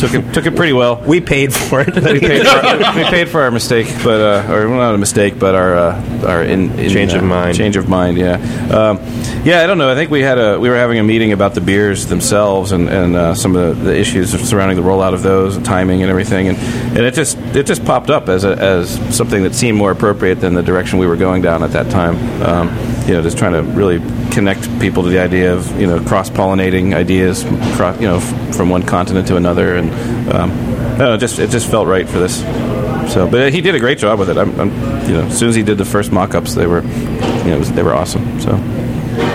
Took 0.00 0.14
it 0.14 0.32
took 0.32 0.46
it 0.46 0.56
pretty 0.56 0.72
well. 0.72 0.96
We 0.96 1.20
paid 1.20 1.52
for 1.52 1.82
it. 1.82 1.94
we 1.94 2.20
paid 2.20 2.46
for, 2.46 2.62
we 2.96 3.04
paid 3.04 3.28
for 3.28 3.42
our 3.42 3.50
mistake, 3.50 3.86
but 4.02 4.48
uh, 4.48 4.50
or 4.50 4.66
well, 4.66 4.78
not 4.78 4.94
a 4.94 4.98
mistake, 4.98 5.38
but 5.38 5.54
our 5.54 5.76
uh, 5.76 6.26
our 6.26 6.42
in, 6.42 6.70
in, 6.78 6.88
Change 6.88 7.12
of 7.12 7.22
uh, 7.22 7.26
mind. 7.26 7.54
Change 7.54 7.76
of 7.76 7.86
mind, 7.86 8.16
yeah, 8.16 8.36
um, 8.72 8.98
yeah. 9.44 9.60
I 9.62 9.66
don't 9.66 9.76
know. 9.76 9.90
I 9.90 9.94
think 9.94 10.10
we 10.10 10.22
had 10.22 10.38
a 10.38 10.58
we 10.58 10.70
were 10.70 10.76
having 10.76 10.98
a 10.98 11.02
meeting 11.02 11.32
about 11.32 11.54
the 11.54 11.60
beers 11.60 12.06
themselves 12.06 12.72
and 12.72 12.88
and 12.88 13.14
uh, 13.14 13.34
some 13.34 13.54
of 13.54 13.76
the, 13.76 13.84
the 13.84 13.98
issues 13.98 14.30
surrounding 14.48 14.76
the 14.76 14.88
rollout 14.88 15.12
of 15.12 15.22
those, 15.22 15.58
timing 15.58 16.00
and 16.00 16.10
everything, 16.10 16.48
and, 16.48 16.56
and 16.56 17.00
it 17.00 17.12
just 17.12 17.36
it 17.54 17.66
just 17.66 17.84
popped 17.84 18.08
up 18.08 18.30
as 18.30 18.44
a, 18.44 18.56
as 18.56 18.90
something 19.14 19.42
that 19.42 19.54
seemed 19.54 19.76
more 19.76 19.90
appropriate 19.90 20.36
than 20.36 20.54
the 20.54 20.62
direction 20.62 20.98
we 20.98 21.06
were 21.06 21.16
going 21.16 21.42
down 21.42 21.62
at 21.62 21.72
that 21.72 21.90
time. 21.90 22.16
Um, 22.42 22.68
you 23.06 23.14
know, 23.14 23.22
just 23.22 23.38
trying 23.38 23.52
to 23.52 23.62
really 23.62 23.98
connect 24.30 24.62
people 24.80 25.02
to 25.02 25.08
the 25.08 25.18
idea 25.18 25.54
of 25.54 25.80
you 25.80 25.86
know 25.86 26.00
cross 26.04 26.30
pollinating 26.30 26.94
ideas, 26.94 27.44
cross, 27.76 28.00
you 28.00 28.06
know, 28.06 28.16
f- 28.16 28.56
from 28.56 28.68
one 28.70 28.82
continent 28.82 29.26
to 29.28 29.36
another, 29.36 29.76
and 29.76 29.90
um, 30.32 30.50
I 30.50 30.98
don't 30.98 30.98
know, 30.98 31.16
just 31.16 31.38
it 31.38 31.50
just 31.50 31.70
felt 31.70 31.86
right 31.88 32.08
for 32.08 32.18
this. 32.18 32.40
So, 33.12 33.28
but 33.28 33.52
he 33.52 33.60
did 33.60 33.74
a 33.74 33.80
great 33.80 33.98
job 33.98 34.18
with 34.20 34.30
it. 34.30 34.36
I'm, 34.38 34.58
I'm, 34.60 34.68
you 35.08 35.14
know, 35.14 35.22
as 35.24 35.36
soon 35.38 35.48
as 35.48 35.56
he 35.56 35.62
did 35.64 35.78
the 35.78 35.84
first 35.84 36.12
mock-ups, 36.12 36.54
they 36.54 36.66
were, 36.68 36.82
you 36.82 37.50
know, 37.50 37.58
was, 37.58 37.72
they 37.72 37.82
were 37.82 37.94
awesome. 37.94 38.40
So, 38.40 38.54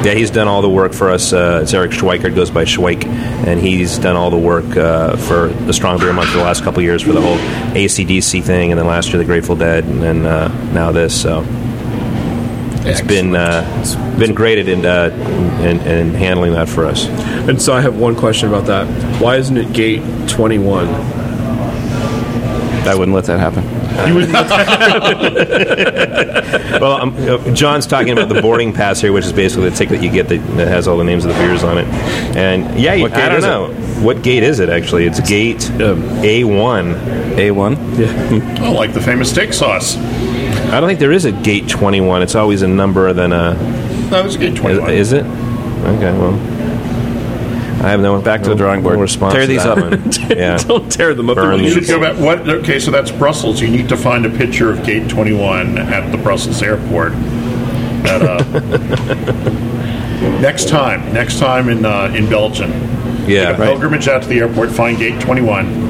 Yeah, 0.01 0.13
he's 0.13 0.29
done 0.31 0.47
all 0.47 0.61
the 0.61 0.69
work 0.69 0.93
for 0.93 1.09
us. 1.09 1.33
Uh, 1.33 1.59
it's 1.63 1.73
Eric 1.73 1.91
Schweiker, 1.91 2.33
goes 2.33 2.49
by 2.49 2.63
Schweik, 2.63 3.03
and 3.03 3.59
he's 3.59 3.97
done 3.97 4.15
all 4.15 4.29
the 4.29 4.37
work 4.37 4.77
uh, 4.77 5.17
for 5.17 5.47
the 5.49 5.73
Strong 5.73 5.99
Beer 5.99 6.13
Month 6.13 6.29
for 6.29 6.37
the 6.37 6.43
last 6.43 6.63
couple 6.63 6.81
years 6.83 7.01
for 7.01 7.11
the 7.11 7.19
whole 7.21 7.35
ACDC 7.75 8.41
thing, 8.43 8.71
and 8.71 8.79
then 8.79 8.87
last 8.87 9.09
year 9.09 9.17
the 9.17 9.25
Grateful 9.25 9.57
Dead, 9.57 9.83
and 9.83 10.01
then 10.01 10.25
uh, 10.25 10.47
now 10.71 10.93
this. 10.93 11.19
So 11.21 11.41
it's 12.85 13.01
been 13.01 13.35
uh, 13.35 13.63
it's 13.81 13.95
been 14.19 14.33
great 14.33 14.59
at 14.59 14.67
in, 14.67 14.85
uh, 14.85 15.09
in, 15.61 15.79
in 15.81 16.13
handling 16.13 16.53
that 16.53 16.69
for 16.69 16.85
us. 16.85 17.07
And 17.47 17.61
so 17.61 17.73
I 17.73 17.81
have 17.81 17.97
one 17.97 18.15
question 18.15 18.49
about 18.49 18.65
that. 18.67 18.87
Why 19.21 19.37
isn't 19.37 19.57
it 19.57 19.73
gate 19.73 20.01
twenty 20.29 20.59
one? 20.59 20.87
I 22.87 22.93
wouldn't 22.93 23.15
let 23.15 23.25
that 23.25 23.39
happen. 23.39 23.63
You 24.07 24.15
would 24.15 24.29
Well, 26.81 27.01
um, 27.01 27.15
uh, 27.17 27.53
John's 27.53 27.87
talking 27.87 28.11
about 28.11 28.29
the 28.29 28.41
boarding 28.41 28.71
pass 28.73 29.01
here, 29.01 29.11
which 29.11 29.25
is 29.25 29.33
basically 29.33 29.69
the 29.69 29.75
ticket 29.75 29.97
that 29.99 30.05
you 30.05 30.11
get 30.11 30.27
that, 30.29 30.37
that 30.57 30.67
has 30.67 30.87
all 30.87 30.97
the 30.97 31.03
names 31.03 31.25
of 31.25 31.33
the 31.33 31.39
beers 31.39 31.63
on 31.63 31.77
it. 31.79 31.85
And 32.35 32.79
yeah, 32.79 32.95
What 33.01 33.13
I 33.13 33.15
gate 33.15 33.29
don't 33.29 33.37
is 33.39 33.43
it? 33.43 33.47
know 33.47 33.67
what 34.05 34.21
gate 34.21 34.43
is 34.43 34.59
it 34.59 34.69
actually. 34.69 35.05
It's 35.05 35.19
gate 35.27 35.69
um, 35.81 36.03
A 36.23 36.43
one. 36.43 36.93
A 37.39 37.49
one. 37.51 37.73
Yeah. 37.97 38.59
Oh, 38.61 38.73
like 38.73 38.93
the 38.93 39.01
famous 39.01 39.31
steak 39.31 39.53
sauce. 39.53 39.95
I 40.75 40.81
don't 40.81 40.89
think 40.89 40.99
there 40.99 41.11
is 41.13 41.23
a 41.25 41.31
gate 41.31 41.69
twenty 41.69 42.01
one. 42.01 42.21
It's 42.21 42.35
always 42.35 42.61
a 42.61 42.67
number 42.67 43.13
than 43.13 43.31
a. 43.31 43.53
That 44.09 44.23
was 44.25 44.35
a 44.35 44.39
good 44.39 44.53
Is, 44.53 44.59
21. 44.59 44.89
is 44.91 45.13
it? 45.13 45.25
Okay, 45.25 46.11
well. 46.17 46.33
I 47.85 47.89
have 47.89 48.01
no 48.01 48.13
one. 48.13 48.23
Back 48.23 48.41
to 48.43 48.49
the 48.49 48.55
drawing 48.55 48.81
board. 48.83 48.95
no 48.95 49.01
response 49.03 49.33
Tear 49.33 49.47
these 49.47 49.63
up. 49.65 49.77
one. 49.91 50.11
yeah. 50.29 50.57
don't 50.57 50.91
tear 50.91 51.13
them 51.13 51.29
up. 51.29 51.35
Burn 51.35 51.59
You 51.63 51.69
should 51.69 51.87
go 51.87 52.01
back. 52.01 52.17
What? 52.19 52.47
Okay, 52.49 52.79
so 52.79 52.91
that's 52.91 53.11
Brussels. 53.11 53.61
You 53.61 53.67
need 53.69 53.87
to 53.89 53.95
find 53.97 54.25
a 54.25 54.29
picture 54.29 54.71
of 54.71 54.83
Gate 54.85 55.09
21 55.09 55.77
at 55.77 56.11
the 56.11 56.17
Brussels 56.17 56.61
airport. 56.61 57.13
At, 57.13 58.21
uh, 58.21 58.43
next 60.41 60.67
time, 60.69 61.13
next 61.13 61.39
time 61.39 61.69
in 61.69 61.85
uh, 61.85 62.13
in 62.15 62.29
Belgium, 62.29 62.71
Yeah, 63.27 63.51
right. 63.51 63.59
pilgrimage 63.59 64.07
out 64.07 64.23
to 64.23 64.27
the 64.27 64.39
airport, 64.39 64.71
find 64.71 64.97
Gate 64.97 65.21
21. 65.21 65.84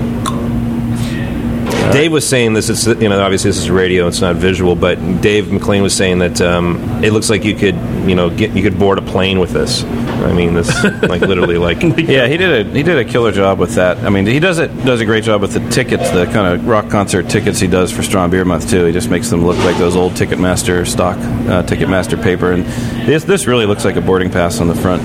All 1.95 2.01
Dave 2.01 2.11
was 2.11 2.27
saying 2.27 2.53
this. 2.53 2.69
It's 2.69 2.85
you 2.85 3.09
know 3.09 3.21
obviously 3.21 3.49
this 3.49 3.57
is 3.57 3.69
radio. 3.69 4.07
It's 4.07 4.19
not 4.19 4.35
visual, 4.35 4.75
but 4.75 4.95
Dave 5.21 5.51
McLean 5.51 5.81
was 5.81 5.95
saying 5.95 6.19
that 6.19 6.41
um, 6.41 7.03
it 7.03 7.13
looks 7.13 7.29
like 7.29 7.45
you 7.45 7.55
could 7.55 7.75
you 8.07 8.15
know 8.15 8.29
get 8.29 8.51
you 8.51 8.61
could 8.63 8.77
board 8.77 8.97
a 8.97 9.01
plane 9.01 9.39
with 9.39 9.51
this. 9.51 9.83
I 9.83 10.33
mean 10.33 10.55
this 10.55 10.83
like 11.03 11.21
literally 11.21 11.57
like 11.57 11.81
Yeah, 11.97 12.27
he 12.27 12.37
did 12.37 12.67
a 12.67 12.69
he 12.71 12.83
did 12.83 12.97
a 12.97 13.05
killer 13.05 13.31
job 13.31 13.59
with 13.59 13.75
that. 13.75 13.97
I 13.99 14.09
mean, 14.09 14.25
he 14.25 14.39
does 14.39 14.59
it 14.59 14.75
does 14.83 14.99
a 14.99 15.05
great 15.05 15.23
job 15.23 15.41
with 15.41 15.53
the 15.53 15.69
tickets, 15.69 16.09
the 16.11 16.25
kind 16.25 16.47
of 16.47 16.67
rock 16.67 16.89
concert 16.89 17.29
tickets 17.29 17.59
he 17.59 17.67
does 17.67 17.91
for 17.91 18.03
Strong 18.03 18.31
Beer 18.31 18.43
Month 18.43 18.69
too. 18.69 18.85
He 18.85 18.91
just 18.91 19.09
makes 19.09 19.29
them 19.29 19.45
look 19.45 19.57
like 19.59 19.77
those 19.77 19.95
old 19.95 20.13
Ticketmaster 20.13 20.85
stock 20.85 21.17
uh, 21.17 21.63
Ticketmaster 21.63 22.21
paper, 22.21 22.51
and 22.51 22.65
this 23.07 23.23
this 23.23 23.47
really 23.47 23.65
looks 23.65 23.85
like 23.85 23.95
a 23.95 24.01
boarding 24.01 24.29
pass 24.29 24.59
on 24.59 24.67
the 24.67 24.75
front. 24.75 25.01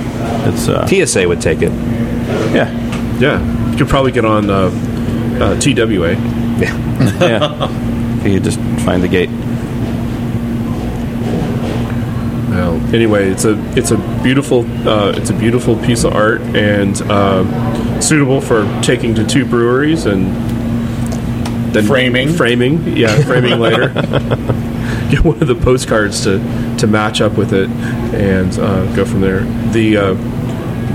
It's 0.48 0.68
uh, 0.68 0.86
TSA 0.86 1.28
would 1.28 1.40
take 1.40 1.62
it. 1.62 1.70
yeah, 2.52 3.18
Yeah, 3.20 3.70
you 3.70 3.78
could 3.78 3.88
probably 3.88 4.12
get 4.12 4.24
on 4.24 4.50
uh, 4.50 4.70
uh, 5.40 5.60
TWA. 5.60 6.39
yeah. 7.20 7.68
If 8.20 8.32
you 8.32 8.40
just 8.40 8.58
find 8.84 9.02
the 9.02 9.08
gate. 9.08 9.30
Well, 12.50 12.74
anyway, 12.94 13.30
it's 13.30 13.44
a 13.44 13.54
it's 13.78 13.90
a 13.92 13.96
beautiful 14.22 14.60
uh, 14.88 15.12
it's 15.16 15.30
a 15.30 15.34
beautiful 15.34 15.76
piece 15.76 16.04
of 16.04 16.12
art 16.14 16.40
and 16.40 17.00
uh, 17.02 18.00
suitable 18.00 18.40
for 18.40 18.64
taking 18.82 19.14
to 19.14 19.24
two 19.26 19.44
breweries 19.46 20.04
and 20.06 20.34
then 21.72 21.86
Framing. 21.86 22.32
framing, 22.32 22.96
yeah, 22.96 23.16
framing 23.22 23.60
later. 23.60 23.88
Get 25.10 25.24
one 25.24 25.40
of 25.40 25.46
the 25.46 25.54
postcards 25.54 26.24
to 26.24 26.38
to 26.78 26.86
match 26.88 27.20
up 27.20 27.34
with 27.38 27.52
it 27.52 27.70
and 27.70 28.52
uh, 28.58 28.84
go 28.96 29.04
from 29.04 29.20
there. 29.20 29.40
The 29.72 29.96
uh, 29.96 30.14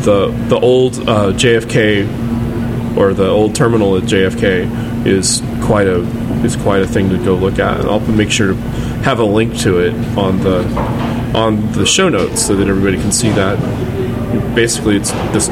the 0.02 0.28
the 0.50 0.60
old 0.60 0.98
uh, 1.08 1.32
JFK 1.32 2.98
or 2.98 3.14
the 3.14 3.30
old 3.30 3.56
terminal 3.56 3.96
at 3.96 4.04
JFK 4.04 4.85
is 5.06 5.42
quite 5.64 5.88
a 5.88 6.00
is 6.44 6.56
quite 6.56 6.82
a 6.82 6.88
thing 6.88 7.10
to 7.10 7.18
go 7.18 7.36
look 7.36 7.60
at. 7.60 7.80
And 7.80 7.90
I'll 7.90 8.00
make 8.00 8.32
sure 8.32 8.48
to 8.48 8.56
have 9.04 9.20
a 9.20 9.26
link 9.26 9.58
to 9.60 9.80
it 9.80 9.94
on 10.18 10.40
the 10.40 10.66
on 11.36 11.72
the 11.74 11.86
show 11.86 12.10
notes 12.10 12.46
so 12.46 12.56
that 12.56 12.68
everybody 12.68 12.98
can 12.98 13.12
see 13.12 13.30
that. 13.30 13.58
Basically, 14.56 14.98
it's 14.98 15.12
this 15.32 15.48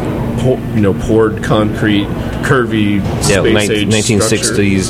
you 0.46 0.82
know 0.82 0.94
poured 0.94 1.44
concrete, 1.44 2.06
curvy 2.44 2.98
Yeah, 3.30 3.42
space 3.42 3.70
age 3.70 3.88
nineteen 3.88 4.20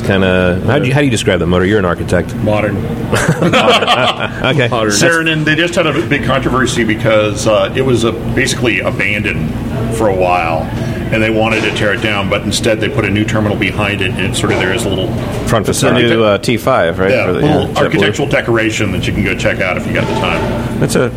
kind 0.00 0.24
of. 0.24 0.62
How 0.64 0.78
do 0.78 0.86
you 0.86 0.94
how 0.94 1.00
do 1.00 1.04
you 1.04 1.10
describe 1.10 1.38
the 1.38 1.46
motor? 1.46 1.64
You're 1.64 1.78
an 1.78 1.84
architect. 1.84 2.34
Modern. 2.36 2.76
Okay. 4.44 4.68
Modern. 4.68 4.92
Saarinen, 4.92 5.44
they 5.44 5.54
just 5.54 5.74
had 5.74 5.86
a 5.86 5.92
big 6.08 6.24
controversy 6.24 6.84
because 6.84 7.46
uh, 7.46 7.72
it 7.76 7.82
was 7.82 8.04
uh 8.04 8.12
basically 8.34 8.80
abandoned 8.80 9.50
for 9.96 10.08
a 10.08 10.14
while, 10.14 10.64
and 11.12 11.22
they 11.22 11.30
wanted 11.30 11.62
to 11.62 11.70
tear 11.76 11.92
it 11.92 12.02
down, 12.02 12.28
but 12.30 12.42
instead 12.42 12.80
they 12.80 12.88
put 12.88 13.04
a 13.04 13.10
new 13.10 13.24
terminal 13.24 13.56
behind 13.56 14.00
it, 14.00 14.10
and 14.10 14.20
it's 14.20 14.40
sort 14.40 14.52
of 14.52 14.58
there 14.58 14.72
is 14.74 14.84
a 14.84 14.88
little 14.88 15.08
Front 15.46 15.68
It's 15.68 15.80
the 15.80 15.88
facade. 15.90 16.02
new 16.02 16.22
uh, 16.24 16.38
T5, 16.38 16.98
right? 16.98 17.10
yeah, 17.10 17.26
For 17.26 17.32
the- 17.34 17.40
little 17.40 17.66
JetBlue. 17.68 17.76
architectural 17.76 18.28
decoration 18.28 18.92
that 18.92 19.06
you 19.06 19.12
can 19.12 19.24
go 19.24 19.36
check 19.36 19.60
out 19.60 19.76
if 19.76 19.86
you 19.86 19.92
got 19.92 20.06
the 20.06 20.14
time. 20.20 20.82
It's 20.82 20.96
a 20.96 21.10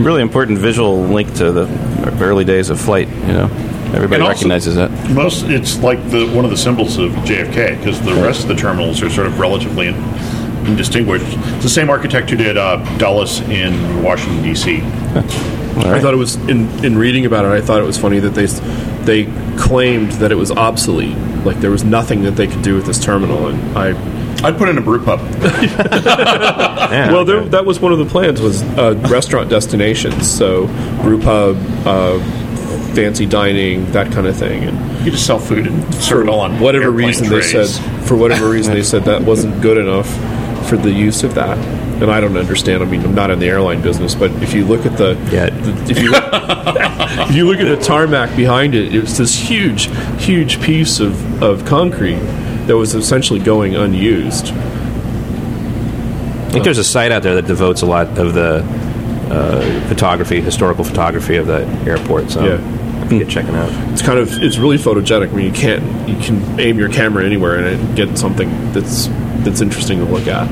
really 0.00 0.22
important 0.22 0.58
visual 0.58 0.98
link 1.02 1.32
to 1.34 1.52
the 1.52 1.66
early 2.20 2.44
days 2.44 2.70
of 2.70 2.80
flight. 2.80 3.08
You 3.08 3.32
know, 3.34 3.44
everybody 3.94 4.14
And 4.16 4.22
also- 4.22 4.34
recognizes 4.34 4.74
that. 4.76 4.90
Most 5.10 5.44
it's 5.46 5.78
like 5.82 5.98
the 6.10 6.26
one 6.28 6.44
of 6.44 6.50
the 6.50 6.56
symbols 6.56 6.98
of 6.98 7.12
JFK 7.24 7.78
because 7.78 8.00
the 8.00 8.14
rest 8.14 8.42
of 8.42 8.48
the 8.48 8.54
terminals 8.56 9.02
are 9.02 9.10
sort 9.10 9.26
of 9.26 9.38
relatively 9.38 9.86
in, 9.88 9.94
indistinguished. 10.66 11.24
It's 11.28 11.62
the 11.62 11.68
same 11.70 11.90
architect 11.90 12.28
who 12.30 12.36
did 12.36 12.56
uh, 12.56 12.76
Dulles 12.98 13.40
in 13.48 14.02
Washington 14.02 14.42
D.C. 14.42 14.80
I 15.78 16.00
thought 16.00 16.14
it 16.14 16.18
was 16.18 16.36
in 16.48 16.68
in 16.84 16.96
reading 16.98 17.26
about 17.26 17.44
it. 17.44 17.48
I 17.48 17.60
thought 17.60 17.80
it 17.80 17.86
was 17.86 17.98
funny 17.98 18.18
that 18.20 18.30
they 18.30 18.44
s- 18.44 18.60
they 19.06 19.24
claimed 19.56 20.12
that 20.12 20.30
it 20.32 20.36
was 20.36 20.50
obsolete. 20.50 21.16
Like 21.44 21.60
there 21.60 21.70
was 21.70 21.84
nothing 21.84 22.22
that 22.24 22.32
they 22.32 22.46
could 22.46 22.62
do 22.62 22.74
with 22.74 22.86
this 22.86 23.02
terminal, 23.02 23.46
and 23.48 23.78
I 23.78 23.94
I'd 24.46 24.58
put 24.58 24.68
in 24.68 24.76
a 24.78 24.82
brew 24.82 25.02
pub. 25.02 25.20
Yeah, 26.86 27.10
well, 27.10 27.24
there, 27.24 27.40
that 27.46 27.64
was 27.66 27.80
one 27.80 27.92
of 27.92 27.98
the 27.98 28.04
plans 28.06 28.40
was 28.40 28.62
uh, 28.62 28.94
restaurant 29.10 29.50
destinations, 29.50 30.30
so 30.30 30.66
brew 31.02 31.20
pub, 31.20 31.56
uh, 31.84 32.18
fancy 32.94 33.26
dining, 33.26 33.90
that 33.92 34.12
kind 34.12 34.26
of 34.26 34.36
thing, 34.36 34.62
and 34.64 35.04
You 35.04 35.10
just 35.10 35.26
sell 35.26 35.40
food 35.40 35.66
and 35.66 35.94
serve 35.96 36.28
it 36.28 36.30
all 36.30 36.40
on 36.40 36.60
whatever 36.60 36.90
reason 36.92 37.26
trays. 37.26 37.52
they 37.52 37.64
said 37.66 38.04
for 38.06 38.16
whatever 38.16 38.48
reason 38.48 38.72
they 38.74 38.84
said 38.84 39.04
that 39.04 39.22
wasn't 39.22 39.60
good 39.62 39.78
enough 39.78 40.06
for 40.66 40.76
the 40.76 40.90
use 40.90 41.22
of 41.24 41.34
that 41.34 41.56
and 42.02 42.10
I 42.10 42.20
don't 42.20 42.36
understand 42.36 42.82
I 42.82 42.86
mean 42.86 43.02
I'm 43.04 43.14
not 43.14 43.30
in 43.30 43.38
the 43.38 43.46
airline 43.48 43.80
business 43.82 44.14
but 44.14 44.30
if 44.42 44.52
you 44.54 44.64
look 44.64 44.84
at 44.86 44.96
the, 44.98 45.14
the- 45.14 45.90
if 45.90 45.98
you 45.98 46.10
look, 46.10 46.24
if 47.30 47.34
you 47.36 47.46
look 47.46 47.58
at 47.58 47.64
the 47.78 47.82
tarmac 47.82 48.34
behind 48.36 48.74
it 48.74 48.94
it's 48.94 49.16
this 49.18 49.34
huge 49.34 49.86
huge 50.22 50.60
piece 50.60 51.00
of, 51.00 51.42
of 51.42 51.64
concrete 51.64 52.18
that 52.66 52.76
was 52.76 52.94
essentially 52.94 53.40
going 53.40 53.74
unused 53.76 54.52
I 56.46 56.50
think 56.50 56.64
there's 56.64 56.78
a 56.78 56.84
site 56.84 57.12
out 57.12 57.22
there 57.22 57.34
that 57.34 57.46
devotes 57.46 57.82
a 57.82 57.86
lot 57.86 58.06
of 58.18 58.32
the 58.32 58.64
uh, 59.30 59.88
photography, 59.88 60.40
historical 60.40 60.84
photography 60.84 61.36
of 61.36 61.46
the 61.48 61.66
airport. 61.86 62.30
So 62.30 62.44
Yeah. 62.46 63.02
I 63.02 63.08
can 63.08 63.18
get 63.18 63.28
checking 63.28 63.54
out. 63.54 63.68
it's 63.92 64.00
kind 64.02 64.18
of 64.18 64.42
it's 64.42 64.56
really 64.56 64.78
photogenic 64.78 65.30
I 65.30 65.32
mean 65.32 65.46
you 65.46 65.52
can't 65.52 66.08
you 66.08 66.16
can 66.16 66.58
aim 66.58 66.78
your 66.78 66.88
camera 66.88 67.24
anywhere 67.26 67.56
and 67.56 67.66
it- 67.66 67.94
get 67.96 68.16
something 68.18 68.48
that's 68.72 69.08
that's 69.44 69.60
interesting 69.60 69.98
to 69.98 70.04
look 70.04 70.26
at 70.26 70.46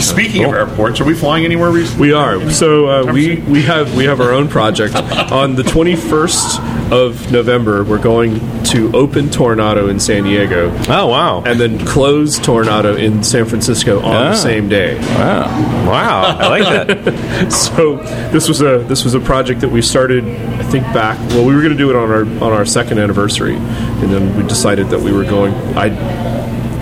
Speaking 0.00 0.44
of 0.44 0.52
airports, 0.52 1.00
are 1.00 1.04
we 1.04 1.14
flying 1.14 1.46
anywhere 1.46 1.70
recently? 1.70 2.08
We 2.08 2.12
are. 2.12 2.50
So 2.50 2.86
uh, 3.08 3.12
we 3.12 3.36
we 3.42 3.62
have 3.62 3.96
we 3.96 4.04
have 4.04 4.20
our 4.20 4.30
own 4.30 4.46
project. 4.46 4.94
On 4.94 5.54
the 5.54 5.62
21st 5.62 6.92
of 6.92 7.32
November, 7.32 7.82
we're 7.82 7.98
going 7.98 8.38
to 8.64 8.94
open 8.94 9.26
Toronado 9.28 9.88
in 9.90 9.98
San 9.98 10.24
Diego, 10.24 10.70
Oh 10.88 11.06
wow! 11.08 11.42
and 11.44 11.58
then 11.58 11.84
close 11.86 12.38
Toronado 12.38 12.96
in 12.98 13.22
San 13.24 13.46
Francisco 13.46 13.98
on 14.00 14.14
Ah. 14.14 14.30
the 14.32 14.36
same 14.36 14.68
day. 14.68 14.98
Wow. 15.16 15.46
wow, 15.88 16.36
I 16.40 16.48
like 16.60 16.86
that. 16.88 17.50
So 17.52 17.96
this 18.32 18.48
was 18.48 18.60
a 18.60 18.78
this 18.86 19.02
was 19.02 19.14
a 19.14 19.20
project 19.20 19.62
that 19.62 19.70
we 19.70 19.80
started, 19.80 20.24
I 20.28 20.62
think 20.64 20.84
back. 20.92 21.18
Well, 21.30 21.46
we 21.46 21.54
were 21.54 21.62
going 21.62 21.72
to 21.72 21.78
do 21.78 21.88
it 21.88 21.96
on 21.96 22.10
our 22.10 22.22
on 22.44 22.52
our 22.52 22.66
second 22.66 22.98
anniversary, 22.98 23.56
and 23.56 24.12
then 24.12 24.36
we 24.36 24.46
decided 24.46 24.90
that 24.90 25.00
we 25.00 25.10
were 25.10 25.24
going. 25.24 25.54
I, 25.76 26.25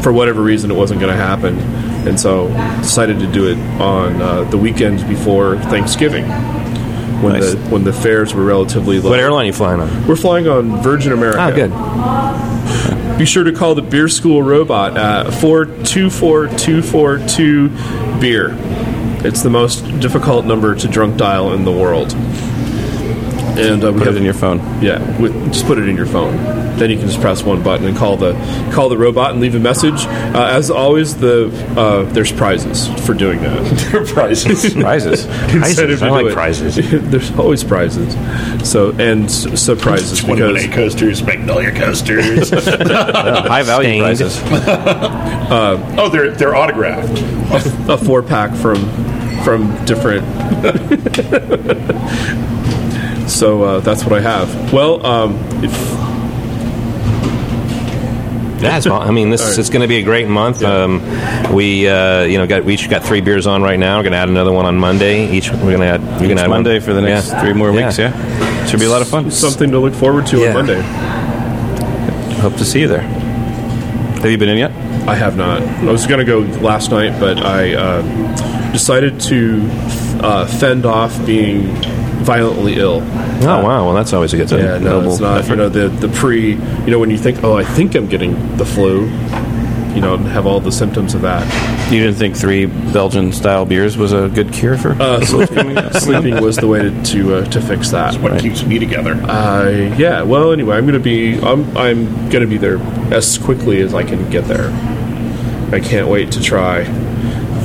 for 0.05 0.13
whatever 0.13 0.41
reason, 0.43 0.71
it 0.71 0.75
wasn't 0.75 1.01
going 1.01 1.11
to 1.13 1.19
happen, 1.21 1.59
and 2.07 2.21
so 2.21 2.49
decided 2.79 3.19
to 3.21 3.27
do 3.27 3.49
it 3.51 3.57
on 3.81 4.21
uh, 4.21 4.45
the 4.51 4.59
weekend 4.59 5.07
before 5.09 5.57
Thanksgiving, 5.59 6.25
when 7.23 7.33
Nice. 7.33 7.55
the 7.55 7.59
when 7.71 7.83
the 7.85 7.93
fares 7.93 8.35
were 8.35 8.45
relatively 8.45 9.01
low. 9.01 9.09
What 9.11 9.19
airline 9.19 9.45
are 9.45 9.47
you 9.47 9.53
flying 9.55 9.81
on? 9.81 10.07
We're 10.07 10.15
flying 10.17 10.47
on 10.47 10.83
Virgin 10.83 11.13
America. 11.13 11.41
Oh, 11.43 11.53
good. 11.55 11.71
Be 13.19 13.25
sure 13.25 13.45
to 13.45 13.53
call 13.53 13.75
the 13.75 13.81
Beer 13.83 14.09
School 14.09 14.43
robot 14.43 14.97
at 14.99 15.33
424242 15.41 18.21
beer. 18.21 18.55
It's 19.27 19.41
the 19.43 19.49
most 19.51 19.85
difficult 20.01 20.45
number 20.45 20.75
to 20.75 20.87
drunk 20.89 21.17
dial 21.17 21.53
in 21.55 21.65
the 21.65 21.73
world. 21.73 22.15
And 23.57 23.85
uh, 23.85 23.93
we 23.93 23.99
Put 23.99 24.07
have 24.09 24.17
it 24.17 24.19
in 24.19 24.25
your 24.25 24.35
phone. 24.35 24.59
yeah, 24.83 24.99
with, 25.21 25.33
just 25.53 25.67
put 25.67 25.79
it 25.79 25.89
in 25.89 25.97
your 25.97 26.07
phone. 26.07 26.37
Then 26.77 26.91
you 26.91 26.97
can 26.99 27.07
just 27.07 27.21
press 27.21 27.43
one 27.45 27.63
button 27.63 27.87
and 27.87 27.97
call 27.97 28.17
the 28.17 28.33
call 28.73 28.89
the 28.89 28.99
robot 28.99 29.31
and 29.31 29.41
leave 29.41 29.55
a 29.55 29.61
message. 29.61 30.07
Uh, 30.07 30.49
as 30.53 30.71
always, 30.73 31.17
the 31.17 31.47
uh, 31.79 32.03
there's 32.13 32.33
prizes 32.33 32.89
for 33.07 33.15
doing 33.15 33.41
that. 33.43 34.07
prizes. 34.13 34.75
Prizes. 34.85 35.25
Incentive 35.55 36.03
I 36.03 36.09
like 36.09 36.27
it. 36.27 36.33
prizes. 36.33 36.75
there's 37.11 37.31
always 37.39 37.63
prizes. 37.63 38.13
So 38.69 38.91
and 38.99 39.27
s- 39.27 39.61
surprises 39.63 40.19
Twenty 40.21 40.43
because 40.43 40.65
one 40.65 40.73
coasters, 40.73 41.23
Magnolia 41.23 41.71
coasters. 41.73 42.51
High 42.51 43.63
value 43.63 43.89
Stained. 43.89 44.03
prizes. 44.03 44.41
oh, 45.97 46.09
they're 46.11 46.33
they're 46.33 46.57
autographed. 46.57 47.21
a 47.89 47.97
four 47.97 48.23
pack 48.23 48.53
from 48.57 48.77
from 49.45 49.73
different. 49.85 50.25
So 53.35 53.63
uh, 53.63 53.81
that's 53.81 54.05
what 54.05 54.13
I 54.13 54.21
have. 54.21 54.73
Well, 54.73 55.05
um, 55.05 55.35
if 55.63 55.73
That's 58.61 58.87
fun. 58.87 59.07
I 59.07 59.11
mean, 59.11 59.29
this 59.31 59.41
All 59.43 59.49
right. 59.49 59.59
it's 59.59 59.69
going 59.69 59.83
to 59.83 59.89
be 59.89 59.97
a 59.99 60.03
great 60.03 60.29
month. 60.29 60.63
Um, 60.63 61.03
we 61.53 61.87
uh, 61.89 62.23
you 62.23 62.39
know 62.39 62.47
got 62.47 62.65
we 62.65 62.75
each 62.75 62.89
got 62.89 63.05
three 63.05 63.21
beers 63.21 63.47
on 63.47 63.63
right 63.63 63.79
now. 63.79 63.99
We're 63.99 64.05
going 64.05 64.13
to 64.13 64.19
add 64.19 64.29
another 64.29 64.53
one 64.53 64.65
on 64.67 64.77
Monday. 64.79 65.31
Each 65.31 65.51
we're 65.51 65.77
going 65.77 65.81
to 65.81 65.87
add 65.87 66.01
we're 66.21 66.29
going 66.29 66.37
to 66.37 66.45
add 66.45 66.51
Monday 66.51 66.75
one. 66.79 66.81
for 66.81 66.93
the 66.95 67.03
next 67.03 67.29
Yeah. 67.31 67.41
three 67.43 67.53
more 67.53 67.73
weeks. 67.73 67.99
Yeah. 67.99 68.67
Should 68.67 68.81
be 68.81 68.87
a 68.87 68.91
lot 68.91 69.03
of 69.03 69.09
fun. 69.09 69.31
something 69.31 69.71
to 69.71 69.79
look 69.79 69.95
forward 69.95 70.27
to 70.29 70.39
Yeah. 70.41 70.49
on 70.49 70.55
Monday. 70.67 70.81
Hope 72.41 72.55
to 72.57 72.65
see 72.65 72.81
you 72.81 72.89
there. 72.89 73.03
Have 73.03 74.31
you 74.31 74.39
been 74.39 74.49
in 74.49 74.59
yet? 74.59 74.71
I 75.07 75.15
have 75.15 75.37
not. 75.37 75.61
I 75.61 75.85
was 75.93 76.07
going 76.07 76.21
to 76.21 76.25
go 76.25 76.41
last 76.61 76.91
night, 76.91 77.19
but 77.21 77.37
I 77.45 77.75
uh, 77.75 78.73
decided 78.73 79.21
to 79.23 79.61
uh, 80.23 80.47
fend 80.47 80.87
off 80.87 81.15
being 81.27 81.67
violently 82.25 82.77
ill. 82.77 83.01
Oh 83.03 83.63
wow! 83.63 83.85
Well, 83.85 83.95
that's 83.95 84.13
always 84.13 84.33
a 84.33 84.37
good 84.37 84.49
thing. 84.49 84.61
Yeah, 84.65 84.79
no, 84.79 85.03
it's 85.03 85.21
not. 85.21 85.41
effort. 85.41 85.51
You 85.51 85.57
know, 85.57 85.69
the 85.69 85.89
the 85.89 86.09
pre. 86.09 86.53
You 86.53 86.87
know, 86.87 86.99
when 86.99 87.11
you 87.11 87.19
think, 87.19 87.45
oh, 87.45 87.57
I 87.57 87.65
think 87.65 87.95
I'm 87.95 88.09
getting 88.09 88.57
the 88.57 88.65
flu. 88.65 89.11
You 89.95 90.01
know, 90.01 90.15
and 90.15 90.27
have 90.27 90.45
all 90.45 90.59
the 90.59 90.73
symptoms 90.73 91.15
of 91.15 91.23
that. 91.23 91.47
You 91.93 92.01
didn't 92.01 92.17
think 92.17 92.35
three 92.35 92.67
Belgian 92.67 93.33
style 93.33 93.65
beers 93.65 93.97
was 93.97 94.13
a 94.13 94.29
good 94.29 94.53
cure 94.53 94.77
for? 94.77 94.91
Uh, 95.01 95.21
sleeping, 95.25 95.77
sleeping 95.93 96.43
was 96.43 96.57
the 96.57 96.67
way 96.67 96.83
to 96.83 97.03
to, 97.05 97.35
uh, 97.37 97.45
to 97.45 97.61
fix 97.61 97.91
that. 97.91 98.17
What 98.17 98.41
keeps 98.41 98.65
me 98.65 98.81
together? 98.81 99.13
Uh, 99.13 99.95
yeah. 99.97 100.23
Well, 100.23 100.53
anyway, 100.53 100.77
I'm 100.77 100.87
gonna 100.87 100.99
be 100.99 101.39
I'm 101.39 101.77
I'm 101.77 102.29
gonna 102.29 102.49
be 102.49 102.57
there 102.59 102.79
as 103.15 103.39
quickly 103.39 103.81
as 103.83 103.95
I 103.95 104.03
can 104.03 104.29
get 104.31 104.47
there. 104.47 104.71
I 105.73 105.79
can't 105.79 106.09
wait 106.09 106.33
to 106.33 106.43
try 106.43 106.83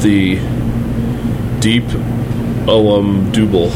the 0.02 0.36
deep 1.60 1.86
Ullum 2.68 3.32
Double, 3.34 3.70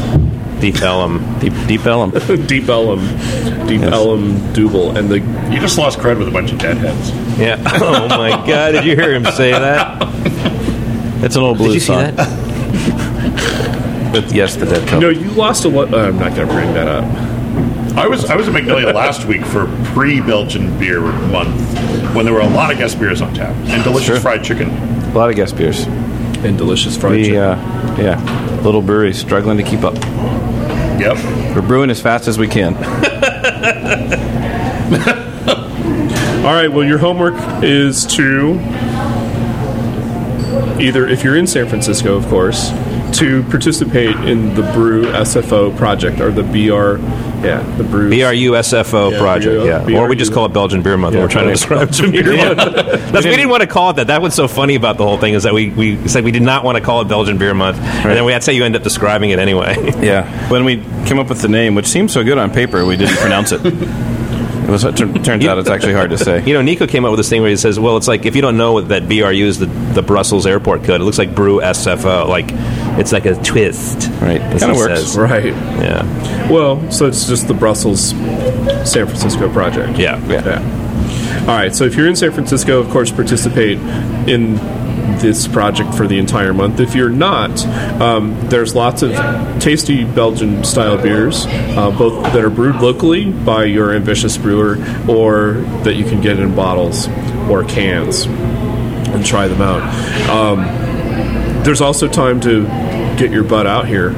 Deep 0.64 0.80
Ellum. 0.80 1.38
deep, 1.40 1.52
deep 1.66 1.84
Ellum. 1.84 2.10
deep 2.46 2.64
Ullum, 2.64 3.68
deep 3.68 3.82
Yes. 3.82 3.92
Ellum 3.92 4.52
Double, 4.54 4.96
and 4.96 5.10
the 5.10 5.18
You 5.52 5.60
just 5.60 5.76
lost 5.76 5.98
cred 5.98 6.18
with 6.18 6.26
a 6.26 6.30
bunch 6.30 6.52
of 6.52 6.58
deadheads. 6.58 7.10
Yeah. 7.38 7.56
Oh 7.82 8.08
my 8.08 8.30
God! 8.46 8.72
Did 8.72 8.84
you 8.86 8.94
hear 8.96 9.12
him 9.14 9.24
say 9.26 9.50
that? 9.50 9.98
It's 11.22 11.36
an 11.36 11.42
old 11.42 11.58
Did 11.58 11.64
blues 11.64 11.74
you 11.74 11.80
see 11.80 11.86
song. 11.88 12.14
that? 12.16 12.40
But 14.14 14.32
yes, 14.32 14.54
the 14.54 14.64
dead 14.66 14.84
couple. 14.88 15.00
no, 15.00 15.08
you 15.08 15.28
lost 15.32 15.64
a 15.64 15.68
lot. 15.68 15.92
Uh, 15.92 15.98
I'm 16.06 16.18
not 16.18 16.36
gonna 16.36 16.46
bring 16.46 16.72
that 16.74 16.86
up. 16.86 17.04
I 17.98 18.06
was 18.06 18.24
I 18.26 18.36
was 18.36 18.46
at 18.46 18.54
Magnolia 18.54 18.92
last 18.92 19.24
week 19.26 19.44
for 19.44 19.66
pre-Belgian 19.86 20.78
beer 20.78 21.00
month 21.00 21.60
when 22.14 22.24
there 22.24 22.32
were 22.34 22.40
a 22.40 22.48
lot 22.48 22.70
of 22.72 22.78
guest 22.78 22.98
beers 23.00 23.20
on 23.20 23.34
tap 23.34 23.54
and 23.68 23.82
delicious 23.82 24.06
Sure. 24.06 24.20
fried 24.20 24.44
chicken. 24.44 24.70
A 24.70 25.12
lot 25.14 25.30
of 25.30 25.36
guest 25.36 25.56
beers. 25.56 25.84
And 26.44 26.56
delicious 26.56 26.96
fried 26.96 27.12
We, 27.12 27.22
chicken. 27.24 27.38
uh, 27.38 27.96
yeah, 27.98 28.60
little 28.62 28.82
brewery 28.82 29.12
struggling 29.14 29.56
to 29.56 29.62
keep 29.64 29.82
up. 29.82 29.94
Yep. 31.04 31.54
We're 31.54 31.60
brewing 31.60 31.90
as 31.90 32.00
fast 32.00 32.28
as 32.28 32.38
we 32.38 32.48
can. 32.48 32.74
All 36.44 36.52
right. 36.52 36.68
Well, 36.72 36.84
your 36.84 36.96
homework 36.96 37.34
is 37.62 38.06
to 38.16 38.54
either, 40.80 41.06
if 41.06 41.22
you're 41.22 41.36
in 41.36 41.46
San 41.46 41.68
Francisco, 41.68 42.16
of 42.16 42.26
course, 42.28 42.70
to 43.18 43.42
participate 43.44 44.16
in 44.28 44.54
the 44.54 44.62
BRU 44.72 45.04
SFO 45.04 45.76
project 45.76 46.20
or 46.20 46.30
the 46.30 46.42
BR, 46.42 46.96
yeah, 47.44 47.76
the 47.76 47.84
BRU 47.84 48.52
SFO 48.52 49.12
Yeah, 49.12 49.18
project, 49.18 49.88
yeah. 49.88 49.98
Or 49.98 50.08
we 50.08 50.16
just 50.16 50.32
call 50.32 50.46
it 50.46 50.52
Belgian 50.52 50.82
Beer 50.82 50.96
Month. 50.96 51.14
Yeah, 51.14 51.22
we're 51.22 51.28
trying 51.28 51.46
to 51.46 51.52
describe 51.52 51.88
it. 51.90 52.12
Beer 52.12 52.36
Month. 52.36 52.56
That's, 53.12 53.24
we 53.24 53.30
didn't 53.32 53.50
want 53.50 53.62
to 53.62 53.66
call 53.66 53.90
it 53.90 53.96
that. 53.96 54.08
That 54.08 54.22
was 54.22 54.34
so 54.34 54.48
funny 54.48 54.74
about 54.74 54.96
the 54.98 55.04
whole 55.04 55.18
thing 55.18 55.34
is 55.34 55.42
that 55.44 55.54
we, 55.54 55.70
we 55.70 56.08
said 56.08 56.24
we 56.24 56.32
did 56.32 56.42
not 56.42 56.64
want 56.64 56.76
to 56.78 56.84
call 56.84 57.00
it 57.00 57.08
Belgian 57.08 57.38
Beer 57.38 57.54
Month, 57.54 57.78
and 57.78 58.10
then 58.10 58.24
we 58.24 58.32
that's 58.32 58.46
how 58.46 58.52
you 58.52 58.64
end 58.64 58.76
up 58.76 58.82
describing 58.82 59.30
it 59.30 59.38
anyway. 59.38 59.76
Yeah. 60.04 60.50
When 60.50 60.64
we 60.66 60.76
came 61.06 61.18
up 61.18 61.28
with 61.30 61.40
the 61.40 61.48
name, 61.48 61.74
which 61.74 61.86
seemed 61.86 62.10
so 62.10 62.22
good 62.24 62.36
on 62.36 62.50
paper, 62.50 62.84
we 62.84 62.96
didn't 62.96 63.16
pronounce 63.16 63.52
it. 63.52 63.64
It 63.64 64.68
was. 64.70 64.84
It 64.84 64.96
turns 64.96 65.44
out 65.46 65.58
it's 65.58 65.68
actually 65.70 65.92
hard 65.94 66.10
to 66.10 66.18
say. 66.18 66.42
You 66.46 66.54
know, 66.54 66.62
Nico 66.62 66.86
came 66.86 67.04
up 67.04 67.10
with 67.10 67.18
this 67.18 67.28
thing 67.28 67.40
where 67.42 67.50
he 67.50 67.56
says, 67.56 67.78
"Well, 67.78 67.96
it's 67.96 68.08
like 68.08 68.26
if 68.26 68.34
you 68.36 68.42
don't 68.42 68.56
know 68.56 68.80
that 68.80 69.08
BRU 69.08 69.46
is, 69.46 69.58
the, 69.58 69.66
the 69.66 70.02
Brussels 70.02 70.46
airport 70.46 70.84
code. 70.84 71.00
It 71.00 71.04
looks 71.04 71.18
like 71.18 71.34
Brew 71.34 71.60
SFO. 71.60 72.28
Like 72.28 72.48
it's 72.98 73.12
like 73.12 73.26
a 73.26 73.34
twist, 73.36 74.10
Right. 74.20 74.40
as 74.40 74.60
Kinda 74.62 74.76
works. 74.76 75.00
says. 75.00 75.16
Right. 75.18 75.46
Yeah, 75.46 76.48
Well, 76.50 76.80
so 76.90 77.06
it's 77.06 77.26
just 77.28 77.48
the 77.48 77.54
Brussels 77.54 78.10
San 78.84 79.06
Francisco 79.06 79.48
project. 79.48 79.98
yeah, 79.98 80.18
Yeah. 80.28 80.60
All 81.42 81.48
right. 81.56 81.74
So 81.74 81.84
if 81.84 81.94
you're 81.96 82.06
in 82.08 82.16
San 82.16 82.30
Francisco, 82.32 82.78
of 82.78 82.88
course, 82.90 83.10
participate 83.10 83.78
in 84.26 84.58
this 85.20 85.46
project 85.46 85.94
for 85.94 86.06
the 86.06 86.18
entire 86.18 86.52
month. 86.54 86.80
If 86.80 86.94
you're 86.94 87.10
not, 87.10 87.64
um, 88.00 88.34
there's 88.48 88.74
lots 88.74 89.02
of 89.02 89.12
tasty 89.60 90.04
Belgian 90.04 90.64
style 90.64 90.96
beers, 90.96 91.46
uh, 91.76 91.90
both 91.96 92.22
that 92.32 92.42
are 92.42 92.50
brewed 92.50 92.76
locally 92.76 93.26
by 93.26 93.64
your 93.64 93.92
ambitious 93.94 94.36
brewer, 94.38 94.78
or 95.06 95.62
that 95.84 95.94
you 95.96 96.04
can 96.04 96.20
get 96.20 96.38
in 96.38 96.54
bottles 96.54 97.08
or 97.48 97.62
cans 97.64 98.24
and 98.26 99.24
try 99.24 99.46
them 99.46 99.60
out. 99.62 99.82
Um, 100.30 100.64
there's 101.64 101.80
also 101.80 102.08
time 102.08 102.40
to 102.40 102.64
get 103.16 103.30
your 103.30 103.44
butt 103.44 103.66
out 103.66 103.86
here 103.86 104.10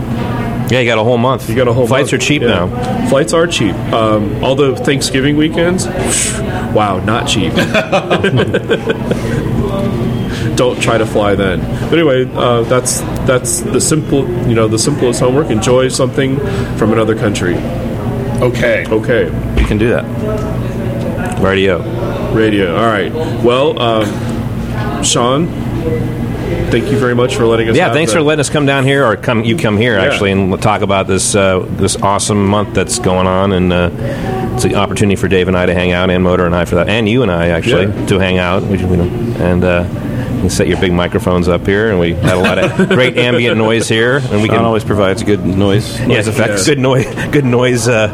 Yeah, 0.69 0.81
you 0.81 0.87
got 0.87 0.99
a 0.99 1.05
whole 1.05 1.19
month. 1.19 1.49
you 1.49 1.55
got 1.57 1.69
a 1.69 1.73
whole 1.73 1.87
flights 1.87 2.13
month. 2.13 2.23
are 2.23 2.27
cheap 2.27 2.43
Yeah. 2.43 2.67
now. 2.67 3.09
Flights 3.09 3.33
are 3.33 3.47
cheap. 3.47 3.75
Um, 3.93 4.43
although 4.43 4.75
Thanksgiving 4.75 5.37
weekends, 5.37 5.87
wow, 6.75 6.99
not 7.05 7.29
cheap. 7.29 7.53
Don't 10.57 10.81
try 10.81 10.97
to 10.99 11.07
fly 11.07 11.35
then. 11.35 11.61
But 11.91 11.99
anyway, 11.99 12.25
uh, 12.35 12.63
that's 12.63 13.01
that's 13.27 13.61
the 13.61 13.81
simple, 13.81 14.27
you 14.49 14.55
know, 14.55 14.69
the 14.69 14.79
simplest 14.79 15.21
homework. 15.21 15.51
Enjoy 15.51 15.89
something 15.89 16.39
from 16.79 16.93
another 16.93 17.15
country. 17.15 17.55
Okay. 18.41 18.87
Okay, 18.89 19.31
We 19.57 19.65
can 19.67 19.79
do 19.79 19.91
that. 19.91 20.05
Radio. 21.41 21.79
radio. 22.33 22.75
All 22.77 22.87
right. 22.87 23.13
Well, 23.45 23.79
um, 23.81 25.03
Sean, 25.05 25.47
thank 26.71 26.91
you 26.91 26.99
very 26.99 27.15
much 27.15 27.37
for 27.37 27.47
letting 27.47 27.69
us. 27.69 27.77
Yeah, 27.77 27.93
thanks 27.93 28.13
the- 28.13 28.19
for 28.19 28.23
letting 28.23 28.41
us 28.41 28.51
come 28.51 28.67
down 28.67 28.85
here, 28.85 29.05
or 29.05 29.17
come 29.17 29.45
you 29.45 29.57
come 29.57 29.77
here 29.77 29.97
Yeah. 29.97 30.05
actually, 30.05 30.33
and 30.33 30.61
talk 30.61 30.83
about 30.83 31.07
this 31.07 31.35
uh, 31.35 31.65
this 31.77 31.97
awesome 31.97 32.47
month 32.47 32.75
that's 32.75 32.99
going 32.99 33.27
on, 33.27 33.53
and 33.53 33.73
uh, 33.73 33.91
it's 34.55 34.65
an 34.65 34.75
opportunity 34.75 35.17
for 35.17 35.29
Dave 35.29 35.49
and 35.49 35.57
I 35.57 35.67
to 35.67 35.75
hang 35.75 35.93
out, 35.93 36.11
and 36.11 36.23
Motor 36.25 36.47
and 36.47 36.55
I 36.55 36.65
for 36.65 36.77
that, 36.77 36.89
and 36.89 37.09
you 37.09 37.23
and 37.23 37.31
I 37.31 37.49
actually 37.49 37.87
Yeah. 37.87 38.07
to 38.07 38.19
hang 38.19 38.39
out, 38.39 38.63
we, 38.65 38.79
and. 38.79 39.65
Uh, 39.65 39.85
you 40.43 40.51
set 40.51 40.69
your 40.69 40.79
big 40.79 40.93
microphones 40.93 41.49
up 41.49 41.67
here, 41.67 41.89
and 41.91 41.99
we 41.99 42.13
had 42.13 42.35
a 42.37 42.41
lot 42.41 42.59
of 42.59 42.89
great 42.91 43.17
ambient 43.17 43.57
noise 43.57 43.89
here, 43.89 44.19
and 44.19 44.43
we 44.43 44.49
Sean 44.49 44.59
can 44.59 44.65
always 44.67 44.85
provides 44.85 45.23
good 45.23 45.45
noise, 45.45 45.99
noise 46.01 46.09
yes, 46.11 46.27
effects. 46.27 46.67
good 46.67 46.79
noise, 46.79 47.07
good 47.33 47.47
noise 47.47 47.89
uh, 47.89 48.09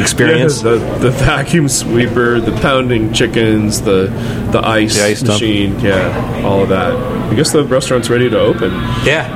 experience. 0.00 0.62
Yeah, 0.62 0.72
the, 0.72 0.78
the 0.98 1.10
vacuum 1.10 1.68
sweeper, 1.68 2.40
the 2.40 2.52
pounding 2.60 3.12
chickens, 3.12 3.82
the 3.82 4.06
the 4.52 4.60
ice, 4.66 4.96
The 4.96 5.04
ice 5.06 5.20
dump. 5.20 5.34
machine, 5.34 5.78
yeah, 5.80 6.42
all 6.44 6.62
of 6.62 6.68
that. 6.70 6.94
I 7.30 7.34
guess 7.34 7.52
the 7.52 7.64
restaurant's 7.64 8.08
ready 8.10 8.28
to 8.30 8.38
open. 8.38 8.70
Yeah, 9.04 9.28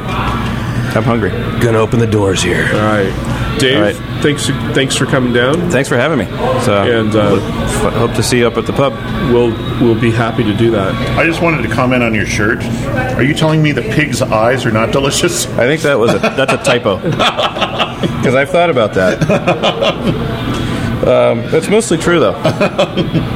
I'm 0.95 1.03
hungry. 1.03 1.31
gonna 1.61 1.79
open 1.79 1.99
the 1.99 2.07
doors 2.07 2.43
here. 2.43 2.65
right, 2.73 3.57
Dave, 3.59 3.77
All 3.77 3.83
right. 3.83 4.23
thanks 4.23 4.47
thanks 4.75 4.97
for 4.97 5.05
coming 5.07 5.33
down, 5.33 5.71
Thanks 5.71 5.89
for 5.89 5.97
having 5.97 6.19
me. 6.19 6.25
So, 6.65 6.83
and 6.83 7.15
uh, 7.15 7.37
f- 7.37 7.93
hope 7.95 8.15
to 8.15 8.23
see 8.23 8.39
you 8.39 8.47
up 8.47 8.57
at 8.57 8.67
the 8.67 8.73
pub. 8.73 8.93
we'll 9.33 9.51
we'll 9.81 10.01
be 10.01 10.11
happy 10.11 10.43
to 10.45 10.55
do 10.57 10.71
that. 10.73 10.95
I 11.19 11.25
just 11.27 11.43
wanted 11.43 11.63
to 11.69 11.75
comment 11.75 12.03
on 12.03 12.15
your 12.15 12.27
shirt. 12.27 12.63
Are 13.17 13.23
you 13.23 13.35
telling 13.35 13.63
me 13.63 13.73
the 13.73 13.83
pig's 13.83 14.23
eyes 14.23 14.65
are 14.65 14.71
not 14.73 14.91
delicious? 14.93 15.47
I 15.47 15.67
think 15.67 15.83
that 15.83 15.99
was 15.99 16.15
a 16.15 16.19
that's 16.19 16.53
a 16.53 16.59
typo 16.59 16.99
because 18.03 18.35
I've 18.35 18.51
thought 18.51 18.71
about 18.71 18.95
that. 18.95 19.23
Um, 21.03 21.43
that's 21.51 21.69
mostly 21.69 21.99
true 21.99 22.21
though. 22.21 22.41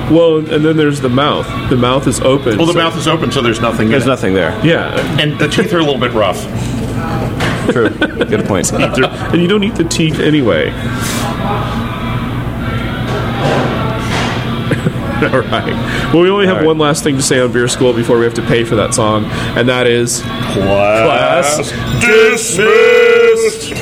Well, 0.09 0.37
and 0.39 0.65
then 0.65 0.77
there's 0.77 1.01
the 1.01 1.09
mouth. 1.09 1.47
The 1.69 1.77
mouth 1.77 2.07
is 2.07 2.21
open. 2.21 2.59
Well, 2.59 2.67
the 2.67 2.75
so- 2.75 2.79
mouth 2.79 2.97
is 2.97 3.09
open, 3.09 3.33
so 3.33 3.43
there's 3.43 3.61
nothing. 3.61 3.89
There's 3.89 4.05
in 4.05 4.09
it. 4.09 4.13
nothing 4.13 4.35
there. 4.35 4.53
Yeah, 4.65 4.95
And 5.21 5.37
the 5.37 5.49
teeth 5.49 5.73
are 5.73 5.79
a 5.79 5.83
little 5.83 5.99
bit 5.99 6.13
rough. 6.13 6.41
True. 7.73 7.89
Good 7.91 8.45
point. 8.47 8.73
and 8.73 9.43
you 9.43 9.49
don't 9.49 9.65
eat 9.65 9.75
the 9.75 9.83
teeth 9.83 10.21
anyway. 10.21 10.71
All 15.33 15.41
right. 15.41 16.13
Well, 16.13 16.23
we 16.23 16.29
only 16.31 16.47
have 16.47 16.57
All 16.57 16.61
right. 16.63 16.67
one 16.67 16.79
last 16.79 17.03
thing 17.03 17.17
to 17.17 17.23
say 17.23 17.41
on 17.41 17.51
Beer 17.53 17.69
School 17.69 17.93
before 17.95 18.19
we 18.19 18.25
have 18.25 18.35
to 18.35 18.43
pay 18.43 18.65
for 18.65 18.77
that 18.77 18.93
song, 18.95 19.25
and 19.57 19.69
that 19.69 19.87
is 19.87 20.21
Class, 20.21 21.57
dismissed. 22.01 23.73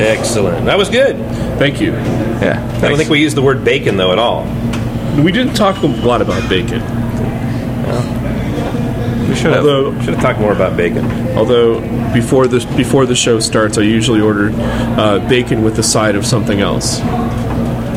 Excellent. 0.00 0.64
That 0.66 0.76
was 0.78 0.88
good. 0.90 1.16
Thank 1.58 1.80
you. 1.80 1.92
Yeah. 1.92 2.60
I 2.82 2.88
don't 2.88 2.96
think 2.98 3.10
we 3.10 3.20
used 3.20 3.36
the 3.36 3.42
word 3.42 3.64
bacon 3.64 3.96
though 3.96 4.12
at 4.12 4.18
all. 4.18 4.44
We 5.22 5.30
didn't 5.32 5.54
talk 5.54 5.82
a 5.82 5.86
lot 5.86 6.22
about 6.22 6.48
bacon, 6.48 6.80
we 9.28 9.34
should 9.36 9.52
have. 9.52 9.58
although 9.66 9.92
Should 10.00 10.14
have 10.14 10.22
talked 10.22 10.40
more 10.40 10.52
about 10.52 10.76
bacon. 10.76 11.04
although 11.36 11.80
before 12.12 12.46
the 12.46 12.60
before 12.76 13.06
the 13.06 13.14
show 13.14 13.38
starts, 13.40 13.78
I 13.78 13.82
usually 13.82 14.20
order 14.20 14.50
uh, 14.54 15.26
bacon 15.28 15.62
with 15.62 15.78
a 15.78 15.82
side 15.82 16.16
of 16.16 16.26
something 16.26 16.60
else. 16.60 17.00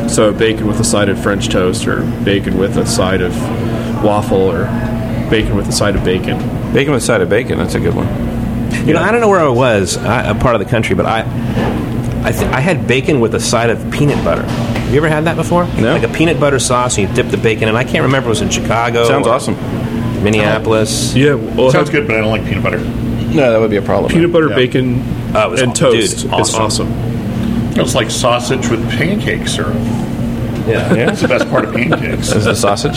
So 0.08 0.32
bacon 0.32 0.66
with 0.66 0.80
a 0.80 0.84
side 0.84 1.08
of 1.08 1.20
French 1.22 1.48
toast, 1.48 1.86
or 1.86 2.02
bacon 2.24 2.58
with 2.58 2.76
a 2.76 2.86
side 2.86 3.20
of 3.20 3.34
waffle, 4.02 4.50
or 4.50 4.64
bacon 5.30 5.56
with 5.56 5.68
a 5.68 5.72
side 5.72 5.96
of 5.96 6.04
bacon. 6.04 6.38
Bacon 6.72 6.92
with 6.94 7.02
a 7.02 7.06
side 7.06 7.20
of 7.20 7.28
bacon. 7.28 7.58
That's 7.58 7.74
a 7.74 7.80
good 7.80 7.94
one. 7.94 8.06
You 8.86 8.94
know, 8.94 9.02
I 9.02 9.10
don't 9.10 9.20
know 9.20 9.28
where 9.28 9.40
I 9.40 9.48
was, 9.48 9.96
I, 9.96 10.30
a 10.30 10.34
part 10.34 10.54
of 10.54 10.60
the 10.60 10.70
country, 10.70 10.94
but 10.94 11.06
I, 11.06 11.20
I, 12.24 12.30
th- 12.32 12.44
I 12.52 12.60
had 12.60 12.86
bacon 12.86 13.20
with 13.20 13.34
a 13.34 13.40
side 13.40 13.68
of 13.70 13.90
peanut 13.90 14.22
butter. 14.24 14.42
Have 14.44 14.90
you 14.92 14.98
ever 14.98 15.08
had 15.08 15.24
that 15.24 15.34
before? 15.36 15.66
No. 15.74 15.94
Like 15.94 16.04
a 16.04 16.12
peanut 16.12 16.38
butter 16.38 16.58
sauce, 16.60 16.96
and 16.98 17.08
you 17.08 17.14
dip 17.14 17.28
the 17.30 17.36
bacon, 17.36 17.68
and 17.68 17.76
I 17.76 17.82
can't 17.84 18.04
remember 18.04 18.18
if 18.30 18.38
it 18.38 18.40
was 18.40 18.40
in 18.42 18.50
Chicago. 18.50 19.06
Sounds 19.08 19.26
awesome. 19.26 19.54
Minneapolis. 20.22 21.14
Yeah, 21.14 21.34
well, 21.34 21.70
Sounds 21.70 21.90
good, 21.90 22.06
but 22.06 22.16
I 22.16 22.20
don't 22.20 22.30
like 22.30 22.44
peanut 22.44 22.62
butter. 22.62 22.78
No, 22.78 23.52
that 23.52 23.58
would 23.60 23.70
be 23.70 23.76
a 23.76 23.82
problem. 23.82 24.10
peanut 24.12 24.32
butter, 24.32 24.48
Yeah. 24.50 24.54
bacon, 24.56 25.02
oh, 25.34 25.48
it 25.48 25.50
was 25.50 25.62
and 25.62 25.70
aw- 25.72 25.74
toast 25.74 26.18
dude, 26.22 26.40
is 26.40 26.54
awesome. 26.54 26.86
Awesome. 27.78 27.84
It's 27.86 27.94
like 27.94 28.10
sausage 28.10 28.68
with 28.68 28.82
pancake 28.90 29.46
syrup. 29.48 29.74
Yeah. 30.66 30.88
That's 30.94 31.22
the 31.22 31.28
best 31.28 31.48
part 31.48 31.64
of 31.64 31.74
pancakes. 31.74 32.32
Is 32.32 32.46
it 32.46 32.56
sausage? 32.56 32.96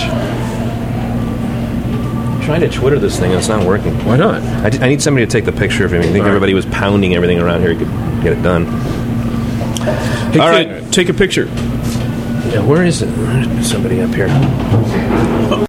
I'm 2.30 2.42
trying 2.46 2.62
to 2.62 2.70
Twitter 2.70 2.98
this 2.98 3.20
thing, 3.20 3.32
and 3.32 3.40
it's 3.40 3.48
not 3.50 3.66
working. 3.66 3.94
Why 4.06 4.18
not? 4.18 4.42
I, 4.42 4.70
d- 4.72 4.80
I 4.80 4.88
need 4.90 5.02
somebody 5.02 5.26
to 5.26 5.32
take 5.32 5.46
the 5.46 5.52
picture 5.52 5.86
of 5.86 5.92
me. 5.92 6.00
I 6.00 6.02
think 6.02 6.16
All 6.16 6.22
right. 6.22 6.28
everybody 6.30 6.54
was 6.56 6.66
pounding 6.68 7.14
everything 7.16 7.40
around 7.40 7.62
here. 7.62 7.72
You 7.72 7.78
could 7.80 7.90
get 8.24 8.34
it 8.34 8.42
done. 8.42 8.66
Hey, 8.66 10.40
All 10.40 10.52
kid, 10.52 10.72
right. 10.84 10.92
take 10.94 11.10
a 11.10 11.14
picture. 11.14 11.46
Yeah, 11.46 12.66
where 12.66 12.84
is 12.84 13.02
it? 13.04 13.06
There's 13.08 13.70
somebody 13.72 14.02
up 14.02 14.14
here. 14.16 14.28